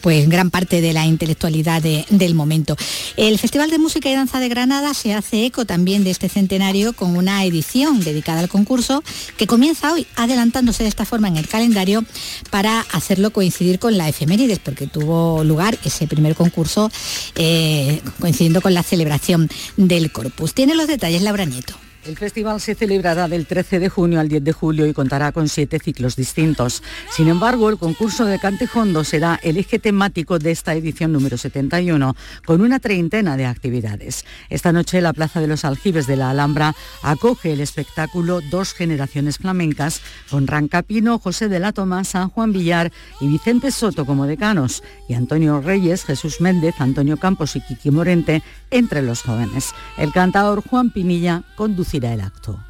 pues 0.00 0.28
gran 0.28 0.50
parte 0.50 0.80
de 0.80 0.92
la 0.92 1.06
intelectualidad 1.06 1.82
del 1.82 2.34
momento. 2.34 2.76
El 3.16 3.38
Festival 3.38 3.70
de 3.70 3.78
Música 3.78 4.10
y 4.10 4.14
Danza 4.14 4.40
de 4.40 4.48
Granada 4.48 4.94
se 4.94 5.14
hace 5.14 5.46
eco 5.46 5.64
también 5.64 6.04
de 6.04 6.10
este 6.10 6.28
centenario 6.28 6.92
con 6.92 7.16
una 7.16 7.44
edición 7.44 8.00
dedicada 8.00 8.40
al 8.40 8.48
concurso 8.48 9.02
que 9.36 9.46
comienza 9.46 9.92
hoy 9.92 10.06
adelantándose 10.16 10.82
de 10.82 10.88
esta 10.88 11.04
forma 11.04 11.28
en 11.28 11.36
el 11.36 11.48
calendario 11.48 12.04
para 12.50 12.80
hacerlo 12.92 13.30
coincidir 13.30 13.78
con 13.78 13.96
la 13.96 14.08
efemérides 14.08 14.58
porque 14.58 14.86
tuvo 14.86 15.44
lugar 15.44 15.78
ese 15.84 16.06
primer 16.06 16.34
concurso 16.34 16.90
eh, 17.34 18.00
coincidiendo 18.20 18.60
con 18.60 18.74
la 18.74 18.82
celebración 18.82 19.48
del 19.76 20.12
Corpus. 20.12 20.54
Tiene 20.54 20.74
los 20.74 20.86
detalles 20.86 21.22
Laura 21.22 21.44
Nieto. 21.44 21.85
El 22.06 22.16
festival 22.16 22.60
se 22.60 22.76
celebrará 22.76 23.26
del 23.26 23.46
13 23.46 23.80
de 23.80 23.88
junio 23.88 24.20
al 24.20 24.28
10 24.28 24.44
de 24.44 24.52
julio 24.52 24.86
y 24.86 24.92
contará 24.92 25.32
con 25.32 25.48
siete 25.48 25.80
ciclos 25.80 26.14
distintos. 26.14 26.84
Sin 27.10 27.26
embargo, 27.26 27.68
el 27.68 27.78
concurso 27.78 28.26
de 28.26 28.38
Cantejondo 28.38 29.02
será 29.02 29.40
el 29.42 29.56
eje 29.56 29.80
temático 29.80 30.38
de 30.38 30.52
esta 30.52 30.74
edición 30.74 31.12
número 31.12 31.36
71, 31.36 32.14
con 32.44 32.60
una 32.60 32.78
treintena 32.78 33.36
de 33.36 33.46
actividades. 33.46 34.24
Esta 34.50 34.70
noche 34.70 35.00
la 35.00 35.12
Plaza 35.12 35.40
de 35.40 35.48
los 35.48 35.64
Aljibes 35.64 36.06
de 36.06 36.14
la 36.14 36.30
Alhambra 36.30 36.76
acoge 37.02 37.52
el 37.52 37.60
espectáculo 37.60 38.40
Dos 38.52 38.72
Generaciones 38.72 39.38
Flamencas, 39.38 40.00
con 40.30 40.46
Rancapino, 40.46 41.18
José 41.18 41.48
de 41.48 41.58
la 41.58 41.72
Tomasa, 41.72 42.28
Juan 42.28 42.52
Villar 42.52 42.92
y 43.20 43.26
Vicente 43.26 43.72
Soto 43.72 44.06
como 44.06 44.26
decanos, 44.26 44.84
y 45.08 45.14
Antonio 45.14 45.60
Reyes, 45.60 46.04
Jesús 46.04 46.40
Méndez, 46.40 46.76
Antonio 46.78 47.16
Campos 47.16 47.56
y 47.56 47.60
Kiki 47.62 47.90
Morente 47.90 48.44
entre 48.70 49.02
los 49.02 49.22
jóvenes. 49.22 49.72
El 49.98 50.12
cantador 50.12 50.62
Juan 50.62 50.90
Pinilla 50.90 51.42
conducirá 51.56 51.95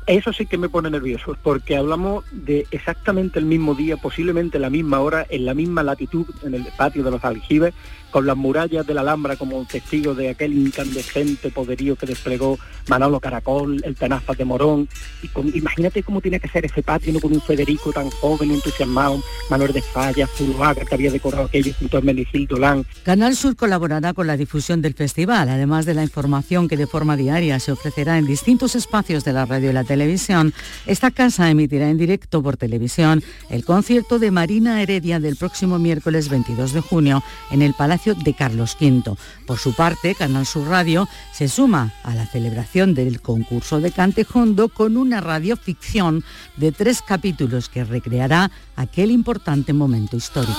Eso 0.06 0.32
sí 0.32 0.46
que 0.46 0.58
me 0.58 0.68
pone 0.68 0.90
nervioso, 0.90 1.36
porque 1.42 1.76
hablamos 1.76 2.24
de 2.32 2.66
exactamente 2.70 3.38
el 3.38 3.44
mismo 3.44 3.74
día, 3.74 3.96
posiblemente 3.96 4.58
la 4.58 4.70
misma 4.70 5.00
hora, 5.00 5.26
en 5.28 5.44
la 5.44 5.54
misma 5.54 5.82
latitud, 5.82 6.26
en 6.42 6.54
el 6.54 6.66
patio 6.76 7.02
de 7.02 7.10
los 7.10 7.24
aljibes, 7.24 7.74
con 8.16 8.24
las 8.24 8.34
murallas 8.38 8.86
de 8.86 8.94
la 8.94 9.02
Alhambra 9.02 9.36
como 9.36 9.62
testigo 9.66 10.14
de 10.14 10.30
aquel 10.30 10.54
incandescente 10.54 11.50
poderío 11.50 11.96
que 11.96 12.06
desplegó 12.06 12.58
Manolo 12.88 13.20
Caracol, 13.20 13.78
el 13.84 13.94
Tenazas 13.94 14.38
de 14.38 14.46
Morón. 14.46 14.88
Y 15.22 15.58
imagínate 15.58 16.02
cómo 16.02 16.22
tiene 16.22 16.40
que 16.40 16.48
ser 16.48 16.64
ese 16.64 16.82
patio 16.82 17.12
¿no? 17.12 17.20
con 17.20 17.34
un 17.34 17.42
Federico 17.42 17.92
tan 17.92 18.08
joven, 18.08 18.52
entusiasmado, 18.52 19.22
Manuel 19.50 19.74
de 19.74 19.82
Falla, 19.82 20.26
Zuluaga, 20.26 20.86
que 20.86 20.94
había 20.94 21.10
decorado 21.10 21.44
aquello 21.44 21.74
junto 21.78 21.98
a 21.98 22.00
Meligildo 22.00 22.56
Lan. 22.56 22.86
Canal 23.02 23.36
Sur 23.36 23.54
colaborará 23.54 24.14
con 24.14 24.26
la 24.26 24.38
difusión 24.38 24.80
del 24.80 24.94
festival, 24.94 25.50
además 25.50 25.84
de 25.84 25.92
la 25.92 26.02
información 26.02 26.68
que 26.68 26.78
de 26.78 26.86
forma 26.86 27.18
diaria 27.18 27.60
se 27.60 27.72
ofrecerá 27.72 28.16
en 28.16 28.24
distintos 28.24 28.76
espacios 28.76 29.24
de 29.24 29.34
la 29.34 29.44
radio 29.44 29.68
y 29.68 29.74
la 29.74 29.84
televisión. 29.84 30.54
Esta 30.86 31.10
casa 31.10 31.50
emitirá 31.50 31.90
en 31.90 31.98
directo 31.98 32.42
por 32.42 32.56
televisión 32.56 33.22
el 33.50 33.62
concierto 33.66 34.18
de 34.18 34.30
Marina 34.30 34.80
Heredia 34.80 35.20
del 35.20 35.36
próximo 35.36 35.78
miércoles 35.78 36.30
22 36.30 36.72
de 36.72 36.80
junio 36.80 37.22
en 37.50 37.60
el 37.60 37.74
Palacio 37.74 38.05
de 38.14 38.34
Carlos 38.34 38.76
V. 38.80 39.16
Por 39.46 39.58
su 39.58 39.74
parte, 39.74 40.14
Canal 40.14 40.46
Sur 40.46 40.68
Radio 40.68 41.08
se 41.32 41.48
suma 41.48 41.92
a 42.04 42.14
la 42.14 42.26
celebración 42.26 42.94
del 42.94 43.20
concurso 43.20 43.80
de 43.80 43.90
Cantejondo 43.90 44.68
con 44.68 44.96
una 44.96 45.20
radioficción 45.20 46.24
de 46.56 46.72
tres 46.72 47.02
capítulos 47.02 47.68
que 47.68 47.84
recreará 47.84 48.50
aquel 48.76 49.10
importante 49.10 49.72
momento 49.72 50.16
histórico. 50.16 50.54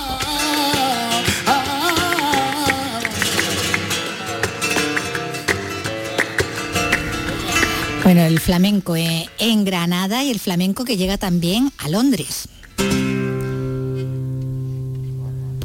Bueno, 8.04 8.22
el 8.22 8.40
flamenco 8.40 8.96
en 8.96 9.64
Granada 9.64 10.24
y 10.24 10.30
el 10.30 10.40
flamenco 10.40 10.86
que 10.86 10.96
llega 10.96 11.18
también 11.18 11.70
a 11.76 11.90
Londres. 11.90 12.48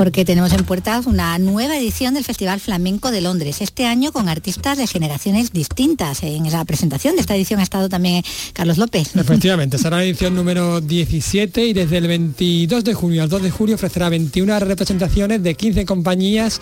Porque 0.04 0.26
tenemos 0.26 0.52
en 0.52 0.66
puertas 0.66 1.06
una 1.06 1.40
nueva 1.40 1.78
edición 1.78 2.14
del 2.14 2.26
Festival 2.26 2.60
Flamenco 2.60 3.10
de 3.10 3.22
Londres, 3.22 3.62
este 3.62 3.86
año 3.86 4.12
con 4.12 4.28
artistas 4.28 4.78
de 4.78 4.86
generaciones 4.86 5.54
distintas. 5.54 6.24
En 6.24 6.46
esa 6.46 6.66
presentación 6.66 7.16
de 7.16 7.22
esta 7.22 7.38
edición 7.38 7.62
ha 7.62 7.64
estado 7.64 7.88
también 7.88 8.22
Carlos 8.52 8.78
López. 8.78 9.16
Efectivamente, 9.16 9.78
será 9.78 9.96
la 9.96 10.04
edición 10.04 10.36
número 10.36 10.82
17 10.82 11.68
y 11.68 11.72
desde 11.72 12.00
el 12.00 12.08
22 12.08 12.84
de 12.84 12.94
junio 12.94 13.24
al 13.24 13.30
2 13.30 13.44
de 13.44 13.52
julio 13.52 13.76
ofrecerá 13.76 14.10
21 14.10 14.60
representaciones 14.60 15.42
de 15.42 15.56
15 15.56 15.86
compañías 15.86 16.60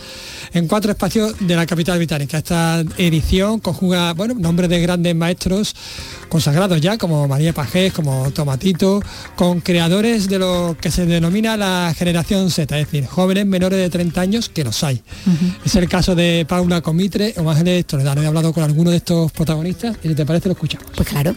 en 0.54 0.68
cuatro 0.68 0.92
espacios 0.92 1.34
de 1.40 1.56
la 1.56 1.66
capital 1.66 1.98
británica. 1.98 2.38
Esta 2.38 2.84
edición 3.00 3.60
conjuga 3.60 4.14
bueno, 4.14 4.36
nombres 4.36 4.70
de 4.70 4.80
grandes 4.82 5.16
maestros 5.16 5.76
consagrados 6.30 6.80
ya, 6.80 7.00
como 7.00 7.28
María 7.28 7.54
Pajés, 7.54 7.92
como 7.92 8.30
Tomatito, 8.32 9.02
con 9.36 9.62
creadores 9.62 10.30
de 10.30 10.38
lo 10.38 10.78
que 10.80 10.92
se 10.92 11.08
denomina 11.08 11.58
la 11.58 11.94
generación 11.98 12.52
Z, 12.52 12.80
es 12.80 12.86
decir, 12.86 13.08
jóvenes 13.08 13.31
menores 13.46 13.80
de 13.80 13.90
30 13.90 14.22
años 14.22 14.50
que 14.50 14.64
los 14.64 14.84
hay. 14.84 15.02
Es 15.66 15.76
el 15.76 15.88
caso 15.88 16.16
de 16.16 16.46
Paula 16.48 16.82
Comitre 16.82 17.34
o 17.38 17.50
Ángeles 17.50 17.86
Toledano. 17.86 18.22
He 18.22 18.26
hablado 18.26 18.54
con 18.54 18.64
alguno 18.64 18.92
de 18.92 18.98
estos 18.98 19.32
protagonistas 19.32 19.98
y 20.04 20.10
si 20.10 20.16
te 20.16 20.26
parece 20.26 20.50
lo 20.50 20.54
escuchamos. 20.54 20.88
Pues 20.96 21.08
claro. 21.08 21.36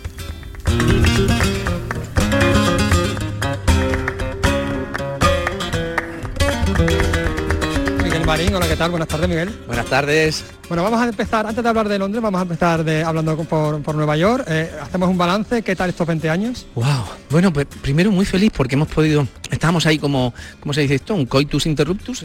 Marín, 8.35 8.53
hola, 8.53 8.67
¿qué 8.67 8.75
tal? 8.75 8.91
Buenas 8.91 9.07
tardes, 9.07 9.29
Miguel. 9.29 9.49
Buenas 9.65 9.87
tardes. 9.87 10.45
Bueno, 10.69 10.83
vamos 10.83 11.01
a 11.01 11.09
empezar, 11.09 11.47
antes 11.47 11.63
de 11.63 11.69
hablar 11.69 11.89
de 11.89 12.01
Londres, 12.01 12.21
vamos 12.21 12.41
a 12.41 12.43
empezar 12.43 12.83
de, 12.83 13.05
hablando 13.05 13.37
por, 13.45 13.95
Nueva 13.95 14.17
York. 14.17 14.45
Eh, 14.49 14.73
hacemos 14.83 15.09
un 15.09 15.17
balance, 15.17 15.63
¿qué 15.63 15.77
tal 15.77 15.91
estos 15.91 16.05
20 16.05 16.29
años? 16.29 16.67
Wow, 16.75 17.05
bueno, 17.31 17.53
pues 17.53 17.67
primero 17.81 18.11
muy 18.11 18.25
feliz 18.25 18.51
porque 18.53 18.75
hemos 18.75 18.89
podido, 18.89 19.25
estábamos 19.53 19.87
ahí 19.87 20.01
como, 20.01 20.35
¿cómo 20.59 20.75
se 20.75 20.81
dice 20.81 20.97
esto? 20.97 21.15
Un 21.15 21.27
coitus 21.27 21.67
interruptus. 21.67 22.25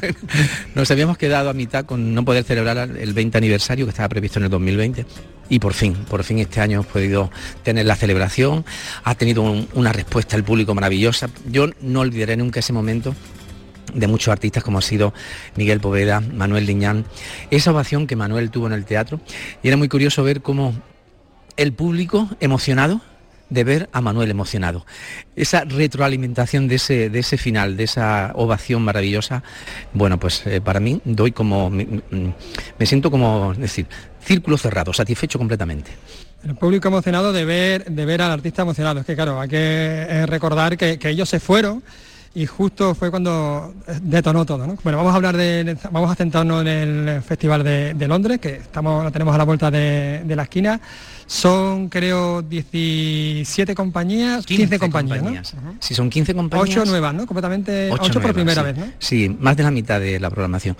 Nos 0.74 0.90
habíamos 0.90 1.18
quedado 1.18 1.50
a 1.50 1.52
mitad 1.52 1.84
con 1.84 2.14
no 2.14 2.24
poder 2.24 2.42
celebrar 2.42 2.96
el 2.96 3.12
20 3.12 3.36
aniversario 3.36 3.84
que 3.84 3.90
estaba 3.90 4.08
previsto 4.08 4.38
en 4.38 4.46
el 4.46 4.50
2020 4.50 5.04
y 5.50 5.58
por 5.58 5.74
fin, 5.74 5.94
por 6.08 6.24
fin 6.24 6.38
este 6.38 6.62
año 6.62 6.76
hemos 6.80 6.86
podido 6.86 7.30
tener 7.62 7.84
la 7.84 7.94
celebración, 7.94 8.64
ha 9.04 9.14
tenido 9.14 9.42
una 9.74 9.92
respuesta 9.92 10.34
del 10.34 10.44
público 10.44 10.74
maravillosa. 10.74 11.28
Yo 11.50 11.68
no 11.82 12.00
olvidaré 12.00 12.38
nunca 12.38 12.60
ese 12.60 12.72
momento 12.72 13.14
de 13.96 14.06
muchos 14.06 14.28
artistas 14.28 14.62
como 14.62 14.78
ha 14.78 14.82
sido 14.82 15.12
Miguel 15.56 15.80
Poveda, 15.80 16.20
Manuel 16.20 16.66
Liñán, 16.66 17.04
esa 17.50 17.72
ovación 17.72 18.06
que 18.06 18.16
Manuel 18.16 18.50
tuvo 18.50 18.66
en 18.66 18.72
el 18.72 18.84
teatro. 18.84 19.20
Y 19.62 19.68
era 19.68 19.76
muy 19.76 19.88
curioso 19.88 20.22
ver 20.22 20.42
cómo 20.42 20.74
el 21.56 21.72
público 21.72 22.28
emocionado 22.40 23.00
de 23.48 23.64
ver 23.64 23.88
a 23.92 24.00
Manuel 24.00 24.30
emocionado. 24.30 24.84
Esa 25.36 25.64
retroalimentación 25.64 26.68
de 26.68 26.76
ese, 26.76 27.10
de 27.10 27.18
ese 27.20 27.38
final, 27.38 27.76
de 27.76 27.84
esa 27.84 28.32
ovación 28.34 28.82
maravillosa, 28.82 29.42
bueno, 29.92 30.18
pues 30.18 30.44
eh, 30.46 30.60
para 30.60 30.80
mí 30.80 31.00
doy 31.04 31.32
como, 31.32 31.70
me, 31.70 32.86
siento 32.86 33.10
como, 33.10 33.54
decir, 33.54 33.86
círculo 34.20 34.58
cerrado, 34.58 34.92
satisfecho 34.92 35.38
completamente. 35.38 35.92
El 36.44 36.56
público 36.56 36.88
emocionado 36.88 37.32
de 37.32 37.44
ver, 37.44 37.84
de 37.84 38.04
ver 38.04 38.22
al 38.22 38.32
artista 38.32 38.62
emocionado. 38.62 39.00
Es 39.00 39.06
que 39.06 39.14
claro, 39.14 39.40
hay 39.40 39.48
que 39.48 39.56
eh, 39.56 40.26
recordar 40.26 40.76
que 40.76 40.98
ellos 41.08 41.28
se 41.28 41.40
fueron 41.40 41.82
y 42.36 42.44
justo 42.44 42.94
fue 42.94 43.10
cuando 43.10 43.74
detonó 44.02 44.44
todo. 44.44 44.66
¿no? 44.66 44.76
Bueno, 44.84 44.98
vamos 44.98 45.14
a 45.14 45.16
hablar 45.16 45.38
de, 45.38 45.74
vamos 45.90 46.10
a 46.10 46.14
centrarnos 46.14 46.60
en 46.60 46.68
el 46.68 47.22
Festival 47.22 47.64
de, 47.64 48.06
Londres, 48.06 48.38
que 48.38 48.56
estamos, 48.56 49.02
lo 49.02 49.10
tenemos 49.10 49.34
a 49.34 49.38
la 49.38 49.44
vuelta 49.44 49.70
de, 49.70 50.22
la 50.28 50.42
esquina. 50.42 50.78
Son, 51.26 51.88
creo, 51.88 52.42
17 52.42 53.74
compañías, 53.74 54.44
15, 54.44 54.78
compañías. 54.78 55.54
¿no? 55.54 55.76
Si 55.80 55.94
son 55.94 56.10
15 56.10 56.34
compañías. 56.34 56.76
8 56.76 56.84
nuevas, 56.84 57.14
¿no? 57.14 57.26
Completamente, 57.26 57.88
8, 57.90 58.20
por 58.20 58.34
primera 58.34 58.62
vez, 58.62 58.76
¿no? 58.76 58.84
Sí, 58.98 59.34
más 59.40 59.56
de 59.56 59.62
la 59.62 59.70
mitad 59.70 59.98
de 59.98 60.20
la 60.20 60.28
programación. 60.28 60.76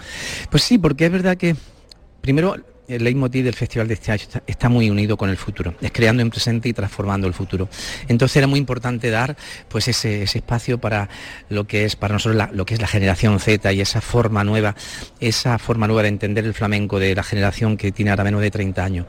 Pues 0.51 0.63
sí, 0.63 0.77
porque 0.77 1.07
es 1.07 1.13
verdad 1.13 1.39
que, 1.39 1.57
primero, 2.21 2.55
el 2.89 3.05
leitmotiv 3.05 3.45
del 3.45 3.55
festival 3.55 3.89
de 3.89 3.95
este 3.95 4.13
año 4.13 4.25
está, 4.47 4.69
muy 4.69 4.91
unido 4.91 5.17
con 5.17 5.31
el 5.31 5.37
futuro, 5.37 5.75
es 5.81 5.93
creando 5.93 6.23
en 6.23 6.31
presente 6.31 6.69
y 6.69 6.73
transformando 6.73 7.27
el 7.27 7.35
futuro. 7.35 7.69
Entonces 8.09 8.37
era 8.37 8.47
muy 8.47 8.59
importante 8.59 9.11
dar 9.11 9.37
pues 9.69 9.89
ese, 9.89 10.23
espacio 10.23 10.79
para 10.79 11.09
lo 11.49 11.67
que 11.67 11.85
es 11.85 11.97
para 11.97 12.15
nosotros 12.15 12.49
lo 12.53 12.67
que 12.67 12.75
es 12.75 12.81
la 12.81 12.87
generación 12.87 13.39
Z 13.41 13.73
y 13.73 13.81
esa 13.81 14.01
forma 14.01 14.45
nueva, 14.45 14.75
esa 15.21 15.59
forma 15.59 15.87
nueva 15.87 16.03
de 16.03 16.09
entender 16.09 16.45
el 16.45 16.55
flamenco 16.55 16.99
de 16.99 17.15
la 17.15 17.23
generación 17.23 17.77
que 17.77 17.93
tiene 17.93 18.11
ahora 18.11 18.25
menos 18.25 18.41
de 18.41 18.51
30 18.51 18.85
años. 18.85 19.07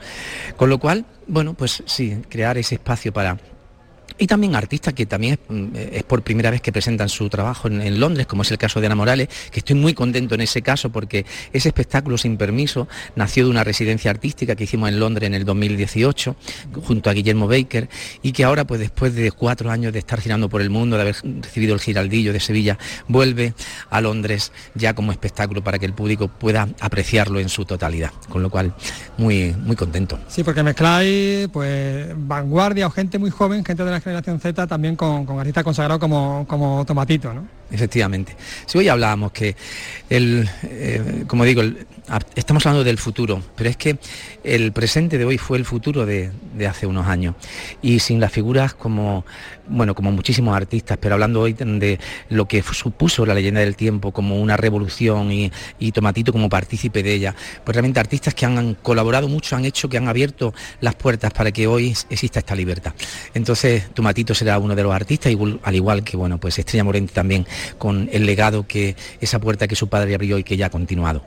Con 0.55 0.69
lo 0.69 0.79
cual, 0.79 1.05
bueno, 1.27 1.53
pues 1.53 1.83
sí, 1.85 2.21
crear 2.29 2.57
ese 2.57 2.75
espacio 2.75 3.11
para 3.11 3.37
y 4.17 4.27
también 4.27 4.55
artistas 4.55 4.93
que 4.93 5.05
también 5.05 5.39
es, 5.75 6.03
por 6.03 6.21
primera 6.23 6.51
vez 6.51 6.61
que 6.61 6.71
presentan 6.71 7.09
su 7.09 7.29
trabajo 7.29 7.67
en, 7.67 7.99
Londres, 7.99 8.27
como 8.27 8.41
es 8.41 8.51
el 8.51 8.57
caso 8.57 8.79
de 8.79 8.87
Ana 8.87 8.95
Morales, 8.95 9.29
que 9.51 9.59
estoy 9.59 9.75
muy 9.75 9.93
contento 9.93 10.35
en 10.35 10.41
ese 10.41 10.61
caso 10.61 10.91
porque 10.91 11.25
ese 11.53 11.69
espectáculo 11.69 12.17
sin 12.17 12.37
permiso 12.37 12.87
nació 13.15 13.45
de 13.45 13.51
una 13.51 13.63
residencia 13.63 14.11
artística 14.11 14.55
que 14.55 14.65
hicimos 14.65 14.89
en 14.89 14.99
Londres 14.99 15.27
en 15.27 15.33
el 15.33 15.45
2018 15.45 16.35
junto 16.83 17.09
a 17.09 17.13
Guillermo 17.13 17.47
Baker 17.47 17.89
y 18.21 18.31
que 18.31 18.43
ahora 18.43 18.65
pues 18.65 18.79
después 18.79 19.15
de 19.15 19.31
cuatro 19.31 19.71
años 19.71 19.93
de 19.93 19.99
estar 19.99 20.19
girando 20.21 20.49
por 20.49 20.61
el 20.61 20.69
mundo, 20.69 20.95
de 20.95 21.03
haber 21.03 21.15
recibido 21.41 21.73
el 21.73 21.79
Giraldillo 21.79 22.33
de 22.33 22.39
Sevilla, 22.39 22.77
vuelve 23.07 23.53
a 23.89 24.01
Londres 24.01 24.51
ya 24.75 24.93
como 24.93 25.11
espectáculo 25.11 25.63
para 25.63 25.79
que 25.79 25.85
el 25.85 25.93
público 25.93 26.27
pueda 26.27 26.67
apreciarlo 26.79 27.39
en 27.39 27.49
su 27.49 27.65
totalidad. 27.65 28.11
Con 28.29 28.41
lo 28.41 28.49
cual, 28.49 28.73
muy, 29.17 29.53
muy 29.53 29.75
contento. 29.75 30.19
Sí, 30.27 30.43
porque 30.43 30.63
mezcláis 30.63 31.47
pues 31.49 32.07
vanguardia 32.15 32.87
o 32.87 32.89
gente 32.89 33.17
muy 33.17 33.29
joven, 33.29 33.63
gente 33.63 33.83
de 33.83 33.91
la 33.91 34.01
generación 34.07 34.39
Z 34.39 34.67
también 34.67 34.95
con, 34.95 35.25
con 35.25 35.39
artistas 35.39 35.63
consagrados 35.63 35.99
como, 35.99 36.45
como 36.47 36.85
Tomatito, 36.85 37.33
¿no? 37.33 37.45
Efectivamente. 37.69 38.35
Si 38.65 38.77
hoy 38.77 38.87
hablábamos 38.87 39.31
que 39.31 39.55
el, 40.09 40.49
eh, 40.63 41.23
como 41.27 41.43
digo, 41.43 41.61
estamos 42.35 42.65
hablando 42.65 42.83
del 42.85 42.97
futuro, 42.97 43.43
pero 43.55 43.69
es 43.69 43.75
que 43.75 43.97
el 44.43 44.71
presente 44.71 45.17
de 45.17 45.25
hoy 45.25 45.37
fue 45.37 45.57
el 45.57 45.65
futuro 45.65 46.05
de, 46.05 46.31
hace 46.67 46.87
unos 46.87 47.07
años. 47.07 47.35
Y 47.81 47.99
sin 47.99 48.19
las 48.21 48.31
figuras 48.31 48.73
como, 48.73 49.25
bueno, 49.67 49.93
como 49.95 50.11
muchísimos 50.11 50.55
artistas, 50.55 50.97
pero 51.01 51.15
hablando 51.15 51.41
hoy 51.41 51.53
de 51.53 51.99
lo 52.29 52.47
que 52.47 52.63
supuso 52.63 53.25
la 53.25 53.33
leyenda 53.33 53.59
del 53.59 53.75
tiempo 53.75 54.13
como 54.13 54.39
una 54.39 54.55
revolución 54.55 55.31
y, 55.31 55.51
y 55.79 55.91
Tomatito 55.91 56.31
como 56.31 56.47
partícipe 56.47 57.03
de 57.03 57.13
ella, 57.13 57.35
pues 57.65 57.75
realmente 57.75 57.99
artistas 57.99 58.33
que 58.33 58.45
han 58.45 58.75
colaborado 58.75 59.27
mucho, 59.27 59.57
han 59.57 59.65
hecho 59.65 59.89
que 59.89 59.97
han 59.97 60.07
abierto 60.07 60.53
las 60.79 60.95
puertas 60.95 61.33
para 61.33 61.51
que 61.51 61.67
hoy 61.67 61.93
exista 62.09 62.39
esta 62.39 62.55
libertad. 62.55 62.93
Entonces, 63.33 63.89
Tomatito 63.93 64.33
será 64.33 64.57
uno 64.57 64.75
de 64.75 64.83
los 64.83 64.93
artistas, 64.93 65.33
al 65.63 65.75
igual 65.75 66.03
que, 66.03 66.15
bueno, 66.15 66.37
pues 66.37 66.57
Estrella 66.57 66.85
Morente 66.85 67.13
también 67.13 67.45
con 67.77 68.09
el 68.11 68.25
legado 68.25 68.67
que 68.67 68.95
esa 69.21 69.39
puerta 69.39 69.67
que 69.67 69.75
su 69.75 69.87
padre 69.87 70.15
abrió 70.15 70.37
y 70.37 70.43
que 70.43 70.57
ya 70.57 70.67
ha 70.67 70.69
continuado. 70.69 71.23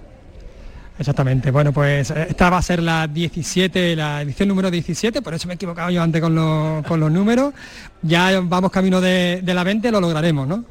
Exactamente, 1.00 1.50
bueno 1.50 1.72
pues 1.72 2.10
eh, 2.10 2.26
esta 2.28 2.50
va 2.50 2.58
a 2.58 2.62
ser 2.62 2.82
la 2.82 3.06
17, 3.06 3.96
la 3.96 4.20
edición 4.20 4.50
número 4.50 4.70
17, 4.70 5.22
por 5.22 5.32
eso 5.32 5.48
me 5.48 5.54
he 5.54 5.56
equivocado 5.56 5.88
yo 5.88 6.02
antes 6.02 6.20
con 6.20 6.34
los, 6.34 7.10
números. 7.10 7.54
Ya 8.02 8.38
vamos 8.40 8.70
camino 8.70 9.00
de, 9.00 9.40
la 9.42 9.64
20, 9.64 9.90
lo 9.90 9.98
lograremos, 9.98 10.46
¿no? 10.46 10.62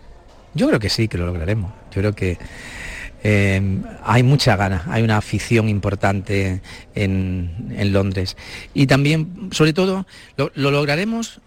Yo 0.53 0.67
creo 0.67 0.79
que 0.79 0.89
sí, 0.89 1.07
que 1.07 1.17
lo 1.17 1.25
lograremos. 1.25 1.71
Yo 1.91 2.01
creo 2.01 2.13
que 2.13 2.37
eh, 3.23 3.81
hay 4.03 4.21
mucha 4.21 4.55
ganas, 4.55 4.83
hay 4.87 5.01
una 5.01 5.17
afición 5.17 5.67
importante 5.67 6.61
en, 6.93 7.91
Londres. 7.91 8.37
Y 8.75 8.85
también, 8.85 9.49
sobre 9.51 9.73
todo, 9.73 10.05
lo, 10.37 10.51
lo 10.53 10.69
lograremos 10.69 11.41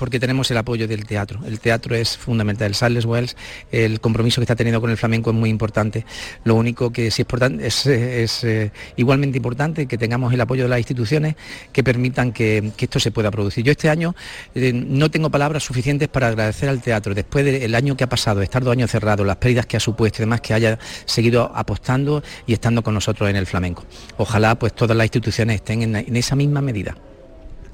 porque 0.00 0.18
tenemos 0.18 0.50
el 0.50 0.56
apoyo 0.56 0.88
del 0.88 1.04
teatro. 1.04 1.40
El 1.44 1.60
teatro 1.60 1.94
es 1.94 2.16
fundamental. 2.16 2.68
El 2.68 2.74
Charles 2.74 3.04
Wells, 3.04 3.36
el 3.70 4.00
compromiso 4.00 4.40
que 4.40 4.44
está 4.44 4.56
teniendo 4.56 4.80
con 4.80 4.88
el 4.88 4.96
flamenco 4.96 5.28
es 5.28 5.36
muy 5.36 5.50
importante. 5.50 6.06
Lo 6.42 6.54
único 6.54 6.90
que 6.90 7.02
sí 7.02 7.08
es, 7.08 7.18
importante, 7.20 7.66
es, 7.66 8.44
eh, 8.44 8.72
igualmente 8.96 9.36
importante 9.36 9.84
que 9.84 9.98
tengamos 9.98 10.32
el 10.32 10.40
apoyo 10.40 10.62
de 10.62 10.70
las 10.70 10.78
instituciones 10.78 11.36
que 11.70 11.84
permitan 11.84 12.32
que, 12.32 12.72
esto 12.78 12.98
se 12.98 13.10
pueda 13.10 13.30
producir. 13.30 13.62
Yo 13.62 13.72
este 13.72 13.90
año 13.90 14.14
eh, 14.54 14.72
no 14.72 15.10
tengo 15.10 15.28
palabras 15.28 15.64
suficientes 15.64 16.08
para 16.08 16.28
agradecer 16.28 16.70
al 16.70 16.80
teatro, 16.80 17.14
después 17.14 17.44
del 17.44 17.74
año 17.74 17.94
que 17.94 18.04
ha 18.04 18.08
pasado, 18.08 18.40
estar 18.40 18.64
dos 18.64 18.72
años 18.72 18.90
cerrados, 18.90 19.26
las 19.26 19.36
pérdidas 19.36 19.66
que 19.66 19.76
ha 19.76 19.80
supuesto 19.80 20.22
y 20.22 20.24
demás, 20.24 20.40
que 20.40 20.54
haya 20.54 20.78
seguido 21.04 21.52
apostando 21.54 22.22
y 22.46 22.54
estando 22.54 22.82
con 22.82 22.94
nosotros 22.94 23.28
en 23.28 23.36
el 23.36 23.46
flamenco. 23.46 23.84
Ojalá 24.16 24.58
pues 24.58 24.72
todas 24.72 24.96
las 24.96 25.04
instituciones 25.04 25.56
estén 25.56 25.94
en 25.94 26.16
esa 26.16 26.36
misma 26.36 26.62
medida. 26.62 26.96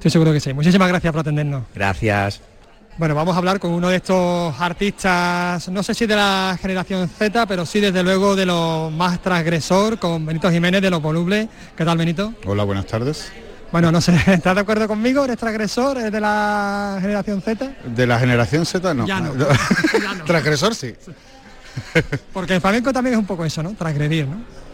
Estoy 0.07 0.21
seguro 0.21 0.33
que 0.33 0.39
sí. 0.39 0.55
Muchísimas 0.55 0.87
gracias 0.87 1.13
por 1.13 1.21
atendernos. 1.23 1.65
Gracias. 1.75 2.41
Bueno, 2.97 3.17
vamos 3.17 3.35
a 3.35 3.39
hablar 3.39 3.59
con 3.59 3.73
uno 3.73 3.89
de 3.89 3.97
estos 3.97 4.55
artistas, 4.61 5.69
no 5.69 5.83
sé 5.83 5.95
si 5.95 6.07
de 6.07 6.15
la 6.15 6.57
generación 6.63 7.09
Z, 7.09 7.45
pero 7.47 7.67
sí 7.67 7.81
desde 7.81 8.05
luego 8.05 8.37
de 8.37 8.47
lo 8.47 8.89
más 8.93 9.21
transgresor, 9.21 9.99
con 9.99 10.25
Benito 10.25 10.49
Jiménez 10.49 10.81
de 10.81 10.91
Los 10.91 11.03
Volubles. 11.03 11.49
¿Qué 11.77 11.85
tal, 11.85 11.99
Benito? 11.99 12.35
Hola, 12.45 12.63
buenas 12.63 12.87
tardes. 12.87 13.33
Bueno, 13.73 13.91
no 13.91 14.01
sé, 14.01 14.15
¿estás 14.29 14.55
de 14.55 14.61
acuerdo 14.61 14.87
conmigo? 14.87 15.25
¿Eres 15.25 15.39
transgresor? 15.39 15.99
¿Es 15.99 16.13
de 16.13 16.21
la 16.21 16.99
generación 17.01 17.43
Z? 17.43 17.69
De 17.85 18.07
la 18.07 18.21
generación 18.21 18.65
Z 18.65 18.95
no. 18.95 19.09
Ya 19.09 19.21
no. 19.21 19.33
transgresor 20.25 20.77
sí. 20.77 20.95
Porque 22.33 22.55
el 22.55 22.61
flamenco 22.61 22.93
también 22.93 23.15
es 23.15 23.19
un 23.19 23.27
poco 23.27 23.45
eso, 23.45 23.61
¿no? 23.61 23.75
Transgredir, 23.75 24.29
¿no? 24.29 24.66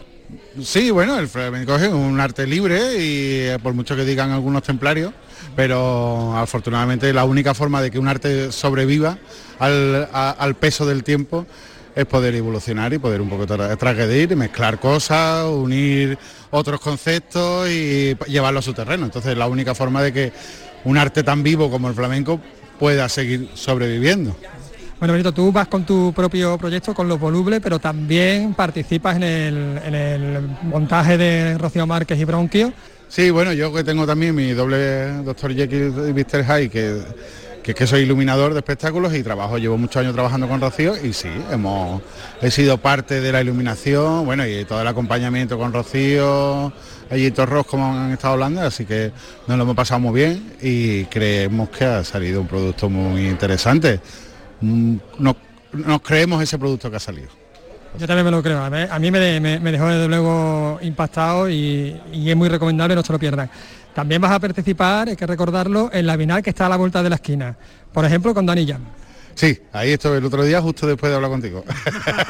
Sí, 0.61 0.91
bueno, 0.91 1.17
el 1.17 1.27
flamenco 1.27 1.75
es 1.75 1.87
un 1.89 2.19
arte 2.19 2.45
libre 2.45 2.77
y 2.99 3.39
eh, 3.39 3.57
por 3.61 3.73
mucho 3.73 3.95
que 3.95 4.05
digan 4.05 4.29
algunos 4.29 4.61
templarios, 4.61 5.11
pero 5.55 6.37
afortunadamente 6.37 7.11
la 7.11 7.25
única 7.25 7.55
forma 7.55 7.81
de 7.81 7.89
que 7.89 7.97
un 7.97 8.07
arte 8.07 8.51
sobreviva 8.51 9.17
al, 9.57 10.55
peso 10.59 10.85
del 10.85 11.03
tiempo 11.03 11.47
es 11.95 12.05
poder 12.05 12.35
evolucionar 12.35 12.93
y 12.93 12.99
poder 12.99 13.21
un 13.21 13.29
poco 13.29 13.47
transgredir, 13.47 14.35
mezclar 14.35 14.79
cosas, 14.79 15.45
unir 15.45 16.19
otros 16.51 16.79
conceptos 16.79 17.67
y 17.69 18.15
llevarlo 18.27 18.59
a 18.59 18.63
su 18.63 18.73
terreno. 18.73 19.05
Entonces 19.05 19.35
la 19.35 19.47
única 19.47 19.73
forma 19.73 20.03
de 20.03 20.13
que 20.13 20.33
un 20.83 20.99
arte 20.99 21.23
tan 21.23 21.41
vivo 21.41 21.71
como 21.71 21.87
el 21.87 21.95
flamenco 21.95 22.39
pueda 22.77 23.09
seguir 23.09 23.49
sobreviviendo. 23.55 24.35
Bueno, 24.99 25.13
Benito, 25.13 25.33
tú 25.33 25.51
vas 25.51 25.67
con 25.67 25.85
tu 25.85 26.13
propio 26.13 26.57
proyecto, 26.57 26.93
con 26.93 27.07
los 27.07 27.19
volubles, 27.19 27.59
pero 27.61 27.79
también 27.79 28.53
participas 28.53 29.17
en 29.17 29.23
el, 29.23 30.49
montaje 30.63 31.17
de 31.17 31.57
Rocío 31.57 31.85
Márquez 31.85 32.19
y 32.19 32.25
Bronquio. 32.25 32.71
Sí, 33.09 33.29
bueno, 33.29 33.53
yo 33.53 33.73
que 33.73 33.83
tengo 33.83 34.07
también 34.07 34.33
mi 34.33 34.51
doble 34.51 35.23
Doctor 35.23 35.53
Jekyll 35.53 35.93
y 36.09 36.13
Mr. 36.13 36.45
Hyde, 36.45 36.69
que, 36.69 37.01
que, 37.61 37.73
que 37.73 37.85
soy 37.85 38.01
iluminador 38.01 38.53
de 38.53 38.59
espectáculos 38.59 39.13
y 39.13 39.23
trabajo, 39.23 39.57
llevo 39.57 39.77
muchos 39.77 39.97
años 39.97 40.13
trabajando 40.13 40.47
con 40.47 40.59
Rocío 40.61 40.95
y 41.03 41.13
sí, 41.13 41.29
hemos, 41.51 42.01
he 42.41 42.49
sido 42.49 42.77
parte 42.77 43.21
de 43.21 43.31
la 43.31 43.41
iluminación, 43.41 44.25
bueno, 44.25 44.47
y 44.47 44.65
todo 44.65 44.81
el 44.81 44.87
acompañamiento 44.87 45.57
con 45.57 45.73
Rocío, 45.73 46.73
allí 47.09 47.31
Torros 47.31 47.65
como 47.65 47.85
han 47.93 48.11
estado 48.11 48.33
hablando, 48.33 48.61
así 48.61 48.85
que 48.85 49.11
nos 49.47 49.57
lo 49.57 49.63
hemos 49.63 49.75
pasado 49.75 49.99
muy 49.99 50.13
bien 50.13 50.53
y 50.61 51.05
creemos 51.05 51.69
que 51.69 51.85
ha 51.85 52.03
salido 52.03 52.41
un 52.41 52.47
producto 52.47 52.89
muy 52.89 53.27
interesante. 53.27 53.99
Mm, 54.61 54.95
nos, 55.19 55.35
creemos 56.01 56.41
ese 56.41 56.57
producto 56.57 56.89
que 56.89 56.97
ha 56.97 56.99
salido. 56.99 57.29
Yo 57.97 58.07
también 58.07 58.25
me 58.25 58.31
lo 58.31 58.41
creo. 58.41 58.63
A 58.63 58.99
mí 58.99 59.11
me, 59.11 59.19
dejó 59.19 59.87
desde 59.87 60.07
luego 60.07 60.79
impactado 60.81 61.49
y, 61.49 61.99
es 62.11 62.35
muy 62.35 62.49
recomendable, 62.49 62.95
no 62.95 63.03
se 63.03 63.13
lo 63.13 63.19
pierdan. 63.19 63.49
También 63.93 64.19
vas 64.19 64.31
a 64.31 64.39
participar, 64.39 65.09
hay 65.09 65.15
que 65.15 65.27
recordarlo, 65.27 65.91
en 65.93 66.07
la 66.07 66.15
Binal 66.15 66.41
que 66.41 66.49
está 66.49 66.65
a 66.65 66.69
la 66.69 66.77
vuelta 66.77 67.03
de 67.03 67.09
la 67.09 67.15
esquina. 67.15 67.55
Por 67.91 68.03
ejemplo, 68.05 68.33
con 68.33 68.45
Dani 68.45 68.65
Llama. 68.65 68.85
Sí, 69.35 69.59
ahí 69.71 69.91
estuve 69.91 70.17
el 70.17 70.25
otro 70.25 70.43
día 70.43 70.61
justo 70.61 70.87
después 70.87 71.11
de 71.11 71.15
hablar 71.15 71.31
contigo. 71.31 71.63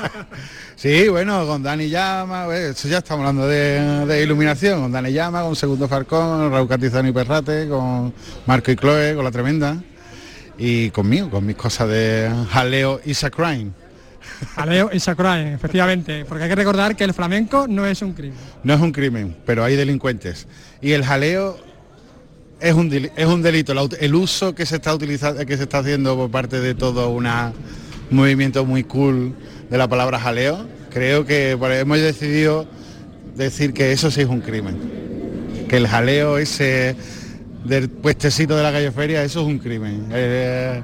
sí, 0.76 1.08
bueno, 1.10 1.46
con 1.46 1.64
Dani 1.64 1.90
Llama, 1.90 2.48
eso 2.56 2.88
ya 2.88 2.98
estamos 3.00 3.26
hablando 3.26 3.48
de, 3.48 4.22
iluminación, 4.24 4.82
con 4.82 4.92
Dani 4.92 5.12
Llama, 5.12 5.44
con 5.44 5.56
Segundo 5.56 5.88
Farcón, 5.88 6.52
Raúl 6.52 6.68
Catizano 6.68 7.08
y 7.08 7.12
Perrate, 7.14 7.68
con 7.70 8.14
Marco 8.46 8.72
y 8.72 8.76
Chloe, 8.76 9.16
con 9.16 9.24
La 9.24 9.32
Tremenda 9.32 9.82
y 10.58 10.90
conmigo, 10.92 11.30
con 11.30 11.46
mis 11.46 11.56
cosas 11.56 11.90
de 11.90 12.32
jaleo 12.50 13.02
y 13.06 13.14
crime. 13.14 13.72
Jaleo 14.56 14.90
y 14.94 15.00
crime, 15.00 15.54
efectivamente, 15.54 16.26
porque 16.26 16.44
hay 16.44 16.50
que 16.50 16.56
recordar 16.56 16.96
que 16.96 17.04
el 17.04 17.14
flamenco 17.14 17.68
no 17.68 17.86
es 17.86 18.02
un 18.02 18.14
crimen. 18.14 18.38
No 18.64 18.74
es 18.74 18.82
un 18.82 18.92
crimen, 18.92 19.36
pero 19.46 19.64
hay 19.64 19.76
delincuentes. 19.76 20.48
Y 20.82 20.92
el 20.92 21.04
jaleo 21.04 21.58
es 22.60 22.74
un, 22.74 22.94
es 22.94 23.26
un 23.26 23.42
delito. 23.42 23.74
El 24.00 24.16
uso 24.16 24.56
que 24.56 24.66
se 24.66 24.76
está 24.76 24.94
utilizando, 24.94 25.46
que 25.46 25.58
se 25.58 25.64
está 25.64 25.80
haciendo 25.80 26.16
por 26.16 26.32
parte 26.32 26.60
de 26.60 26.76
todo 26.76 27.10
un 27.10 27.28
movimiento 28.10 28.66
muy 28.66 28.84
cool 28.84 29.34
de 29.70 29.78
la 29.78 29.88
palabra 29.88 30.20
jaleo, 30.20 30.66
creo 30.90 31.26
que 31.26 31.52
hemos 31.52 32.00
decidido 32.00 32.68
decir 33.36 33.74
que 33.74 33.92
eso 33.92 34.12
sí 34.12 34.22
es 34.22 34.28
un 34.28 34.42
crimen. 34.42 34.78
Que 35.68 35.78
el 35.78 35.88
jaleo 35.88 36.38
ese 36.38 36.96
del 37.64 37.90
puestecito 37.90 38.56
de 38.56 38.64
la 38.64 38.72
calle 38.72 38.92
Feria, 38.92 39.24
eso 39.24 39.42
es 39.42 39.48
un 39.48 39.60
crimen. 39.60 40.08
Eh, 40.12 40.82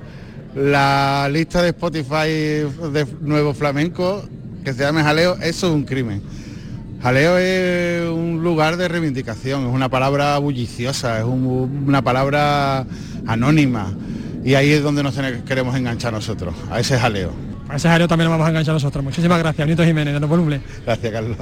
la 0.56 1.30
lista 1.32 1.62
de 1.62 1.70
Spotify 1.70 2.28
de 2.28 3.06
Nuevo 3.22 3.54
Flamenco, 3.54 4.24
que 4.64 4.74
se 4.74 4.84
llame 4.84 5.04
Jaleo, 5.04 5.36
eso 5.42 5.68
es 5.68 5.74
un 5.74 5.84
crimen. 5.84 6.22
Jaleo 7.02 7.38
es 7.38 8.10
un 8.10 8.44
lugar 8.44 8.76
de 8.78 8.88
reivindicación, 8.88 9.68
es 9.68 9.74
una 9.74 9.90
palabra 9.90 10.38
bulliciosa, 10.38 11.20
es 11.20 11.26
una 11.26 12.02
palabra 12.02 12.86
anónima. 13.26 13.94
Y 14.44 14.56
ahí 14.56 14.72
es 14.72 14.84
donde 14.84 15.04
nos 15.04 15.16
queremos 15.46 15.76
enganchar 15.76 16.12
nosotros, 16.14 16.56
a 16.70 16.80
ese 16.80 16.98
jaleo. 16.98 17.49
A 17.70 17.76
ese 17.76 17.88
jaleo 17.88 18.08
también 18.08 18.26
nos 18.26 18.34
vamos 18.34 18.48
a 18.48 18.50
enganchar 18.50 18.74
nosotros. 18.74 19.04
Muchísimas 19.04 19.38
gracias, 19.38 19.68
Nito 19.68 19.84
Jiménez, 19.84 20.20
de 20.20 20.26
Voluble. 20.26 20.60
Gracias, 20.84 21.14
Carlos. 21.14 21.38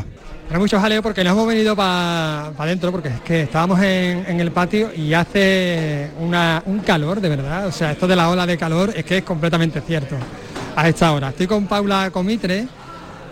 Hay 0.51 0.57
mucho 0.57 0.79
jaleo 0.79 1.01
porque 1.01 1.23
nos 1.23 1.31
hemos 1.33 1.47
venido 1.47 1.73
para 1.73 2.47
adentro, 2.47 2.91
porque 2.91 3.07
es 3.07 3.21
que 3.21 3.41
estábamos 3.43 3.79
en, 3.81 4.39
el 4.39 4.51
patio 4.51 4.91
y 4.93 5.13
hace 5.13 6.11
un 6.19 6.79
calor, 6.85 7.21
de 7.21 7.29
verdad. 7.29 7.67
O 7.67 7.71
sea, 7.71 7.93
esto 7.93 8.07
de 8.07 8.15
la 8.17 8.29
ola 8.29 8.45
de 8.45 8.57
calor 8.57 8.91
es 8.93 9.05
que 9.05 9.19
es 9.19 9.23
completamente 9.23 9.79
cierto 9.79 10.17
a 10.75 10.89
esta 10.89 11.13
hora. 11.13 11.29
Estoy 11.29 11.47
con 11.47 11.65
Paula 11.65 12.11
Comitre, 12.11 12.67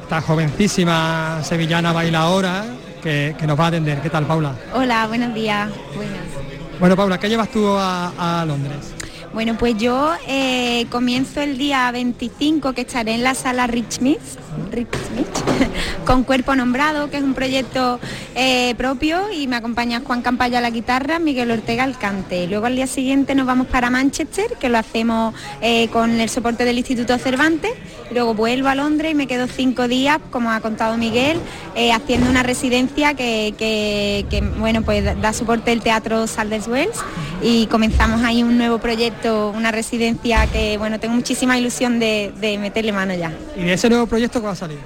esta 0.02 0.22
jovencísima 0.22 1.42
sevillana 1.44 1.92
bailadora 1.92 2.64
que, 3.04 3.36
que 3.38 3.46
nos 3.46 3.60
va 3.60 3.66
a 3.66 3.68
atender. 3.68 4.02
¿Qué 4.02 4.10
tal, 4.10 4.26
Paula? 4.26 4.56
Hola, 4.74 5.06
buenos 5.08 5.34
días. 5.34 5.70
Buenas. 5.96 6.46
Bueno, 6.80 6.96
Paula, 6.96 7.18
¿qué 7.18 7.28
llevas 7.28 7.50
tú 7.50 7.68
a, 7.68 8.42
a 8.42 8.46
Londres? 8.46 8.94
Bueno, 9.36 9.58
pues 9.58 9.78
yo 9.78 10.14
eh, 10.30 10.86
comienzo 10.90 11.42
el 11.42 11.58
día 11.58 11.92
25 11.92 12.72
que 12.72 12.80
estaré 12.80 13.16
en 13.16 13.22
la 13.22 13.36
sala 13.36 13.68
Rich 13.68 14.00
con 16.06 16.24
Cuerpo 16.24 16.56
Nombrado, 16.56 17.10
que 17.10 17.18
es 17.18 17.24
un 17.24 17.34
proyecto 17.34 18.00
eh, 18.34 18.76
propio 18.76 19.30
y 19.34 19.48
me 19.48 19.58
acompaña 19.58 20.02
Juan 20.06 20.22
Campaya 20.22 20.60
a 20.60 20.62
la 20.62 20.70
guitarra, 20.70 21.20
Miguel 21.20 21.52
Ortega 21.52 21.84
al 21.84 21.98
cante. 21.98 22.48
Luego 22.48 22.68
al 22.68 22.78
día 22.78 22.88
siguiente 22.88 23.36
nos 23.36 23.46
vamos 23.46 23.68
para 23.68 23.90
Manchester, 23.90 24.54
que 24.58 24.70
lo 24.70 24.78
hacemos 24.78 25.36
eh, 25.60 25.90
con 25.90 26.18
el 26.22 26.30
soporte 26.30 26.64
del 26.64 26.78
Instituto 26.78 27.18
Cervantes. 27.18 27.74
Luego 28.12 28.36
vuelvo 28.36 28.70
a 28.70 28.76
Londres 28.76 29.12
y 29.12 29.16
me 29.16 29.28
quedo 29.28 29.48
cinco 29.48 29.90
días, 29.90 30.20
como 30.32 30.50
ha 30.50 30.62
contado 30.62 30.96
Miguel, 30.96 31.40
haciendo 31.94 32.30
una 32.30 32.44
residencia 32.44 33.16
que, 33.16 34.44
bueno, 34.60 34.84
pues 34.84 35.04
da 35.04 35.34
soporte 35.34 35.74
el 35.74 35.82
Teatro 35.82 36.28
Saldes 36.28 36.68
Wells 36.68 37.04
y 37.42 37.68
comenzamos 37.68 38.24
ahí 38.24 38.44
un 38.44 38.58
nuevo 38.58 38.78
proyecto, 38.78 39.25
una 39.26 39.72
residencia 39.72 40.48
que 40.48 40.78
bueno, 40.78 41.00
tengo 41.00 41.14
muchísima 41.16 41.58
ilusión 41.58 42.00
de, 42.00 42.58
meterle 42.60 42.92
mano 42.92 43.14
ya. 43.14 43.32
¿Y 43.56 43.64
de 43.64 43.74
ese 43.74 43.90
nuevo 43.90 44.08
proyecto 44.08 44.40
qué 44.40 44.46
va 44.46 44.54
a 44.54 44.56
salir? 44.56 44.80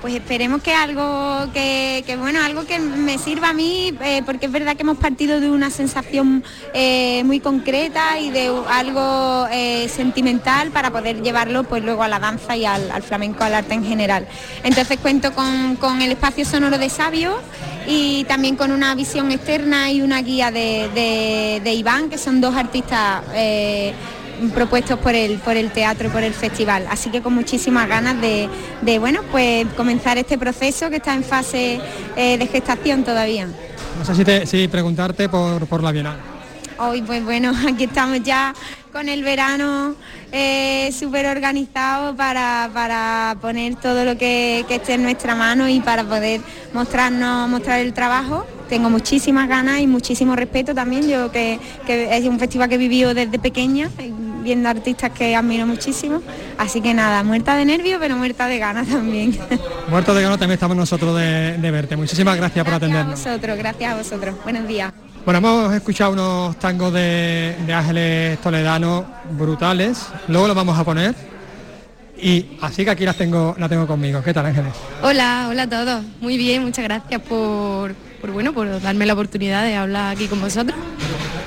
Pues 0.00 0.14
esperemos 0.14 0.62
que 0.62 0.74
algo 0.74 1.50
que, 1.52 2.04
bueno, 2.18 2.42
algo 2.42 2.64
que 2.64 2.78
me 2.78 3.18
sirva 3.18 3.50
a 3.50 3.52
mí, 3.52 3.94
eh, 4.02 4.22
porque 4.26 4.46
es 4.46 4.52
verdad 4.52 4.76
que 4.76 4.82
hemos 4.82 4.98
partido 4.98 5.40
de 5.40 5.50
una 5.50 5.70
sensación 5.70 6.44
eh, 6.74 7.22
muy 7.24 7.40
concreta 7.40 8.18
y 8.18 8.30
de 8.30 8.52
algo 8.68 9.46
eh, 9.50 9.88
sentimental 9.88 10.70
para 10.70 10.90
poder 10.90 11.22
llevarlo 11.22 11.64
pues 11.64 11.82
luego 11.82 12.02
a 12.02 12.08
la 12.08 12.18
danza 12.18 12.56
y 12.56 12.64
al, 12.64 13.02
flamenco, 13.02 13.44
al 13.44 13.54
arte 13.54 13.74
en 13.74 13.84
general. 13.84 14.26
Entonces 14.64 14.98
cuento 15.00 15.32
con, 15.32 15.76
con 15.76 16.02
el 16.02 16.12
espacio 16.12 16.44
sonoro 16.44 16.78
de 16.78 16.88
Sabio 16.90 17.38
y 17.90 18.24
también 18.24 18.54
con 18.54 18.70
una 18.70 18.94
visión 18.94 19.32
externa 19.32 19.90
y 19.90 20.00
una 20.00 20.22
guía 20.22 20.52
de, 20.52 21.74
Iván, 21.74 22.08
que 22.08 22.18
son 22.18 22.40
dos 22.40 22.54
artistas 22.54 23.22
eh, 23.34 23.92
propuestos 24.54 24.96
por 25.00 25.14
el, 25.16 25.38
por 25.38 25.56
el 25.56 25.72
teatro 25.72 26.06
y 26.06 26.10
por 26.10 26.22
el 26.22 26.32
festival. 26.32 26.86
Así 26.88 27.10
que 27.10 27.20
con 27.20 27.34
muchísimas 27.34 27.88
ganas 27.88 28.16
de, 28.20 28.98
bueno, 29.00 29.22
pues 29.32 29.66
comenzar 29.76 30.18
este 30.18 30.38
proceso 30.38 30.88
que 30.88 30.96
está 30.96 31.14
en 31.14 31.24
fase 31.24 31.80
eh, 32.16 32.38
de 32.38 32.46
gestación 32.46 33.02
todavía. 33.02 33.48
No 33.98 34.04
sé 34.04 34.46
si, 34.46 34.68
preguntarte 34.68 35.28
por, 35.28 35.66
por 35.66 35.82
la 35.82 35.90
Bienal. 35.90 36.29
Hoy, 36.82 37.02
pues 37.02 37.22
bueno, 37.22 37.52
aquí 37.68 37.84
estamos 37.84 38.22
ya 38.22 38.54
con 38.90 39.10
el 39.10 39.22
verano 39.22 39.94
eh, 40.32 40.90
súper 40.98 41.26
organizado 41.26 42.16
para, 42.16 43.36
poner 43.42 43.74
todo 43.74 44.06
lo 44.06 44.16
que, 44.16 44.64
esté 44.66 44.94
en 44.94 45.02
nuestra 45.02 45.34
mano 45.34 45.68
y 45.68 45.80
para 45.80 46.04
poder 46.04 46.40
mostrarnos, 46.72 47.50
mostrar 47.50 47.80
el 47.80 47.92
trabajo. 47.92 48.46
Tengo 48.70 48.88
muchísimas 48.88 49.46
ganas 49.46 49.80
y 49.80 49.86
muchísimo 49.86 50.34
respeto 50.34 50.74
también, 50.74 51.06
yo 51.06 51.30
que, 51.30 51.60
es 51.86 52.24
un 52.26 52.38
festival 52.38 52.70
que 52.70 52.76
he 52.76 52.78
vivido 52.78 53.12
desde 53.12 53.38
pequeña, 53.38 53.90
viendo 54.42 54.70
artistas 54.70 55.10
que 55.10 55.36
admiro 55.36 55.66
muchísimo. 55.66 56.22
Así 56.56 56.80
que 56.80 56.94
nada, 56.94 57.22
muerta 57.22 57.56
de 57.56 57.66
nervios, 57.66 57.98
pero 58.00 58.16
muerta 58.16 58.46
de 58.46 58.58
ganas 58.58 58.88
también. 58.88 59.38
Muerta 59.90 60.14
de 60.14 60.22
ganas 60.22 60.38
también 60.38 60.54
estamos 60.54 60.78
nosotros 60.78 61.14
de, 61.14 61.70
verte. 61.70 61.96
Muchísimas 61.96 62.38
gracias, 62.38 62.64
por 62.64 62.72
atendernos. 62.72 63.08
Gracias 63.08 63.26
a 63.26 63.30
vosotros, 63.32 63.58
gracias 63.58 63.92
a 63.92 63.96
vosotros. 63.96 64.34
Buenos 64.44 64.66
días. 64.66 65.09
Bueno, 65.24 65.38
hemos 65.38 65.74
escuchado 65.74 66.12
unos 66.12 66.58
tangos 66.58 66.94
de, 66.94 67.54
Ángeles 67.72 68.40
Toledano 68.40 69.04
brutales, 69.32 70.06
luego 70.28 70.46
los 70.46 70.56
vamos 70.56 70.78
a 70.78 70.84
poner. 70.84 71.14
Y 72.22 72.46
así 72.60 72.84
que 72.84 72.90
aquí 72.90 73.04
las 73.04 73.16
tengo, 73.16 73.54
la 73.58 73.68
tengo 73.68 73.86
conmigo. 73.86 74.22
¿Qué 74.22 74.32
tal, 74.32 74.46
Ángeles? 74.46 74.72
Hola, 75.02 75.48
hola 75.50 75.62
a 75.64 75.68
todos. 75.68 76.04
Muy 76.20 76.38
bien, 76.38 76.62
muchas 76.64 76.84
gracias 76.84 77.20
por, 77.20 77.94
bueno, 78.32 78.54
por 78.54 78.80
darme 78.80 79.04
la 79.04 79.12
oportunidad 79.12 79.62
de 79.64 79.76
hablar 79.76 80.16
aquí 80.16 80.26
con 80.26 80.40
vosotros. 80.40 80.78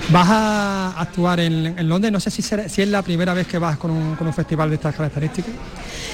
Vas 0.09 0.27
a 0.29 1.01
actuar 1.01 1.39
en, 1.39 1.89
Londres, 1.89 2.11
no 2.11 2.19
sé 2.19 2.29
si, 2.29 2.43
si, 2.43 2.81
es 2.81 2.87
la 2.87 3.01
primera 3.01 3.33
vez 3.33 3.47
que 3.47 3.57
vas 3.57 3.77
con 3.77 3.89
un, 3.89 4.15
con 4.15 4.27
un, 4.27 4.33
festival 4.33 4.69
de 4.69 4.75
estas 4.75 4.95
características. 4.95 5.51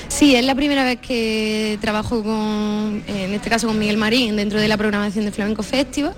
Sí, 0.08 0.36
es 0.36 0.46
la 0.46 0.56
primera 0.56 0.86
vez 0.86 1.00
que 1.00 1.78
trabajo 1.82 2.24
con, 2.24 3.04
en 3.08 3.34
este 3.34 3.50
caso 3.50 3.68
con 3.68 3.78
Miguel 3.78 3.98
Marín, 3.98 4.36
dentro 4.38 4.60
de 4.60 4.68
la 4.68 4.78
programación 4.78 5.26
de 5.26 5.32
Flamenco 5.32 5.64
Festival. 5.64 6.14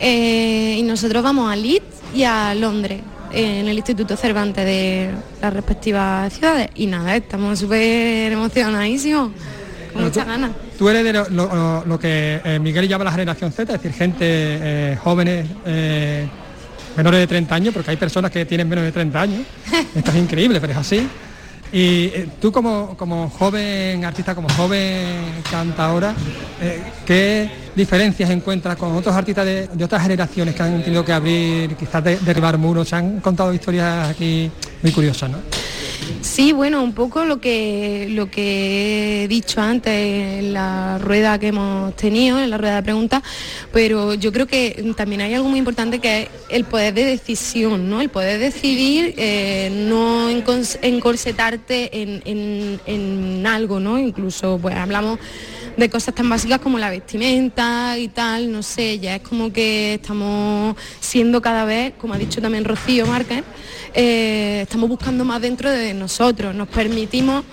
Eh, 0.00 0.76
y 0.78 0.82
nosotros 0.82 1.22
vamos 1.22 1.50
a 1.50 1.56
Leeds 1.56 1.84
y 2.14 2.24
a 2.24 2.54
Londres 2.54 3.00
en 3.32 3.68
el 3.68 3.76
Instituto 3.76 4.16
Cervantes 4.16 4.64
de 4.64 5.10
las 5.40 5.52
respectivas 5.52 6.32
ciudades 6.32 6.68
y 6.74 6.86
nada, 6.86 7.16
estamos 7.16 7.58
súper 7.58 8.32
emocionadísimos, 8.32 9.30
con 9.92 10.04
muchas 10.04 10.26
ganas. 10.26 10.52
Tú 10.78 10.88
eres 10.88 11.04
de 11.04 11.12
lo, 11.12 11.98
que 11.98 12.40
eh, 12.44 12.58
Miguel 12.58 12.88
llama 12.88 13.04
la 13.04 13.12
generación 13.12 13.52
Z, 13.52 13.74
es 13.74 13.82
decir, 13.82 13.96
gente 13.96 14.24
eh, 14.24 14.98
jóvenes, 15.02 15.46
menores 16.96 17.20
de 17.20 17.26
30 17.26 17.54
años, 17.54 17.74
porque 17.74 17.90
hay 17.90 17.96
personas 17.96 18.30
que 18.30 18.44
tienen 18.44 18.68
menos 18.68 18.84
de 18.84 18.92
30 18.92 19.20
años, 19.20 19.40
esto 19.94 20.10
es 20.10 20.16
increíble, 20.16 20.60
pero 20.60 20.72
es 20.72 20.78
así. 20.78 21.08
Y 21.72 22.06
eh, 22.06 22.28
tú 22.40 22.52
como, 22.52 22.96
como 22.96 23.28
joven 23.30 24.04
artista, 24.04 24.34
como 24.34 24.48
joven 24.50 25.42
cantadora, 25.50 26.14
eh, 26.60 26.82
¿qué 27.04 27.50
diferencias 27.74 28.30
encuentras 28.30 28.76
con 28.76 28.94
otros 28.96 29.14
artistas 29.14 29.44
de, 29.44 29.84
otras 29.84 30.02
generaciones 30.02 30.54
que 30.54 30.62
han 30.62 30.82
tenido 30.82 31.04
que 31.04 31.12
abrir, 31.12 31.74
quizás 31.76 32.02
derribar 32.04 32.56
muros? 32.58 32.88
Se 32.88 32.96
han 32.96 33.20
contado 33.20 33.52
historias 33.52 34.10
aquí 34.10 34.50
muy 34.82 34.92
curiosas, 34.92 35.30
¿no? 35.30 35.65
Sí, 36.20 36.52
bueno, 36.52 36.82
un 36.82 36.92
poco 36.92 37.24
lo 37.24 37.40
que, 37.40 38.08
lo 38.10 38.30
que 38.30 39.24
he 39.24 39.28
dicho 39.28 39.60
antes 39.60 39.92
en 39.92 40.52
la 40.52 40.98
rueda 40.98 41.38
que 41.38 41.48
hemos 41.48 41.94
tenido, 41.96 42.38
en 42.38 42.50
la 42.50 42.58
rueda 42.58 42.76
de 42.76 42.82
preguntas, 42.82 43.22
pero 43.72 44.14
yo 44.14 44.32
creo 44.32 44.46
que 44.46 44.92
también 44.96 45.20
hay 45.20 45.34
algo 45.34 45.48
muy 45.48 45.58
importante 45.58 45.98
que 45.98 46.22
es 46.22 46.28
el 46.48 46.64
poder 46.64 46.94
de 46.94 47.04
decisión, 47.04 47.88
¿no? 47.88 48.00
El 48.00 48.08
poder 48.08 48.38
decidir, 48.38 49.14
eh, 49.16 49.70
no 49.72 50.28
encorsetarte 50.30 52.02
en, 52.02 52.80
en, 52.86 53.46
algo, 53.46 53.78
¿no? 53.80 53.98
Incluso, 53.98 54.58
pues 54.60 54.74
hablamos 54.74 55.18
de 55.76 55.90
cosas 55.90 56.14
tan 56.14 56.28
básicas 56.28 56.58
como 56.60 56.78
la 56.78 56.90
vestimenta 56.90 57.98
y 57.98 58.08
tal, 58.08 58.50
no 58.50 58.62
sé, 58.62 58.98
ya 58.98 59.16
es 59.16 59.22
como 59.22 59.52
que 59.52 59.94
estamos 59.94 60.76
siendo 61.00 61.42
cada 61.42 61.64
vez, 61.64 61.92
como 61.98 62.14
ha 62.14 62.18
dicho 62.18 62.40
también 62.40 62.64
Rocío 62.64 63.06
Márquez, 63.06 63.44
eh, 63.94 64.60
estamos 64.62 64.88
buscando 64.88 65.24
más 65.24 65.40
dentro 65.40 65.70
de 65.70 65.92
nosotros, 65.92 66.54
nos 66.54 66.68
permitimos 66.68 67.44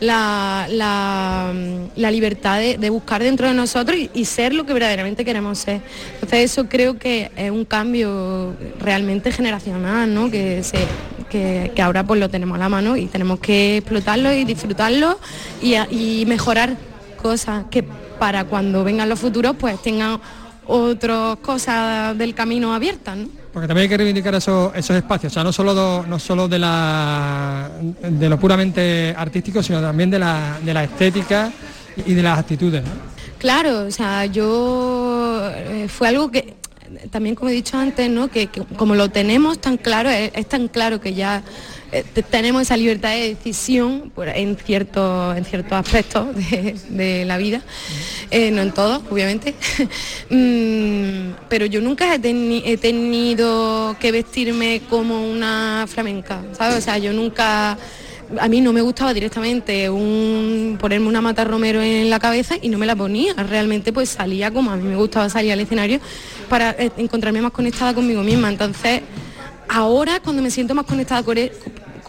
la, 0.00 1.52
libertad 1.96 2.58
de, 2.58 2.90
buscar 2.90 3.22
dentro 3.22 3.46
de 3.46 3.54
nosotros 3.54 3.98
y, 4.12 4.24
ser 4.24 4.54
lo 4.54 4.64
que 4.64 4.72
verdaderamente 4.72 5.24
queremos 5.24 5.58
ser. 5.58 5.82
Entonces 6.14 6.50
eso 6.50 6.68
creo 6.68 6.98
que 6.98 7.30
es 7.36 7.50
un 7.50 7.64
cambio 7.64 8.54
realmente 8.80 9.30
generacional, 9.30 10.12
¿no? 10.12 10.30
que, 10.30 10.62
se, 10.62 10.78
que, 11.28 11.70
ahora 11.82 12.04
pues 12.04 12.18
lo 12.18 12.28
tenemos 12.28 12.56
a 12.56 12.60
la 12.60 12.68
mano 12.68 12.96
y 12.96 13.06
tenemos 13.06 13.38
que 13.40 13.76
explotarlo 13.78 14.32
y 14.32 14.44
disfrutarlo 14.44 15.18
y 15.60 16.24
mejorar 16.26 16.76
cosas 17.20 17.66
que 17.70 17.82
para 17.82 18.44
cuando 18.44 18.84
vengan 18.84 19.08
los 19.08 19.18
futuros 19.18 19.56
pues 19.58 19.80
tengan 19.82 20.20
otras 20.66 21.38
cosas 21.38 22.16
del 22.16 22.34
camino 22.34 22.74
abiertas. 22.74 23.18
Porque 23.52 23.66
también 23.66 23.84
hay 23.84 23.88
que 23.88 23.96
reivindicar 23.96 24.34
esos, 24.36 24.72
espacios, 24.76 25.32
o 25.32 25.34
sea, 25.34 25.44
no 25.44 25.52
solo, 25.52 26.04
no 26.06 26.18
solo 26.18 26.46
de, 26.46 26.58
la, 26.58 27.68
de 28.00 28.28
lo 28.28 28.38
puramente 28.38 29.12
artístico, 29.16 29.62
sino 29.62 29.80
también 29.80 30.10
de 30.10 30.20
la, 30.20 30.58
de 30.64 30.72
la 30.72 30.84
estética 30.84 31.50
y 32.06 32.14
de 32.14 32.22
las 32.22 32.38
actitudes. 32.38 32.84
Claro, 33.38 33.86
o 33.86 33.90
sea, 33.90 34.26
yo 34.26 35.50
eh, 35.52 35.88
fue 35.88 36.08
algo 36.08 36.30
que 36.30 36.54
también 37.10 37.34
como 37.34 37.50
he 37.50 37.54
dicho 37.54 37.76
antes, 37.78 38.10
¿no? 38.10 38.28
que, 38.28 38.48
como 38.76 38.94
lo 38.94 39.10
tenemos 39.10 39.60
tan 39.60 39.76
claro, 39.76 40.10
es, 40.10 40.46
tan 40.48 40.68
claro 40.68 41.00
que 41.00 41.14
ya 41.14 41.42
eh, 41.92 42.04
tenemos 42.30 42.62
esa 42.62 42.76
libertad 42.76 43.10
de 43.10 43.34
decisión 43.34 44.12
en 44.16 44.56
ciertos 44.56 45.36
en 45.36 45.44
ciertos 45.44 45.72
aspectos 45.72 46.28
de, 46.88 47.24
la 47.24 47.36
vida, 47.36 47.62
eh, 48.30 48.50
no 48.50 48.62
en 48.62 48.72
todos, 48.72 49.02
obviamente. 49.10 49.54
Mm, 50.32 51.32
pero 51.48 51.66
yo 51.66 51.80
nunca 51.80 52.14
he, 52.14 52.76
tenido 52.78 53.96
que 53.98 54.12
vestirme 54.12 54.80
como 54.88 55.28
una 55.28 55.86
flamenca, 55.88 56.42
¿sabes? 56.52 56.78
O 56.78 56.80
sea, 56.80 56.98
yo 56.98 57.12
nunca 57.12 57.76
a 58.38 58.48
mí 58.48 58.60
no 58.60 58.72
me 58.72 58.80
gustaba 58.80 59.12
directamente 59.12 59.90
un, 59.90 60.78
ponerme 60.80 61.08
una 61.08 61.20
mata 61.20 61.42
romero 61.42 61.82
en 61.82 62.10
la 62.10 62.20
cabeza 62.20 62.54
y 62.62 62.68
no 62.68 62.78
me 62.78 62.86
la 62.86 62.94
ponía. 62.94 63.34
Realmente 63.34 63.92
pues 63.92 64.10
salía 64.10 64.52
como 64.52 64.70
a 64.70 64.76
mí 64.76 64.88
me 64.88 64.96
gustaba 64.96 65.28
salir 65.28 65.50
al 65.52 65.60
escenario 65.60 65.98
para 66.48 66.70
eh, 66.78 66.92
encontrarme 66.96 67.42
más 67.42 67.52
conectada 67.52 67.92
conmigo 67.92 68.22
misma. 68.22 68.50
Entonces, 68.50 69.02
ahora 69.68 70.20
cuando 70.20 70.42
me 70.42 70.50
siento 70.50 70.74
más 70.74 70.84
conectada 70.84 71.22
e, 71.34 71.52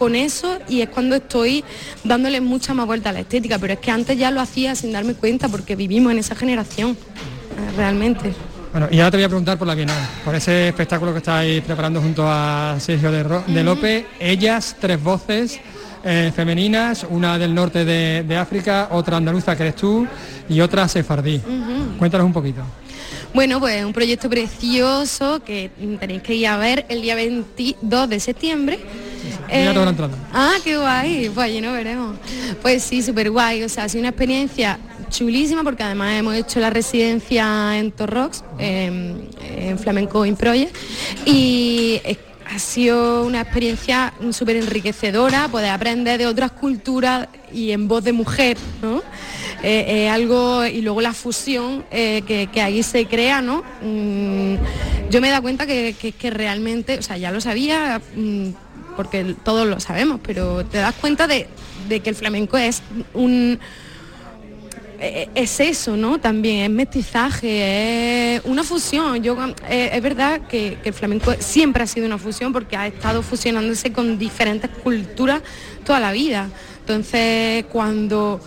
con, 0.02 0.16
eso 0.16 0.58
y 0.68 0.80
es 0.80 0.88
cuando 0.88 1.14
estoy 1.14 1.64
dándole 2.02 2.40
mucha 2.40 2.74
más 2.74 2.86
vuelta 2.86 3.10
a 3.10 3.12
la 3.12 3.20
estética, 3.20 3.58
pero 3.58 3.74
es 3.74 3.78
que 3.78 3.92
antes 3.92 4.18
ya 4.18 4.32
lo 4.32 4.40
hacía 4.40 4.74
sin 4.74 4.90
darme 4.90 5.14
cuenta 5.14 5.48
porque 5.48 5.76
vivimos 5.76 6.10
en 6.10 6.18
esa 6.18 6.34
generación, 6.34 6.90
eh, 6.90 7.76
realmente. 7.76 8.32
Bueno, 8.72 8.88
y 8.90 8.98
ahora 8.98 9.12
te 9.12 9.16
voy 9.18 9.24
a 9.24 9.28
preguntar 9.28 9.58
por 9.58 9.68
la 9.68 9.74
Bienal, 9.74 9.98
por 10.24 10.34
ese 10.34 10.68
espectáculo 10.68 11.12
que 11.12 11.18
estáis 11.18 11.62
preparando 11.62 12.00
junto 12.00 12.24
a 12.26 12.76
Sergio 12.80 13.12
de, 13.12 13.22
de 13.46 13.62
López, 13.62 14.06
ellas, 14.18 14.76
tres 14.80 15.00
voces, 15.00 15.60
eh, 16.04 16.32
femeninas, 16.34 17.06
una 17.08 17.38
del 17.38 17.54
norte 17.54 17.84
de, 17.84 18.36
África, 18.36 18.88
otra 18.90 19.18
andaluza 19.18 19.54
que 19.56 19.62
eres 19.62 19.76
tú 19.76 20.04
y 20.48 20.60
otra 20.60 20.88
sefardí. 20.88 21.40
Cuéntanos 21.96 22.26
un 22.26 22.32
poquito. 22.32 22.62
Bueno, 23.32 23.60
pues 23.60 23.84
un 23.84 23.92
proyecto 23.92 24.28
precioso 24.28 25.42
que 25.44 25.70
tenéis 26.00 26.22
que 26.22 26.34
ir 26.34 26.48
a 26.48 26.56
ver 26.56 26.86
el 26.88 27.02
día 27.02 27.14
22 27.14 28.08
de 28.08 28.20
septiembre. 28.20 28.80
Eh, 29.48 29.74
ah, 30.32 30.54
qué 30.64 30.76
guay, 30.76 31.30
pues 31.30 31.46
allí 31.46 31.60
no 31.60 31.72
veremos. 31.72 32.16
Pues 32.60 32.82
sí, 32.82 33.02
súper 33.02 33.30
guay, 33.30 33.62
o 33.62 33.68
sea, 33.68 33.84
ha 33.84 33.88
sido 33.88 34.00
una 34.00 34.10
experiencia 34.10 34.78
chulísima 35.10 35.62
porque 35.62 35.82
además 35.82 36.18
hemos 36.18 36.34
hecho 36.34 36.60
la 36.60 36.70
residencia 36.70 37.78
en 37.78 37.92
Torrox, 37.92 38.44
en 38.58 39.78
Flamenco 39.78 40.24
in 40.24 40.36
Project, 40.36 40.74
y 41.26 42.00
ha 42.54 42.58
sido 42.58 43.24
una 43.24 43.40
experiencia 43.40 44.12
súper 44.30 44.56
enriquecedora, 44.56 45.48
poder 45.48 45.70
aprender 45.70 46.18
de 46.18 46.26
otras 46.26 46.52
culturas 46.52 47.28
y 47.52 47.70
en 47.70 47.88
voz 47.88 48.04
de 48.04 48.12
mujer, 48.12 48.56
¿no? 48.82 49.02
Eh, 49.64 50.08
algo, 50.08 50.66
y 50.66 50.82
luego 50.82 51.00
la 51.00 51.12
fusión 51.12 51.84
eh, 51.90 52.22
que, 52.26 52.60
ahí 52.60 52.82
se 52.82 53.06
crea, 53.06 53.40
¿no? 53.40 53.62
Mm, 53.80 54.56
yo 55.08 55.20
me 55.20 55.28
he 55.28 55.30
dado 55.30 55.42
cuenta 55.42 55.66
que, 55.66 56.14
realmente, 56.30 56.98
o 56.98 57.02
sea, 57.02 57.16
ya 57.16 57.30
lo 57.30 57.40
sabía, 57.40 58.00
mm, 58.16 58.48
porque 58.96 59.34
todos 59.44 59.66
lo 59.66 59.80
sabemos, 59.80 60.20
pero 60.22 60.64
te 60.64 60.78
das 60.78 60.94
cuenta 60.94 61.26
de 61.26 61.46
que 61.88 62.10
el 62.10 62.14
flamenco 62.14 62.56
es 62.56 62.82
un 63.14 63.58
eh, 65.04 65.28
es 65.34 65.58
eso, 65.58 65.96
¿no? 65.96 66.20
También 66.20 66.60
es 66.60 66.70
mestizaje, 66.70 68.36
es 68.36 68.42
una 68.44 68.62
fusión. 68.62 69.20
Yo, 69.20 69.36
eh, 69.68 69.90
es 69.92 70.00
verdad 70.00 70.42
que, 70.42 70.78
el 70.84 70.94
flamenco 70.94 71.32
siempre 71.40 71.82
ha 71.82 71.88
sido 71.88 72.06
una 72.06 72.18
fusión 72.18 72.52
porque 72.52 72.76
ha 72.76 72.86
estado 72.86 73.20
fusionándose 73.24 73.92
con 73.92 74.16
diferentes 74.16 74.70
culturas 74.70 75.42
toda 75.84 75.98
la 75.98 76.12
vida. 76.12 76.48
Entonces, 76.78 77.64
cuando 77.72 78.40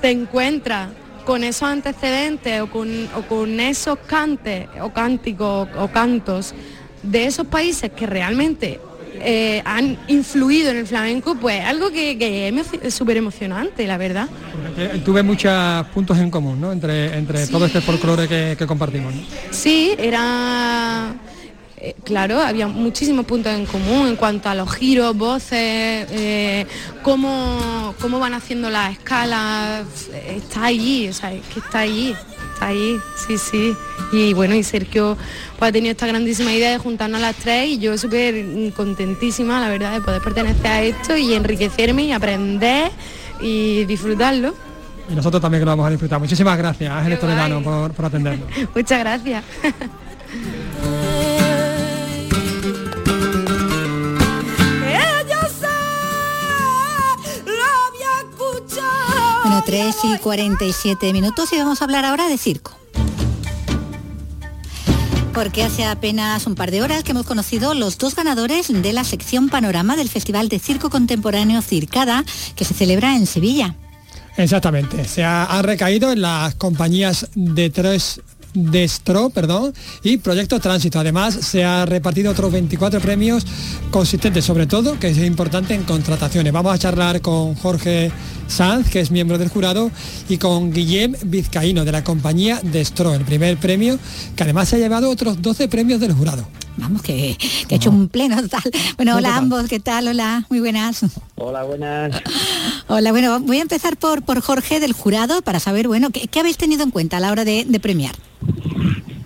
te 0.00 0.08
encuentras 0.08 0.88
con 1.26 1.44
esos 1.44 1.68
antecedentes 1.68 2.62
o 2.62 2.70
con, 2.70 2.88
o 3.14 3.20
con 3.28 3.60
esos 3.60 3.98
cantes 4.06 4.68
o 4.80 4.90
cánticos 4.94 5.68
o 5.76 5.88
cantos 5.88 6.54
de 7.02 7.26
esos 7.26 7.46
países 7.46 7.92
que 7.92 8.06
realmente 8.06 8.80
eh, 9.22 9.62
han 9.64 9.96
influido 10.08 10.70
en 10.70 10.78
el 10.78 10.86
flamenco, 10.86 11.34
pues 11.34 11.64
algo 11.64 11.90
que, 11.90 12.48
es 12.82 12.94
súper 12.94 13.16
emocionante, 13.16 13.86
la 13.86 13.98
verdad. 13.98 14.28
tuve 15.04 15.22
muchos 15.22 15.86
puntos 15.88 16.18
en 16.18 16.30
común, 16.30 16.60
¿no? 16.60 16.72
Entre, 16.72 17.16
entre 17.16 17.46
todo 17.46 17.66
este 17.66 17.80
folclore 17.80 18.28
que, 18.56 18.66
compartimos. 18.66 19.14
Sí, 19.50 19.94
era... 19.98 21.14
Eh, 21.80 21.94
claro, 22.02 22.40
había 22.40 22.66
muchísimos 22.66 23.24
puntos 23.24 23.52
en 23.52 23.64
común 23.64 24.08
en 24.08 24.16
cuanto 24.16 24.48
a 24.48 24.54
los 24.56 24.68
giros, 24.74 25.16
voces, 25.16 26.08
eh, 26.10 26.66
cómo, 27.02 27.94
cómo, 28.00 28.18
van 28.18 28.34
haciendo 28.34 28.68
las 28.68 28.94
escalas, 28.94 29.86
está 30.26 30.64
allí, 30.64 31.08
o 31.08 31.12
sea, 31.12 31.32
es 31.32 31.44
que 31.54 31.60
está 31.60 31.78
allí 31.78 32.16
ahí, 32.60 32.98
sí, 33.26 33.38
sí. 33.38 33.76
Y 34.12 34.34
bueno, 34.34 34.54
y 34.54 34.62
Sergio 34.62 35.16
pues, 35.58 35.68
ha 35.68 35.72
tenido 35.72 35.92
esta 35.92 36.06
grandísima 36.06 36.52
idea 36.52 36.72
de 36.72 36.78
juntarnos 36.78 37.18
a 37.20 37.26
las 37.26 37.36
tres 37.36 37.68
y 37.68 37.78
yo 37.78 37.96
súper 37.98 38.72
contentísima, 38.74 39.60
la 39.60 39.68
verdad, 39.68 39.92
de 39.94 40.00
poder 40.00 40.22
pertenecer 40.22 40.66
a 40.66 40.82
esto 40.82 41.16
y 41.16 41.34
enriquecerme 41.34 42.04
y 42.04 42.12
aprender 42.12 42.90
y 43.40 43.84
disfrutarlo. 43.84 44.54
Y 45.10 45.14
nosotros 45.14 45.40
también 45.40 45.62
que 45.62 45.64
lo 45.64 45.72
vamos 45.72 45.86
a 45.86 45.90
disfrutar. 45.90 46.20
Muchísimas 46.20 46.58
gracias, 46.58 46.90
Ángeles 46.90 47.20
Toledano, 47.20 47.62
por, 47.62 47.92
por 47.92 48.04
atendernos. 48.04 48.48
Muchas 48.74 48.98
gracias. 49.00 49.44
Bueno, 59.58 59.92
3 59.92 59.96
y 60.14 60.18
47 60.18 61.12
minutos 61.12 61.52
y 61.52 61.58
vamos 61.58 61.80
a 61.80 61.84
hablar 61.84 62.04
ahora 62.04 62.28
de 62.28 62.38
circo. 62.38 62.78
Porque 65.34 65.64
hace 65.64 65.84
apenas 65.84 66.46
un 66.46 66.54
par 66.54 66.70
de 66.70 66.80
horas 66.80 67.02
que 67.02 67.10
hemos 67.10 67.26
conocido 67.26 67.74
los 67.74 67.98
dos 67.98 68.14
ganadores 68.14 68.68
de 68.68 68.92
la 68.92 69.02
sección 69.02 69.48
Panorama 69.48 69.96
del 69.96 70.08
Festival 70.08 70.48
de 70.48 70.60
Circo 70.60 70.90
Contemporáneo 70.90 71.60
Circada, 71.60 72.24
que 72.54 72.64
se 72.64 72.72
celebra 72.72 73.16
en 73.16 73.26
Sevilla. 73.26 73.74
Exactamente, 74.36 75.04
se 75.06 75.24
ha, 75.24 75.60
recaído 75.62 76.12
en 76.12 76.22
las 76.22 76.54
compañías 76.54 77.26
de 77.34 77.70
tres 77.70 78.20
Destro, 78.64 79.30
perdón, 79.30 79.72
y 80.02 80.18
Proyecto 80.18 80.58
Tránsito. 80.60 80.98
Además, 80.98 81.34
se 81.34 81.64
ha 81.64 81.86
repartido 81.86 82.32
otros 82.32 82.52
24 82.52 83.00
premios 83.00 83.46
consistentes, 83.90 84.44
sobre 84.44 84.66
todo, 84.66 84.98
que 84.98 85.08
es 85.08 85.18
importante 85.18 85.74
en 85.74 85.84
contrataciones. 85.84 86.52
Vamos 86.52 86.74
a 86.74 86.78
charlar 86.78 87.20
con 87.20 87.54
Jorge 87.54 88.10
Sanz, 88.46 88.90
que 88.90 89.00
es 89.00 89.10
miembro 89.10 89.38
del 89.38 89.48
jurado, 89.48 89.90
y 90.28 90.38
con 90.38 90.72
Guillem 90.72 91.14
Vizcaíno, 91.24 91.84
de 91.84 91.92
la 91.92 92.04
compañía 92.04 92.60
Destro, 92.62 93.14
el 93.14 93.24
primer 93.24 93.56
premio, 93.58 93.98
que 94.36 94.42
además 94.42 94.68
se 94.68 94.76
ha 94.76 94.78
llevado 94.78 95.10
otros 95.10 95.40
12 95.40 95.68
premios 95.68 96.00
del 96.00 96.12
jurado. 96.12 96.46
Vamos, 96.78 97.02
que, 97.02 97.36
que 97.68 97.74
ha 97.74 97.76
hecho 97.76 97.90
un 97.90 98.08
pleno 98.08 98.40
total. 98.40 98.62
Bueno, 98.96 99.16
hola 99.16 99.36
ambos, 99.36 99.68
¿qué 99.68 99.80
tal? 99.80 100.08
Hola, 100.08 100.44
muy 100.48 100.60
buenas. 100.60 101.04
Hola, 101.36 101.64
buenas. 101.64 102.22
Hola, 102.86 103.10
bueno, 103.10 103.40
voy 103.40 103.58
a 103.58 103.62
empezar 103.62 103.96
por, 103.96 104.22
por 104.22 104.40
Jorge 104.40 104.80
del 104.80 104.92
jurado 104.92 105.42
para 105.42 105.60
saber, 105.60 105.88
bueno, 105.88 106.10
¿qué, 106.10 106.28
qué 106.28 106.40
habéis 106.40 106.56
tenido 106.56 106.82
en 106.82 106.90
cuenta 106.90 107.18
a 107.18 107.20
la 107.20 107.30
hora 107.32 107.44
de, 107.44 107.64
de 107.68 107.80
premiar? 107.80 108.14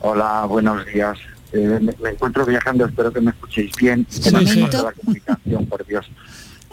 Hola, 0.01 0.45
buenos 0.47 0.85
días. 0.87 1.19
Eh, 1.53 1.79
me, 1.81 1.93
me 2.03 2.11
encuentro 2.11 2.45
viajando, 2.47 2.87
espero 2.87 3.13
que 3.13 3.21
me 3.21 3.31
escuchéis 3.31 3.73
bien. 3.77 4.07
Sí, 4.09 4.23
Que 4.23 4.31
no 4.33 4.41
sí. 4.41 4.61
la 4.61 4.93
comunicación, 4.93 5.67
por 5.67 5.87
Dios. 5.87 6.07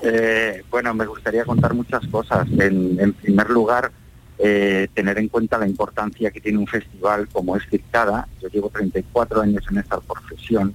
Eh, 0.02 0.64
bueno, 0.72 0.94
me 0.94 1.06
gustaría 1.06 1.44
contar 1.44 1.74
muchas 1.74 2.08
cosas. 2.08 2.48
En, 2.58 2.98
en 3.00 3.14
primer 3.14 3.50
lugar, 3.50 3.92
eh, 4.40 4.88
tener 4.94 5.18
en 5.20 5.28
cuenta 5.28 5.58
la 5.58 5.68
importancia 5.68 6.32
que 6.32 6.40
tiene 6.42 6.58
un 6.58 6.68
festival 6.68 7.28
como 7.28 7.56
es 7.58 7.64
Circada. 7.70 8.28
Yo 8.42 8.48
llevo 8.48 8.70
34 8.70 9.42
años 9.42 9.64
en 9.70 9.78
esta 9.80 10.00
profesión 10.00 10.74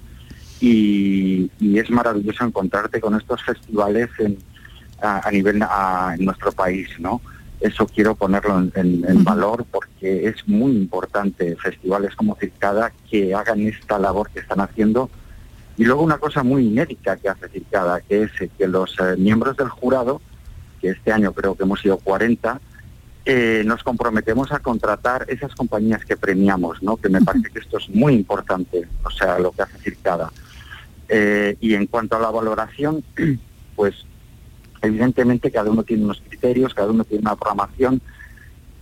y, 0.60 1.50
y 1.58 1.78
es 1.78 1.90
maravilloso 1.90 2.44
encontrarte 2.44 3.00
con 3.00 3.14
estos 3.14 3.42
festivales 3.42 4.08
en, 4.18 4.38
a, 5.02 5.26
a 5.26 5.30
nivel 5.30 5.62
a- 5.62 6.14
en 6.18 6.24
nuestro 6.24 6.52
país, 6.52 6.88
¿no? 6.98 7.20
Eso 7.60 7.86
quiero 7.86 8.14
ponerlo 8.14 8.58
en, 8.58 8.72
en- 8.74 9.04
en 9.08 9.24
valor 9.24 9.64
porque 9.70 10.26
es 10.28 10.46
muy 10.46 10.72
importante 10.72 11.56
festivales 11.56 12.14
como 12.14 12.36
Circada 12.36 12.92
que 13.10 13.34
hagan 13.34 13.60
esta 13.62 13.98
labor 13.98 14.28
que 14.30 14.40
están 14.40 14.60
haciendo. 14.60 15.08
Y 15.76 15.84
luego 15.84 16.02
una 16.02 16.18
cosa 16.18 16.42
muy 16.42 16.66
inédita 16.66 17.16
que 17.16 17.28
hace 17.28 17.48
Circada, 17.48 18.00
que 18.00 18.22
es 18.24 18.30
que 18.58 18.68
los 18.68 18.94
eh, 19.00 19.16
miembros 19.18 19.56
del 19.56 19.68
jurado, 19.68 20.20
que 20.80 20.90
este 20.90 21.10
año 21.12 21.32
creo 21.32 21.54
que 21.56 21.62
hemos 21.64 21.80
sido 21.80 21.96
40, 21.98 22.60
eh, 23.26 23.62
nos 23.64 23.82
comprometemos 23.82 24.52
a 24.52 24.58
contratar 24.58 25.24
esas 25.28 25.54
compañías 25.54 26.04
que 26.04 26.16
premiamos, 26.16 26.82
¿no? 26.82 26.96
Que 26.98 27.08
me 27.08 27.22
parece 27.22 27.50
que 27.50 27.60
esto 27.60 27.78
es 27.78 27.88
muy 27.88 28.14
importante, 28.14 28.86
o 29.02 29.10
sea, 29.10 29.38
lo 29.38 29.52
que 29.52 29.62
hace 29.62 29.78
Circada. 29.78 30.30
Eh, 31.08 31.56
y 31.60 31.74
en 31.74 31.86
cuanto 31.86 32.16
a 32.16 32.20
la 32.20 32.30
valoración, 32.30 33.02
pues 33.76 34.04
evidentemente 34.82 35.50
cada 35.50 35.70
uno 35.70 35.82
tiene 35.84 36.04
unos 36.04 36.22
criterios, 36.28 36.74
cada 36.74 36.90
uno 36.90 37.04
tiene 37.04 37.22
una 37.22 37.36
programación, 37.36 38.02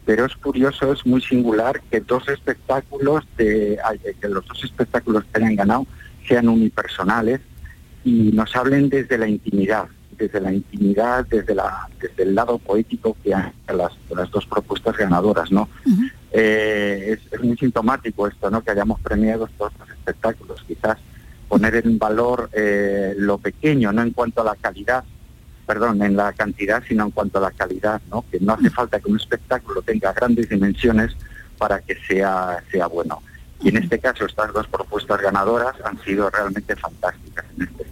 pero 0.05 0.27
es 0.27 0.35
curioso, 0.35 0.93
es 0.93 1.07
muy 1.07 1.23
singular 1.23 1.81
que 1.91 2.01
dos 2.01 2.29
espectáculos, 2.29 3.25
de, 3.37 3.79
que 4.21 4.29
los 4.29 4.45
dos 4.47 4.65
espectáculos 4.65 5.25
que 5.25 5.39
hayan 5.41 5.55
ganado 5.55 5.87
sean 6.27 6.49
unipersonales 6.49 7.41
y 8.05 8.33
nos 8.33 8.55
hablen 8.57 8.89
desde 8.89 9.17
la 9.19 9.29
intimidad, 9.29 9.87
desde 10.23 10.41
la 10.41 10.53
intimidad, 10.53 11.27
desde, 11.27 11.55
la, 11.55 11.89
desde 12.01 12.23
el 12.23 12.35
lado 12.35 12.59
poético 12.59 13.17
que 13.23 13.35
hay 13.35 13.51
de 13.67 13.75
las, 13.75 13.93
dos 14.31 14.47
propuestas 14.47 14.97
ganadoras, 14.97 15.51
¿no? 15.51 15.69
Eh, 16.31 17.17
es, 17.19 17.33
es 17.33 17.43
muy 17.43 17.57
sintomático 17.57 18.29
esto, 18.29 18.49
¿no? 18.51 18.63
Que 18.63 18.71
hayamos 18.71 19.01
premiado 19.01 19.47
estos 19.47 19.73
dos 19.77 19.91
espectáculos, 19.91 20.65
quizás 20.67 20.99
poner 21.49 21.75
en 21.77 21.99
valor 21.99 22.49
eh, 22.53 23.15
lo 23.19 23.39
pequeño, 23.39 23.93
no 23.93 24.03
en 24.03 24.13
cuanto 24.13 24.43
a 24.43 24.45
la 24.45 24.55
calidad, 24.55 25.05
perdón, 25.67 26.03
en 26.03 26.17
la 26.17 26.33
cantidad, 26.33 26.83
sino 26.87 27.05
en 27.05 27.11
cuanto 27.11 27.39
a 27.39 27.43
la 27.43 27.51
calidad, 27.51 28.01
¿no? 28.09 28.25
Que 28.31 28.39
no 28.39 28.53
hace 28.53 28.71
falta 28.71 29.01
que 29.01 29.11
un 29.11 29.17
espectáculo 29.17 29.83
tenga 29.83 30.13
grandes 30.13 30.49
dimensiones 30.49 31.17
para 31.59 31.81
que 31.81 31.97
sea, 32.07 32.63
sea 32.71 32.87
bueno. 32.87 33.23
Y 33.63 33.69
en 33.69 33.77
este 33.77 33.99
caso, 33.99 34.27
estas 34.27 34.53
dos 34.53 34.67
propuestas 34.67 35.21
ganadoras 35.21 35.75
han 35.85 36.03
sido 36.05 36.29
realmente 36.31 36.75
fantásticas. 36.77 37.45
En 37.57 37.63
este. 37.65 37.87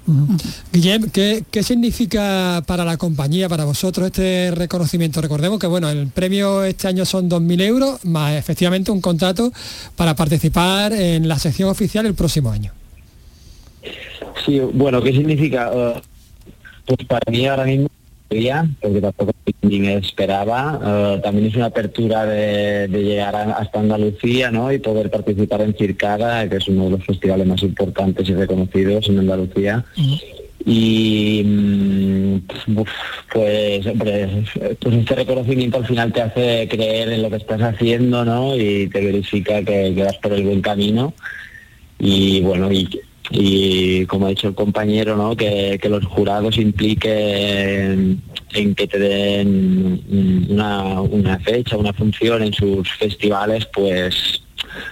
Guillem, 0.73 1.11
¿qué, 1.11 1.45
qué 1.51 1.63
significa 1.63 2.63
para 2.67 2.85
la 2.85 2.97
compañía, 2.97 3.49
para 3.49 3.65
vosotros 3.65 4.07
este 4.07 4.51
reconocimiento? 4.51 5.21
Recordemos 5.21 5.61
que 5.61 5.67
bueno, 5.69 5.89
el 5.89 6.09
premio 6.09 6.65
este 6.65 6.89
año 6.89 7.05
son 7.05 7.31
2.000 7.31 7.63
euros, 7.63 8.05
más 8.05 8.35
efectivamente 8.35 8.91
un 8.91 9.01
contrato 9.01 9.53
para 9.95 10.17
participar 10.17 10.93
en 10.93 11.29
la 11.29 11.39
sección 11.39 11.69
oficial 11.69 12.07
el 12.07 12.15
próximo 12.15 12.51
año. 12.51 12.73
Sí, 14.45 14.59
bueno, 14.59 15.01
¿qué 15.03 15.13
significa? 15.13 15.71
Eh, 15.73 16.03
pues 16.87 17.07
para 17.07 17.31
mí 17.31 17.47
ahora 17.47 17.65
mismo 17.65 17.89
porque 18.81 19.01
tampoco 19.01 19.33
ni 19.63 19.81
me 19.81 19.97
esperaba. 19.97 20.79
eh, 21.17 21.21
también 21.23 21.49
es 21.49 21.57
una 21.57 21.67
apertura 21.67 22.25
de, 22.25 22.87
de 22.87 23.03
llegar 23.03 23.35
a- 23.35 23.55
hasta 23.55 23.81
Andalucía, 23.81 24.51
¿no? 24.53 24.73
Y 24.73 24.79
poder 24.79 25.11
participar 25.11 25.63
en 25.63 25.75
Circada, 25.75 26.49
que 26.49 26.57
es 26.59 26.69
uno 26.69 26.85
de 26.85 26.91
los 26.93 27.05
festivales 27.05 27.47
más 27.47 27.63
importantes 27.65 28.29
y 28.29 28.35
reconocidos 28.35 29.09
en 29.09 29.19
Andalucía. 29.19 29.85
Y 30.65 31.43
mm, 31.45 32.37
pues, 33.33 33.87
hombre, 33.87 34.45
pues 34.79 34.95
este 34.95 35.15
reconocimiento 35.17 35.79
al 35.79 35.87
final 35.87 36.13
te 36.13 36.23
hace 36.23 36.69
creer 36.71 37.09
en 37.13 37.23
lo 37.23 37.31
que 37.31 37.37
estás 37.37 37.61
haciendo, 37.63 38.25
¿no? 38.25 38.55
Y 38.57 38.89
te 38.89 39.05
verifica 39.05 39.59
que, 39.65 39.93
que 39.95 40.03
vas 40.05 40.17
por 40.19 40.33
el 40.35 40.45
buen 40.45 40.61
camino. 40.61 41.15
Y 41.99 42.41
bueno, 42.43 42.71
y, 42.73 42.89
y 43.31 44.07
como 44.07 44.27
ha 44.27 44.31
dicho 44.31 44.49
el 44.49 44.55
compañero, 44.55 45.17
¿no? 45.17 45.37
Que, 45.37 45.79
que 45.81 45.89
los 45.89 46.05
jurados 46.05 46.59
impliquen 46.59 48.23
en 48.53 48.75
que 48.75 48.87
te 48.89 48.99
den 48.99 50.47
una, 50.51 51.01
una 51.01 51.39
fecha, 51.39 51.77
una 51.77 51.93
función 51.93 52.43
en 52.43 52.53
sus 52.53 52.91
festivales, 52.99 53.67
pues, 53.73 54.43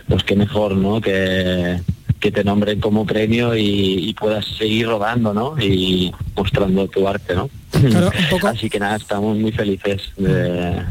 pues 0.09 0.23
qué 0.23 0.37
mejor, 0.37 0.77
¿no? 0.77 1.01
Que, 1.01 1.81
que 2.21 2.31
te 2.31 2.45
nombren 2.45 2.81
como 2.81 3.05
premio 3.05 3.57
y, 3.57 4.09
y 4.09 4.15
puedas 4.15 4.47
seguir 4.47 4.87
rodando, 4.87 5.35
¿no? 5.35 5.59
Y 5.61 6.13
mostrando 6.37 6.87
tu 6.89 7.07
arte, 7.09 7.35
¿no? 7.35 7.51
Así 8.45 8.71
que 8.71 8.79
nada, 8.79 8.97
estamos 8.97 9.37
muy 9.37 9.53
felices 9.53 10.13
de, 10.17 10.83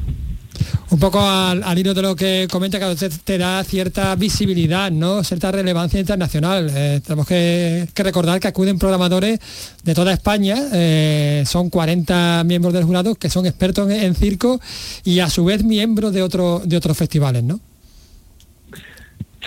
Un 0.90 1.00
poco 1.00 1.20
al, 1.20 1.64
al 1.64 1.78
hilo 1.78 1.94
de 1.94 2.02
lo 2.02 2.16
que 2.16 2.48
comenta, 2.50 2.80
que 2.80 3.10
te 3.10 3.38
da 3.38 3.62
cierta 3.66 4.16
visibilidad, 4.16 4.90
¿no? 4.90 5.22
Cierta 5.22 5.52
relevancia 5.52 6.00
internacional. 6.00 6.72
Eh, 6.74 7.02
tenemos 7.04 7.28
que, 7.28 7.88
recordar 7.94 8.40
que 8.40 8.48
acuden 8.48 8.80
programadores 8.80 9.40
de 9.84 9.94
toda 9.94 10.14
España, 10.14 10.56
eh, 10.74 11.44
son 11.46 11.70
40 11.70 12.44
miembros 12.46 12.74
del 12.74 12.86
jurado 12.86 13.16
que 13.16 13.30
son 13.30 13.46
expertos 13.46 13.90
en, 13.90 14.02
en 14.02 14.16
circo 14.16 14.62
y 15.04 15.20
a 15.20 15.30
su 15.30 15.44
vez 15.44 15.64
miembros 15.64 16.14
de, 16.14 16.22
otro, 16.22 16.62
de 16.64 16.78
otros 16.78 16.96
festivales, 16.98 17.44
¿no? 17.44 17.60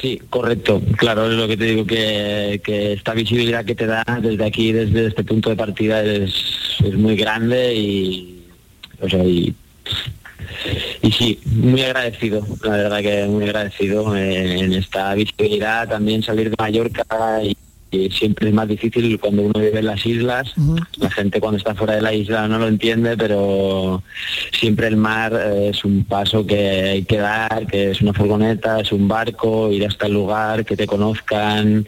Sí, 0.01 0.20
correcto. 0.28 0.82
Claro, 0.97 1.30
es 1.30 1.36
lo 1.36 1.49
que 1.49 1.57
te 1.57 1.64
digo, 1.64 1.86
que, 1.86 2.61
que 2.62 2.93
esta 2.93 3.14
visibilidad 3.14 3.64
que 3.64 3.74
te 3.74 3.86
da 3.86 4.05
desde 4.22 4.45
aquí, 4.45 4.72
desde 4.72 5.07
este 5.07 5.24
punto 5.24 5.49
de 5.49 5.57
partida, 5.57 6.03
es, 6.03 6.34
es 6.84 6.95
muy 6.95 7.16
grande 7.16 7.74
y, 7.74 8.45
o 9.01 9.09
sea, 9.09 9.24
y, 9.24 9.55
y 11.02 11.12
sí, 11.12 11.40
muy 11.44 11.82
agradecido, 11.82 12.46
la 12.62 12.70
verdad 12.70 13.00
que 13.00 13.24
muy 13.26 13.44
agradecido 13.44 14.16
eh, 14.16 14.61
en 14.61 14.72
esta 14.72 15.14
visibilidad, 15.14 15.88
también 15.88 16.22
salir 16.22 16.50
de 16.50 16.56
Mallorca 16.58 17.42
y, 17.42 17.56
y 17.91 18.11
siempre 18.11 18.49
es 18.49 18.55
más 18.55 18.68
difícil 18.68 19.18
cuando 19.18 19.43
uno 19.43 19.59
vive 19.59 19.80
en 19.80 19.86
las 19.86 20.05
islas. 20.07 20.53
La 20.99 21.11
gente 21.11 21.41
cuando 21.41 21.59
está 21.59 21.74
fuera 21.74 21.95
de 21.95 22.03
la 22.03 22.14
isla 22.14 22.47
no 22.47 22.59
lo 22.59 22.68
entiende, 22.68 23.16
pero 23.16 24.03
siempre 24.53 24.86
el 24.86 24.97
mar 24.97 25.32
eh, 25.34 25.70
es 25.70 25.84
un 25.84 26.05
paso 26.05 26.47
que 26.47 26.57
hay 26.57 27.03
que 27.05 27.18
dar, 27.18 27.66
que 27.66 27.91
es 27.91 28.01
una 28.01 28.12
furgoneta, 28.12 28.80
es 28.80 28.93
un 28.93 29.09
barco, 29.09 29.70
ir 29.72 29.86
hasta 29.86 30.07
el 30.07 30.12
lugar, 30.12 30.64
que 30.64 30.76
te 30.76 30.86
conozcan. 30.86 31.86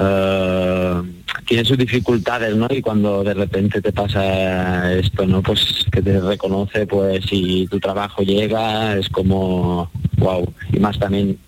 eh, 0.00 1.02
tiene 1.46 1.64
sus 1.64 1.78
dificultades, 1.78 2.56
¿no? 2.56 2.66
Y 2.70 2.80
cuando 2.80 3.22
de 3.22 3.34
repente 3.34 3.80
te 3.80 3.92
pasa 3.92 4.92
esto, 4.92 5.26
¿no? 5.26 5.42
Pues 5.42 5.84
que 5.92 6.02
te 6.02 6.20
reconoce, 6.20 6.86
pues 6.86 7.24
si 7.26 7.66
tu 7.68 7.78
trabajo 7.78 8.22
llega, 8.22 8.96
es 8.96 9.08
como, 9.08 9.90
wow. 10.18 10.52
Y 10.72 10.78
más 10.78 10.98
también 10.98 11.38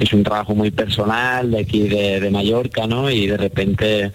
es 0.00 0.12
un 0.12 0.22
trabajo 0.22 0.54
muy 0.54 0.70
personal 0.70 1.50
de 1.50 1.60
aquí 1.60 1.88
de, 1.88 2.20
de 2.20 2.30
Mallorca, 2.30 2.86
¿no? 2.86 3.10
Y 3.10 3.26
de 3.26 3.36
repente 3.36 4.12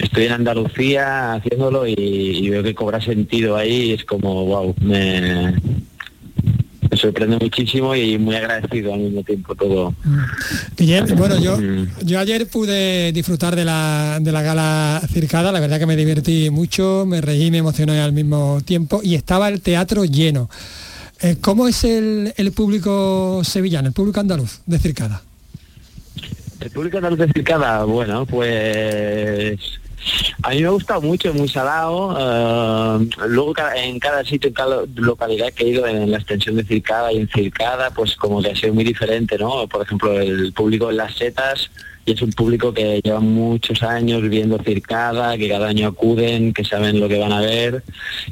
estoy 0.00 0.24
en 0.24 0.32
Andalucía 0.32 1.34
haciéndolo 1.34 1.86
y, 1.86 1.94
y 1.96 2.50
veo 2.50 2.62
que 2.62 2.74
cobra 2.74 3.00
sentido 3.00 3.56
ahí 3.56 3.90
y 3.90 3.92
es 3.92 4.04
como, 4.04 4.44
wow, 4.44 4.74
me, 4.80 5.54
me 6.90 6.96
sorprende 6.96 7.38
muchísimo 7.40 7.94
y 7.94 8.18
muy 8.18 8.36
agradecido 8.36 8.94
al 8.94 9.00
mismo 9.00 9.22
tiempo 9.22 9.54
todo. 9.54 9.94
Guillem, 10.76 11.06
bueno, 11.16 11.38
yo, 11.38 11.58
yo 12.02 12.18
ayer 12.18 12.46
pude 12.46 13.12
disfrutar 13.12 13.56
de 13.56 13.64
la, 13.64 14.18
de 14.20 14.32
la 14.32 14.42
gala 14.42 15.02
circada, 15.12 15.52
la 15.52 15.60
verdad 15.60 15.78
que 15.78 15.86
me 15.86 15.96
divertí 15.96 16.50
mucho, 16.50 17.04
me 17.06 17.20
reí, 17.20 17.50
me 17.50 17.58
emocioné 17.58 18.00
al 18.00 18.12
mismo 18.12 18.60
tiempo 18.64 19.00
y 19.02 19.14
estaba 19.14 19.48
el 19.48 19.60
teatro 19.60 20.04
lleno. 20.04 20.48
Eh, 21.20 21.36
¿Cómo 21.40 21.66
es 21.66 21.84
el, 21.84 22.32
el 22.36 22.52
público 22.52 23.42
sevillano, 23.42 23.88
el 23.88 23.94
público 23.94 24.20
andaluz 24.20 24.60
de 24.66 24.78
circada? 24.78 25.22
El 26.60 26.70
público 26.70 26.96
andaluz 26.98 27.18
de 27.20 27.32
Circada, 27.32 27.84
bueno, 27.84 28.26
pues 28.26 29.58
a 30.42 30.50
mí 30.50 30.60
me 30.60 30.66
ha 30.66 30.70
gustado 30.70 31.00
mucho, 31.00 31.32
muy 31.32 31.48
salado. 31.48 32.16
eh, 32.18 33.08
luego 33.28 33.54
en 33.76 33.98
cada 34.00 34.24
sitio, 34.24 34.48
en 34.48 34.54
cada 34.54 34.82
localidad 34.96 35.52
que 35.52 35.64
he 35.64 35.68
ido 35.68 35.86
en 35.86 36.10
la 36.10 36.18
extensión 36.18 36.56
de 36.56 36.64
Circada 36.64 37.12
y 37.12 37.18
en 37.18 37.28
Circada, 37.28 37.90
pues 37.90 38.16
como 38.16 38.42
que 38.42 38.50
ha 38.50 38.56
sido 38.56 38.74
muy 38.74 38.84
diferente, 38.84 39.38
¿no? 39.38 39.68
Por 39.68 39.82
ejemplo, 39.82 40.20
el 40.20 40.52
público 40.52 40.90
en 40.90 40.96
las 40.96 41.14
setas 41.14 41.70
y 42.08 42.12
es 42.12 42.22
un 42.22 42.30
público 42.32 42.72
que 42.72 43.00
lleva 43.04 43.20
muchos 43.20 43.82
años 43.82 44.22
viendo 44.28 44.58
Circada, 44.58 45.36
que 45.36 45.48
cada 45.48 45.68
año 45.68 45.88
acuden, 45.88 46.52
que 46.54 46.64
saben 46.64 46.98
lo 47.00 47.08
que 47.08 47.18
van 47.18 47.32
a 47.32 47.40
ver 47.40 47.82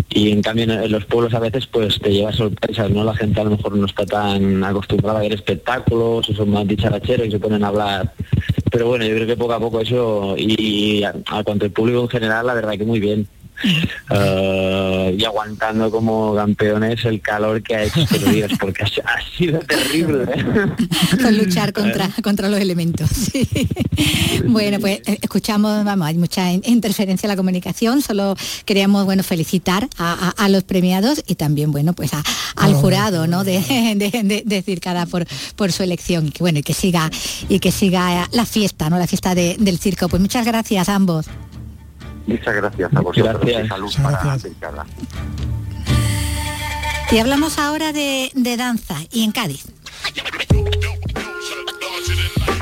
y 0.08 0.30
en 0.30 0.40
cambio 0.42 0.64
en- 0.64 0.90
los 0.90 1.04
pueblos 1.04 1.34
a 1.34 1.40
veces 1.40 1.66
pues 1.66 1.98
te 1.98 2.10
lleva 2.10 2.32
sorpresas, 2.32 2.90
¿no? 2.90 3.04
La 3.04 3.14
gente 3.14 3.40
a 3.40 3.44
lo 3.44 3.50
mejor 3.50 3.76
no 3.76 3.86
está 3.86 4.06
tan 4.06 4.64
acostumbrada 4.64 5.18
a 5.18 5.22
ver 5.22 5.34
espectáculos 5.34 6.28
o 6.28 6.34
son 6.34 6.50
más 6.50 6.66
dicharacheros 6.66 7.26
y 7.26 7.30
se 7.30 7.38
ponen 7.38 7.62
a 7.64 7.68
hablar 7.68 8.12
pero 8.70 8.88
bueno, 8.88 9.04
yo 9.06 9.14
creo 9.14 9.26
que 9.26 9.36
poco 9.36 9.52
a 9.52 9.60
poco 9.60 9.80
eso 9.80 10.34
y 10.36 11.02
a 11.04 11.14
cuanto 11.44 11.64
el 11.66 11.70
público 11.70 12.02
en 12.02 12.08
general, 12.08 12.46
la 12.46 12.54
verdad 12.54 12.72
que 12.76 12.84
muy 12.84 13.00
bien. 13.00 13.26
Uh, 14.10 15.10
y 15.16 15.24
aguantando 15.24 15.90
como 15.90 16.34
campeones 16.34 17.04
el 17.04 17.20
calor 17.20 17.62
que 17.62 17.74
ha 17.76 17.82
hecho 17.84 18.00
estos 18.00 18.24
días, 18.30 18.50
porque 18.60 18.82
ha, 18.84 18.86
ha 18.86 19.36
sido 19.36 19.58
terrible. 19.60 20.24
¿eh? 20.24 21.16
Con 21.22 21.36
luchar 21.38 21.72
contra, 21.72 22.10
contra 22.22 22.48
los 22.48 22.60
elementos. 22.60 23.08
sí. 23.10 23.48
Bueno, 24.46 24.78
pues 24.80 25.00
eh, 25.06 25.18
escuchamos, 25.22 25.84
vamos, 25.84 26.06
hay 26.06 26.16
mucha 26.16 26.52
in- 26.52 26.62
interferencia 26.66 27.26
en 27.26 27.30
la 27.30 27.36
comunicación, 27.36 28.02
solo 28.02 28.36
queríamos, 28.64 29.04
bueno, 29.04 29.22
felicitar 29.22 29.88
a, 29.98 30.32
a- 30.38 30.44
a 30.44 30.48
los 30.48 30.64
premiados 30.64 31.22
y 31.26 31.34
también, 31.36 31.72
bueno, 31.72 31.92
pues 31.94 32.12
a- 32.14 32.22
al 32.56 32.74
jurado, 32.74 33.26
¿no? 33.26 33.42
De, 33.44 33.60
de, 33.96 34.10
de- 34.22 34.42
de 34.44 34.62
Circada 34.62 35.06
por, 35.06 35.26
por 35.56 35.72
su 35.72 35.82
elección 35.82 36.26
y 36.26 36.30
que, 36.30 36.42
bueno, 36.42 36.58
y 36.58 36.62
que 36.62 36.74
siga, 36.74 37.10
y 37.48 37.58
que 37.58 37.72
siga 37.72 38.28
la 38.32 38.46
fiesta, 38.46 38.90
¿no? 38.90 38.98
La 38.98 39.06
fiesta 39.06 39.34
de- 39.34 39.56
del 39.58 39.78
circo. 39.78 40.08
Pues 40.08 40.20
muchas 40.20 40.44
gracias 40.46 40.88
a 40.88 40.94
ambos. 40.94 41.26
Muchas 42.26 42.54
gracias 42.54 42.94
a 42.94 43.00
vosotros 43.00 43.40
Gracias. 43.40 43.64
y 43.64 43.68
salud 43.68 43.92
para 44.02 44.38
Circada. 44.38 44.86
Y 47.10 47.18
hablamos 47.18 47.58
ahora 47.58 47.92
de, 47.92 48.30
de 48.34 48.56
danza 48.56 48.96
y 49.12 49.22
en 49.22 49.32
Cádiz. 49.32 49.64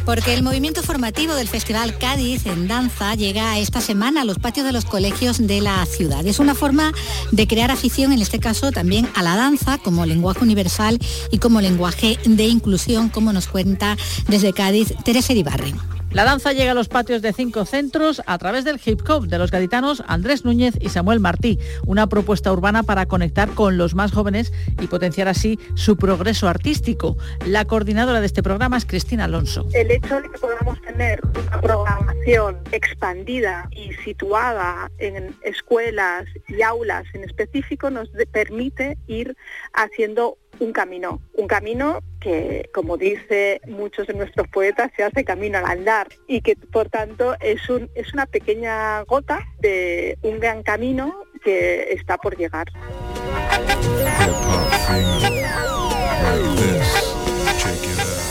Porque 0.04 0.34
el 0.34 0.42
movimiento 0.42 0.82
formativo 0.82 1.34
del 1.34 1.48
Festival 1.48 1.96
Cádiz 1.96 2.44
en 2.44 2.68
Danza 2.68 3.14
llega 3.14 3.58
esta 3.58 3.80
semana 3.80 4.20
a 4.20 4.24
los 4.26 4.38
patios 4.38 4.66
de 4.66 4.72
los 4.72 4.84
colegios 4.84 5.46
de 5.46 5.62
la 5.62 5.86
ciudad. 5.86 6.26
Es 6.26 6.40
una 6.40 6.54
forma 6.54 6.92
de 7.32 7.46
crear 7.46 7.70
afición, 7.70 8.12
en 8.12 8.20
este 8.20 8.38
caso 8.38 8.70
también 8.70 9.08
a 9.14 9.22
la 9.22 9.34
danza, 9.34 9.78
como 9.78 10.04
lenguaje 10.04 10.40
universal 10.44 10.98
y 11.30 11.38
como 11.38 11.62
lenguaje 11.62 12.18
de 12.26 12.44
inclusión, 12.44 13.08
como 13.08 13.32
nos 13.32 13.46
cuenta 13.46 13.96
desde 14.28 14.52
Cádiz 14.52 14.92
Teresa 15.04 15.32
Iribarren. 15.32 15.93
La 16.14 16.22
danza 16.22 16.52
llega 16.52 16.70
a 16.70 16.74
los 16.74 16.86
patios 16.86 17.22
de 17.22 17.32
cinco 17.32 17.64
centros 17.64 18.22
a 18.26 18.38
través 18.38 18.64
del 18.64 18.80
hip 18.84 19.00
hop 19.08 19.26
de 19.26 19.36
los 19.36 19.50
gaditanos 19.50 20.04
Andrés 20.06 20.44
Núñez 20.44 20.74
y 20.80 20.90
Samuel 20.90 21.18
Martí, 21.18 21.58
una 21.86 22.06
propuesta 22.06 22.52
urbana 22.52 22.84
para 22.84 23.06
conectar 23.06 23.50
con 23.50 23.78
los 23.78 23.96
más 23.96 24.12
jóvenes 24.12 24.52
y 24.80 24.86
potenciar 24.86 25.26
así 25.26 25.58
su 25.74 25.96
progreso 25.96 26.48
artístico. 26.48 27.16
La 27.44 27.64
coordinadora 27.64 28.20
de 28.20 28.26
este 28.26 28.44
programa 28.44 28.76
es 28.76 28.86
Cristina 28.86 29.24
Alonso. 29.24 29.66
El 29.74 29.90
hecho 29.90 30.20
de 30.20 30.30
que 30.30 30.38
podamos 30.38 30.80
tener 30.82 31.20
una 31.36 31.60
programación 31.60 32.60
expandida 32.70 33.68
y 33.72 33.92
situada 34.04 34.92
en 34.98 35.34
escuelas 35.42 36.26
y 36.46 36.62
aulas 36.62 37.06
en 37.14 37.24
específico 37.24 37.90
nos 37.90 38.08
permite 38.30 38.98
ir 39.08 39.36
haciendo 39.72 40.38
un 40.60 40.72
camino, 40.72 41.20
un 41.34 41.46
camino 41.46 42.00
que, 42.20 42.70
como 42.72 42.96
dice 42.96 43.60
muchos 43.66 44.06
de 44.06 44.14
nuestros 44.14 44.48
poetas, 44.48 44.90
se 44.96 45.02
hace 45.02 45.24
camino 45.24 45.58
al 45.58 45.66
andar 45.66 46.08
y 46.26 46.40
que, 46.40 46.56
por 46.56 46.88
tanto, 46.88 47.36
es, 47.40 47.68
un, 47.68 47.90
es 47.94 48.12
una 48.14 48.26
pequeña 48.26 49.02
gota 49.02 49.40
de 49.60 50.18
un 50.22 50.40
gran 50.40 50.62
camino 50.62 51.14
que 51.44 51.92
está 51.92 52.16
por 52.16 52.36
llegar. 52.36 52.66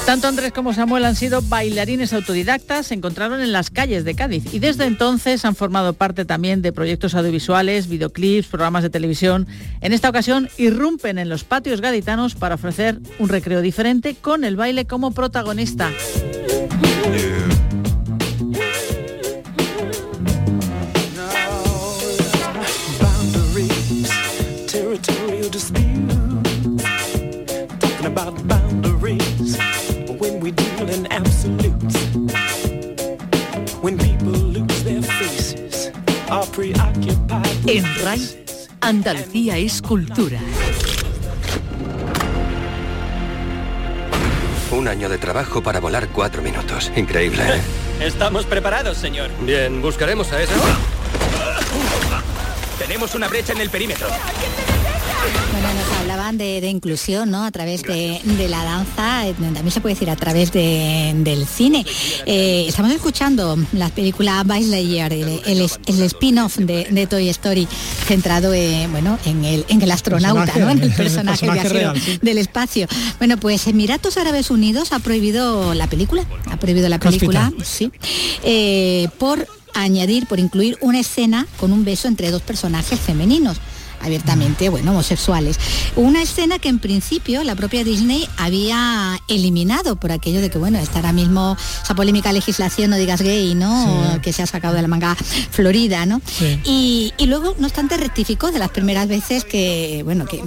Tanto 0.05 0.27
Andrés 0.27 0.51
como 0.51 0.73
Samuel 0.73 1.05
han 1.05 1.15
sido 1.15 1.41
bailarines 1.41 2.11
autodidactas, 2.11 2.87
se 2.87 2.93
encontraron 2.93 3.39
en 3.41 3.53
las 3.53 3.69
calles 3.69 4.03
de 4.03 4.15
Cádiz 4.15 4.53
y 4.53 4.59
desde 4.59 4.85
entonces 4.85 5.45
han 5.45 5.55
formado 5.55 5.93
parte 5.93 6.25
también 6.25 6.61
de 6.61 6.73
proyectos 6.73 7.15
audiovisuales, 7.15 7.87
videoclips, 7.87 8.47
programas 8.47 8.83
de 8.83 8.89
televisión. 8.89 9.47
En 9.79 9.93
esta 9.93 10.09
ocasión 10.09 10.49
irrumpen 10.57 11.17
en 11.17 11.29
los 11.29 11.45
patios 11.45 11.79
gaditanos 11.79 12.35
para 12.35 12.55
ofrecer 12.55 12.99
un 13.17 13.29
recreo 13.29 13.61
diferente 13.61 14.15
con 14.15 14.43
el 14.43 14.57
baile 14.57 14.85
como 14.85 15.11
protagonista. 15.11 15.89
En 37.67 37.86
RAI, 38.03 38.45
Andalucía 38.81 39.55
es 39.57 39.84
cultura. 39.84 40.39
Un 44.71 44.88
año 44.88 45.09
de 45.09 45.19
trabajo 45.19 45.61
para 45.61 45.79
volar 45.79 46.07
cuatro 46.07 46.41
minutos. 46.41 46.91
Increíble. 46.95 47.43
¿eh? 47.43 47.61
Estamos 48.07 48.47
preparados, 48.47 48.97
señor. 48.97 49.29
Bien, 49.41 49.79
buscaremos 49.79 50.31
a 50.31 50.41
esa. 50.41 50.55
Tenemos 52.79 53.13
una 53.13 53.27
brecha 53.27 53.53
en 53.53 53.61
el 53.61 53.69
perímetro. 53.69 54.07
Bueno, 55.51 55.67
nos 55.74 55.99
hablaban 55.99 56.38
de, 56.38 56.61
de 56.61 56.69
inclusión, 56.69 57.32
¿no? 57.32 57.43
A 57.43 57.51
través 57.51 57.84
de, 57.84 58.19
de 58.24 58.47
la 58.49 58.63
danza, 58.63 59.28
eh, 59.28 59.34
también 59.34 59.71
se 59.71 59.82
puede 59.82 59.95
decir 59.95 60.09
a 60.09 60.15
través 60.15 60.51
de- 60.51 61.13
del 61.17 61.45
cine. 61.45 61.86
Eh, 62.26 62.65
estamos 62.67 62.91
escuchando 62.91 63.57
la 63.74 63.89
película 63.89 64.43
Buzz 64.43 64.65
Lightyear, 64.67 65.13
el, 65.13 65.41
el- 65.45 65.69
el 65.86 66.01
spin-off 66.03 66.57
de, 66.57 67.07
Toy 67.09 67.30
Story, 67.30 67.67
centrado 68.07 68.53
en, 68.53 68.91
bueno, 68.91 69.17
en 69.26 69.45
el, 69.45 69.65
en 69.69 69.82
el 69.82 69.91
astronauta, 69.91 70.53
¿no? 70.57 70.69
En 70.71 70.82
el 70.82 70.91
personaje, 70.91 71.45
viajero 71.49 71.74
real, 71.74 72.01
sí. 72.01 72.19
del 72.21 72.38
espacio. 72.38 72.88
Bueno, 73.19 73.38
pues 73.38 73.67
Emiratos 73.67 74.17
Árabes 74.17 74.49
Unidos 74.51 74.91
ha 74.91 74.99
prohibido 74.99 75.74
la 75.74 75.88
película, 75.88 76.24
ha 76.49 76.57
prohibido 76.57 76.89
la 76.89 76.99
película, 76.99 77.51
sí, 77.63 77.91
eh, 78.43 79.07
por 79.19 79.47
añadir, 79.76 80.28
por 80.28 80.39
incluir 80.39 80.78
una 80.82 80.99
escena 80.99 81.47
con 81.59 81.71
un 81.71 81.84
beso 81.84 82.07
entre 82.07 82.30
dos 82.32 82.41
personajes 82.41 82.99
femeninos 82.99 83.57
abiertamente, 84.03 84.69
bueno, 84.69 84.91
homosexuales. 84.91 85.59
Una 85.95 86.21
escena 86.21 86.59
que 86.59 86.69
en 86.69 86.79
principio 86.79 87.43
la 87.43 87.55
propia 87.55 87.83
Disney 87.83 88.27
había 88.37 89.19
eliminado 89.27 89.95
por 89.95 90.11
aquello 90.11 90.41
de 90.41 90.49
que, 90.49 90.57
bueno, 90.57 90.77
está 90.77 90.99
ahora 90.99 91.13
mismo 91.13 91.57
esa 91.83 91.95
polémica 91.95 92.31
legislación, 92.31 92.91
no 92.91 92.97
digas 92.97 93.21
gay, 93.21 93.55
¿no? 93.55 94.13
Sí. 94.13 94.19
Que 94.21 94.33
se 94.33 94.43
ha 94.43 94.47
sacado 94.47 94.75
de 94.75 94.81
la 94.81 94.87
manga 94.87 95.15
Florida, 95.51 96.05
¿no? 96.05 96.21
Sí. 96.25 96.59
Y, 96.65 97.13
y 97.17 97.25
luego, 97.27 97.55
no 97.59 97.67
obstante, 97.67 97.97
rectificó 97.97 98.51
de 98.51 98.59
las 98.59 98.69
primeras 98.69 99.07
veces 99.07 99.45
que, 99.45 100.01
bueno, 100.03 100.25
que, 100.25 100.41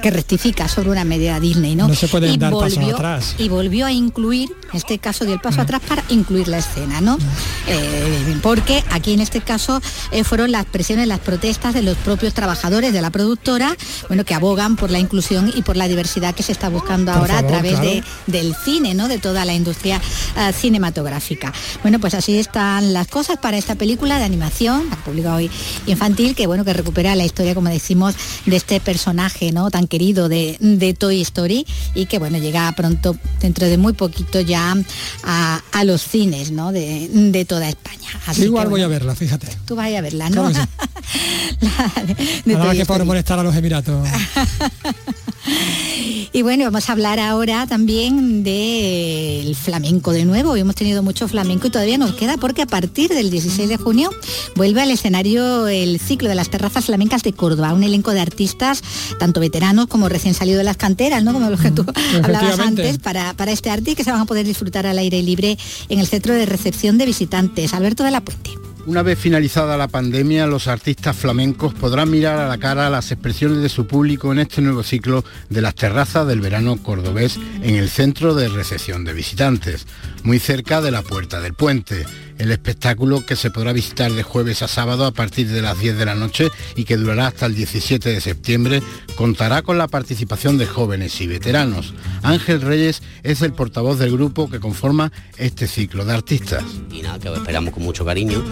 que 0.00 0.10
rectifica 0.10 0.68
sobre 0.68 0.90
una 0.90 1.04
medida 1.04 1.40
Disney, 1.40 1.74
¿no? 1.74 1.88
No 1.88 1.94
se 1.94 2.08
pueden 2.08 2.34
y 2.34 2.36
dar 2.36 2.52
pasos 2.52 2.76
volvió, 2.76 2.94
atrás. 2.96 3.34
Y 3.38 3.48
volvió 3.48 3.86
a 3.86 3.92
incluir, 3.92 4.50
en 4.72 4.76
este 4.76 4.98
caso 4.98 5.24
dio 5.24 5.34
el 5.34 5.40
paso 5.40 5.60
atrás 5.60 5.80
para 5.86 6.04
incluir 6.08 6.48
la 6.48 6.58
escena, 6.58 7.00
¿no? 7.00 7.18
Eh, 7.66 8.38
porque 8.42 8.84
aquí 8.90 9.12
en 9.12 9.20
este 9.20 9.40
caso 9.40 9.80
eh, 10.10 10.24
fueron 10.24 10.52
las 10.52 10.66
presiones, 10.66 11.08
las 11.08 11.20
protestas 11.20 11.74
de 11.74 11.82
los 11.82 11.96
propios 11.98 12.34
trabajadores 12.34 12.83
de 12.92 13.02
la 13.02 13.10
productora, 13.10 13.76
bueno, 14.08 14.24
que 14.24 14.34
abogan 14.34 14.76
por 14.76 14.90
la 14.90 14.98
inclusión 14.98 15.52
y 15.54 15.62
por 15.62 15.76
la 15.76 15.88
diversidad 15.88 16.34
que 16.34 16.42
se 16.42 16.52
está 16.52 16.68
buscando 16.68 17.12
Por 17.12 17.20
ahora 17.20 17.34
favor, 17.34 17.44
a 17.44 17.60
través 17.60 17.80
de, 17.80 18.04
del 18.26 18.54
cine, 18.54 18.94
¿no? 18.94 19.08
De 19.08 19.18
toda 19.18 19.44
la 19.44 19.54
industria 19.54 20.00
ah, 20.36 20.52
cinematográfica. 20.52 21.52
Bueno, 21.82 21.98
pues 21.98 22.14
así 22.14 22.38
están 22.38 22.92
las 22.92 23.08
cosas 23.08 23.38
para 23.38 23.56
esta 23.56 23.74
película 23.74 24.18
de 24.18 24.24
animación, 24.24 24.88
la 24.90 24.96
pública 24.96 25.34
hoy 25.34 25.50
infantil, 25.86 26.34
que 26.34 26.46
bueno, 26.46 26.64
que 26.64 26.72
recupera 26.72 27.14
la 27.14 27.24
historia, 27.24 27.54
como 27.54 27.68
decimos, 27.68 28.14
de 28.46 28.56
este 28.56 28.80
personaje, 28.80 29.52
¿no? 29.52 29.70
Tan 29.70 29.86
querido 29.86 30.28
de, 30.28 30.56
de 30.60 30.94
Toy 30.94 31.20
Story 31.22 31.66
y 31.94 32.06
que 32.06 32.18
bueno, 32.18 32.38
llega 32.38 32.70
pronto, 32.72 33.16
dentro 33.40 33.66
de 33.66 33.78
muy 33.78 33.92
poquito 33.92 34.40
ya 34.40 34.76
a, 35.24 35.62
a 35.72 35.84
los 35.84 36.02
cines, 36.02 36.50
¿no? 36.50 36.72
De, 36.72 37.08
de 37.08 37.44
toda 37.44 37.68
España. 37.68 38.08
Así 38.26 38.44
Igual 38.44 38.66
que, 38.66 38.70
voy 38.70 38.82
a 38.82 38.88
verla, 38.88 39.14
fíjate. 39.14 39.48
Tú 39.66 39.76
vas 39.76 39.92
a 39.92 40.00
verla, 40.00 40.30
¿no? 40.30 40.50
Claro 40.50 40.68
de 42.44 42.56
Nada 42.64 42.74
que 42.74 42.86
por 42.86 43.04
molestar 43.04 43.38
a 43.38 43.42
los 43.42 43.54
Emiratos. 43.54 44.08
Y 46.32 46.42
bueno, 46.42 46.64
vamos 46.64 46.88
a 46.88 46.92
hablar 46.92 47.20
ahora 47.20 47.64
también 47.68 48.42
del 48.42 49.54
flamenco 49.54 50.10
de 50.10 50.24
nuevo. 50.24 50.56
Hemos 50.56 50.74
tenido 50.74 51.00
mucho 51.00 51.28
flamenco 51.28 51.68
y 51.68 51.70
todavía 51.70 51.96
nos 51.96 52.14
queda 52.14 52.36
porque 52.38 52.62
a 52.62 52.66
partir 52.66 53.10
del 53.10 53.30
16 53.30 53.68
de 53.68 53.76
junio 53.76 54.10
vuelve 54.56 54.82
al 54.82 54.90
escenario 54.90 55.68
el 55.68 56.00
ciclo 56.00 56.28
de 56.28 56.34
las 56.34 56.50
terrazas 56.50 56.86
flamencas 56.86 57.22
de 57.22 57.34
Córdoba, 57.34 57.72
un 57.72 57.84
elenco 57.84 58.10
de 58.10 58.20
artistas, 58.20 58.82
tanto 59.20 59.38
veteranos 59.38 59.86
como 59.86 60.08
recién 60.08 60.34
salidos 60.34 60.58
de 60.58 60.64
las 60.64 60.76
canteras, 60.76 61.22
¿no? 61.22 61.32
Como 61.34 61.50
los 61.50 61.60
que 61.60 61.70
tú 61.70 61.86
hablabas 62.20 62.58
antes, 62.58 62.98
para, 62.98 63.34
para 63.34 63.52
este 63.52 63.70
arte 63.70 63.92
y 63.92 63.94
que 63.94 64.02
se 64.02 64.10
van 64.10 64.22
a 64.22 64.24
poder 64.24 64.44
disfrutar 64.44 64.88
al 64.88 64.98
aire 64.98 65.22
libre 65.22 65.56
en 65.88 66.00
el 66.00 66.08
centro 66.08 66.34
de 66.34 66.46
recepción 66.46 66.98
de 66.98 67.06
visitantes. 67.06 67.74
Alberto 67.74 68.02
de 68.02 68.10
la 68.10 68.22
Puente. 68.22 68.50
Una 68.86 69.02
vez 69.02 69.18
finalizada 69.18 69.78
la 69.78 69.88
pandemia, 69.88 70.46
los 70.46 70.68
artistas 70.68 71.16
flamencos 71.16 71.72
podrán 71.72 72.10
mirar 72.10 72.38
a 72.38 72.48
la 72.48 72.58
cara 72.58 72.90
las 72.90 73.10
expresiones 73.12 73.62
de 73.62 73.70
su 73.70 73.86
público 73.86 74.30
en 74.30 74.40
este 74.40 74.60
nuevo 74.60 74.82
ciclo 74.82 75.24
de 75.48 75.62
las 75.62 75.74
terrazas 75.74 76.26
del 76.26 76.42
verano 76.42 76.76
cordobés 76.76 77.38
en 77.62 77.76
el 77.76 77.88
centro 77.88 78.34
de 78.34 78.48
recepción 78.48 79.04
de 79.04 79.14
visitantes, 79.14 79.86
muy 80.22 80.38
cerca 80.38 80.82
de 80.82 80.90
la 80.90 81.00
Puerta 81.00 81.40
del 81.40 81.54
Puente. 81.54 82.04
El 82.38 82.50
espectáculo 82.50 83.24
que 83.24 83.36
se 83.36 83.50
podrá 83.50 83.72
visitar 83.72 84.12
de 84.12 84.22
jueves 84.22 84.62
a 84.62 84.68
sábado 84.68 85.06
a 85.06 85.12
partir 85.12 85.48
de 85.48 85.62
las 85.62 85.78
10 85.78 85.96
de 85.98 86.04
la 86.04 86.14
noche 86.14 86.48
y 86.76 86.84
que 86.84 86.96
durará 86.96 87.28
hasta 87.28 87.46
el 87.46 87.54
17 87.54 88.10
de 88.10 88.20
septiembre 88.20 88.82
contará 89.16 89.62
con 89.62 89.78
la 89.78 89.88
participación 89.88 90.58
de 90.58 90.66
jóvenes 90.66 91.20
y 91.20 91.26
veteranos. 91.26 91.94
Ángel 92.22 92.60
Reyes 92.60 93.02
es 93.22 93.42
el 93.42 93.52
portavoz 93.52 93.98
del 93.98 94.12
grupo 94.12 94.50
que 94.50 94.60
conforma 94.60 95.12
este 95.38 95.66
ciclo 95.66 96.04
de 96.04 96.14
artistas. 96.14 96.64
Y 96.90 97.02
nada, 97.02 97.18
que 97.18 97.28
os 97.28 97.38
esperamos 97.38 97.72
con 97.72 97.82
mucho 97.82 98.04
cariño 98.04 98.42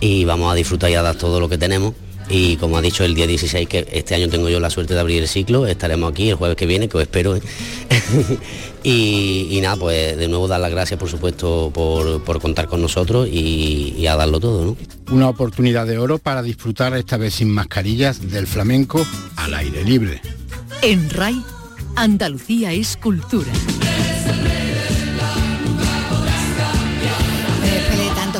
y 0.00 0.24
vamos 0.24 0.52
a 0.52 0.54
disfrutar 0.54 0.90
y 0.90 0.94
a 0.94 1.02
dar 1.02 1.16
todo 1.16 1.40
lo 1.40 1.48
que 1.48 1.58
tenemos 1.58 1.94
y 2.28 2.56
como 2.56 2.78
ha 2.78 2.82
dicho 2.82 3.04
el 3.04 3.14
día 3.14 3.26
16 3.26 3.68
que 3.68 3.86
este 3.92 4.14
año 4.14 4.28
tengo 4.28 4.48
yo 4.48 4.60
la 4.60 4.70
suerte 4.70 4.94
de 4.94 5.00
abrir 5.00 5.22
el 5.22 5.28
ciclo, 5.28 5.66
estaremos 5.66 6.10
aquí 6.10 6.30
el 6.30 6.36
jueves 6.36 6.56
que 6.56 6.66
viene, 6.66 6.88
que 6.88 6.96
os 6.96 7.02
espero. 7.02 7.36
¿eh? 7.36 7.42
y, 8.82 9.48
y, 9.50 9.60
nada, 9.60 9.76
pues 9.76 10.16
de 10.16 10.28
nuevo 10.28 10.48
dar 10.48 10.60
las 10.60 10.70
gracias 10.70 10.98
por 10.98 11.08
supuesto 11.08 11.70
por, 11.72 12.22
por 12.22 12.40
contar 12.40 12.66
con 12.66 12.80
nosotros 12.80 13.28
y, 13.30 13.94
y, 13.98 14.06
a 14.06 14.16
darlo 14.16 14.40
todo. 14.40 14.64
¿no? 14.64 14.76
Una 15.14 15.28
oportunidad 15.28 15.86
de 15.86 15.98
oro 15.98 16.18
para 16.18 16.42
disfrutar 16.42 16.96
esta 16.96 17.16
vez 17.16 17.34
sin 17.34 17.50
mascarillas 17.50 18.30
del 18.30 18.46
flamenco 18.46 19.06
al 19.36 19.54
aire 19.54 19.84
libre. 19.84 20.20
En 20.82 21.10
RAI, 21.10 21.42
Andalucía 21.96 22.72
es 22.72 22.96
cultura. 22.96 23.52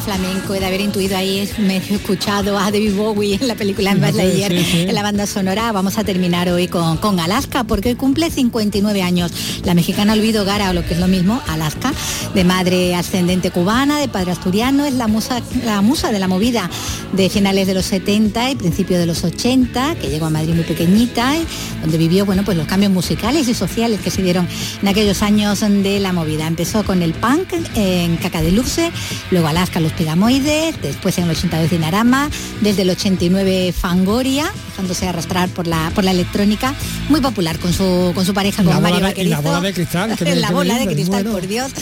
Flamenco, 0.05 0.52
de 0.52 0.66
haber 0.66 0.82
intuido 0.82 1.16
ahí, 1.16 1.48
medio 1.59 1.96
escuchado 1.96 2.59
a 2.59 2.64
David 2.64 2.94
Bowie 2.94 3.38
en 3.40 3.48
la 3.48 3.55
película 3.55 3.90
en 3.90 4.02
Lightyear, 4.02 4.52
sí, 4.52 4.64
sí. 4.64 4.80
en 4.82 4.94
la 4.94 5.02
banda 5.02 5.26
sonora. 5.26 5.72
Vamos 5.72 5.96
a 5.96 6.05
terminar 6.05 6.50
hoy 6.50 6.68
con, 6.68 6.98
con 6.98 7.18
Alaska, 7.18 7.64
porque 7.64 7.96
cumple 7.96 8.30
59 8.30 9.02
años. 9.02 9.32
La 9.64 9.72
mexicana 9.72 10.12
Olvido 10.12 10.44
Gara, 10.44 10.70
o 10.70 10.72
lo 10.74 10.84
que 10.84 10.92
es 10.92 11.00
lo 11.00 11.09
mismo, 11.09 11.40
Alaska, 11.48 11.92
de 12.34 12.44
madre 12.44 12.94
ascendente 12.94 13.50
cubana, 13.50 13.98
de 13.98 14.09
padre 14.09 14.32
asturiano, 14.32 14.84
es 14.84 14.92
la 14.92 15.09
musa, 15.09 15.40
la 15.64 15.80
musa 15.80 16.12
de 16.12 16.18
la 16.18 16.28
movida 16.28 16.70
de 17.12 17.30
finales 17.30 17.66
de 17.66 17.72
los 17.72 17.86
70 17.86 18.50
y 18.50 18.55
principios 18.57 19.00
de 19.00 19.07
los 19.07 19.24
80, 19.24 19.94
que 19.94 20.09
llegó 20.09 20.26
a 20.26 20.30
Madrid 20.30 20.55
muy 20.55 20.64
pequeñita, 20.64 21.34
y 21.36 21.46
donde 21.80 21.96
vivió 21.96 22.26
bueno, 22.26 22.44
pues 22.44 22.59
los 22.59 22.66
cambios 22.66 22.92
musicales 22.92 23.48
y 23.48 23.55
sociales 23.55 24.00
que 24.00 24.11
se 24.11 24.22
dieron 24.22 24.46
en 24.82 24.88
aquellos 24.88 25.22
años 25.22 25.61
de 25.61 25.98
la 25.98 26.12
movida. 26.12 26.46
Empezó 26.46 26.84
con 26.84 27.02
el 27.02 27.14
punk 27.14 27.55
en 27.74 28.16
Caca 28.18 28.42
de 28.42 28.52
Luce, 28.52 28.92
luego 29.30 29.48
Alaska, 29.48 29.80
los 29.80 29.93
Pegamoides, 29.95 30.80
después 30.82 31.18
en 31.18 31.24
el 31.24 31.30
82 31.30 31.70
Dinarama, 31.70 32.30
desde 32.61 32.82
el 32.82 32.90
89 32.90 33.72
Fangoria, 33.72 34.51
dejándose 34.70 35.09
arrastrar 35.09 35.49
por 35.49 35.66
la, 35.66 35.90
por 35.95 36.05
la 36.05 36.11
electrónica, 36.11 36.74
muy 37.09 37.20
popular 37.20 37.59
con 37.59 37.72
su, 37.72 38.12
con 38.14 38.24
su 38.24 38.34
pareja, 38.34 38.62
con 38.62 38.80
Mario 38.82 39.01
la, 39.01 39.12
la 39.16 39.40
bola 39.40 39.61
de 39.61 39.72
cristal. 39.72 40.16
la 40.40 40.51
bola 40.51 40.78
de 40.78 40.86
cristal, 40.86 41.24
por 41.24 41.47
Dios. 41.47 41.72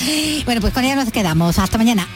Bueno, 0.44 0.60
pues 0.60 0.72
con 0.72 0.84
ella 0.84 0.96
nos 0.96 1.10
quedamos. 1.10 1.58
Hasta 1.58 1.78
mañana. 1.78 2.06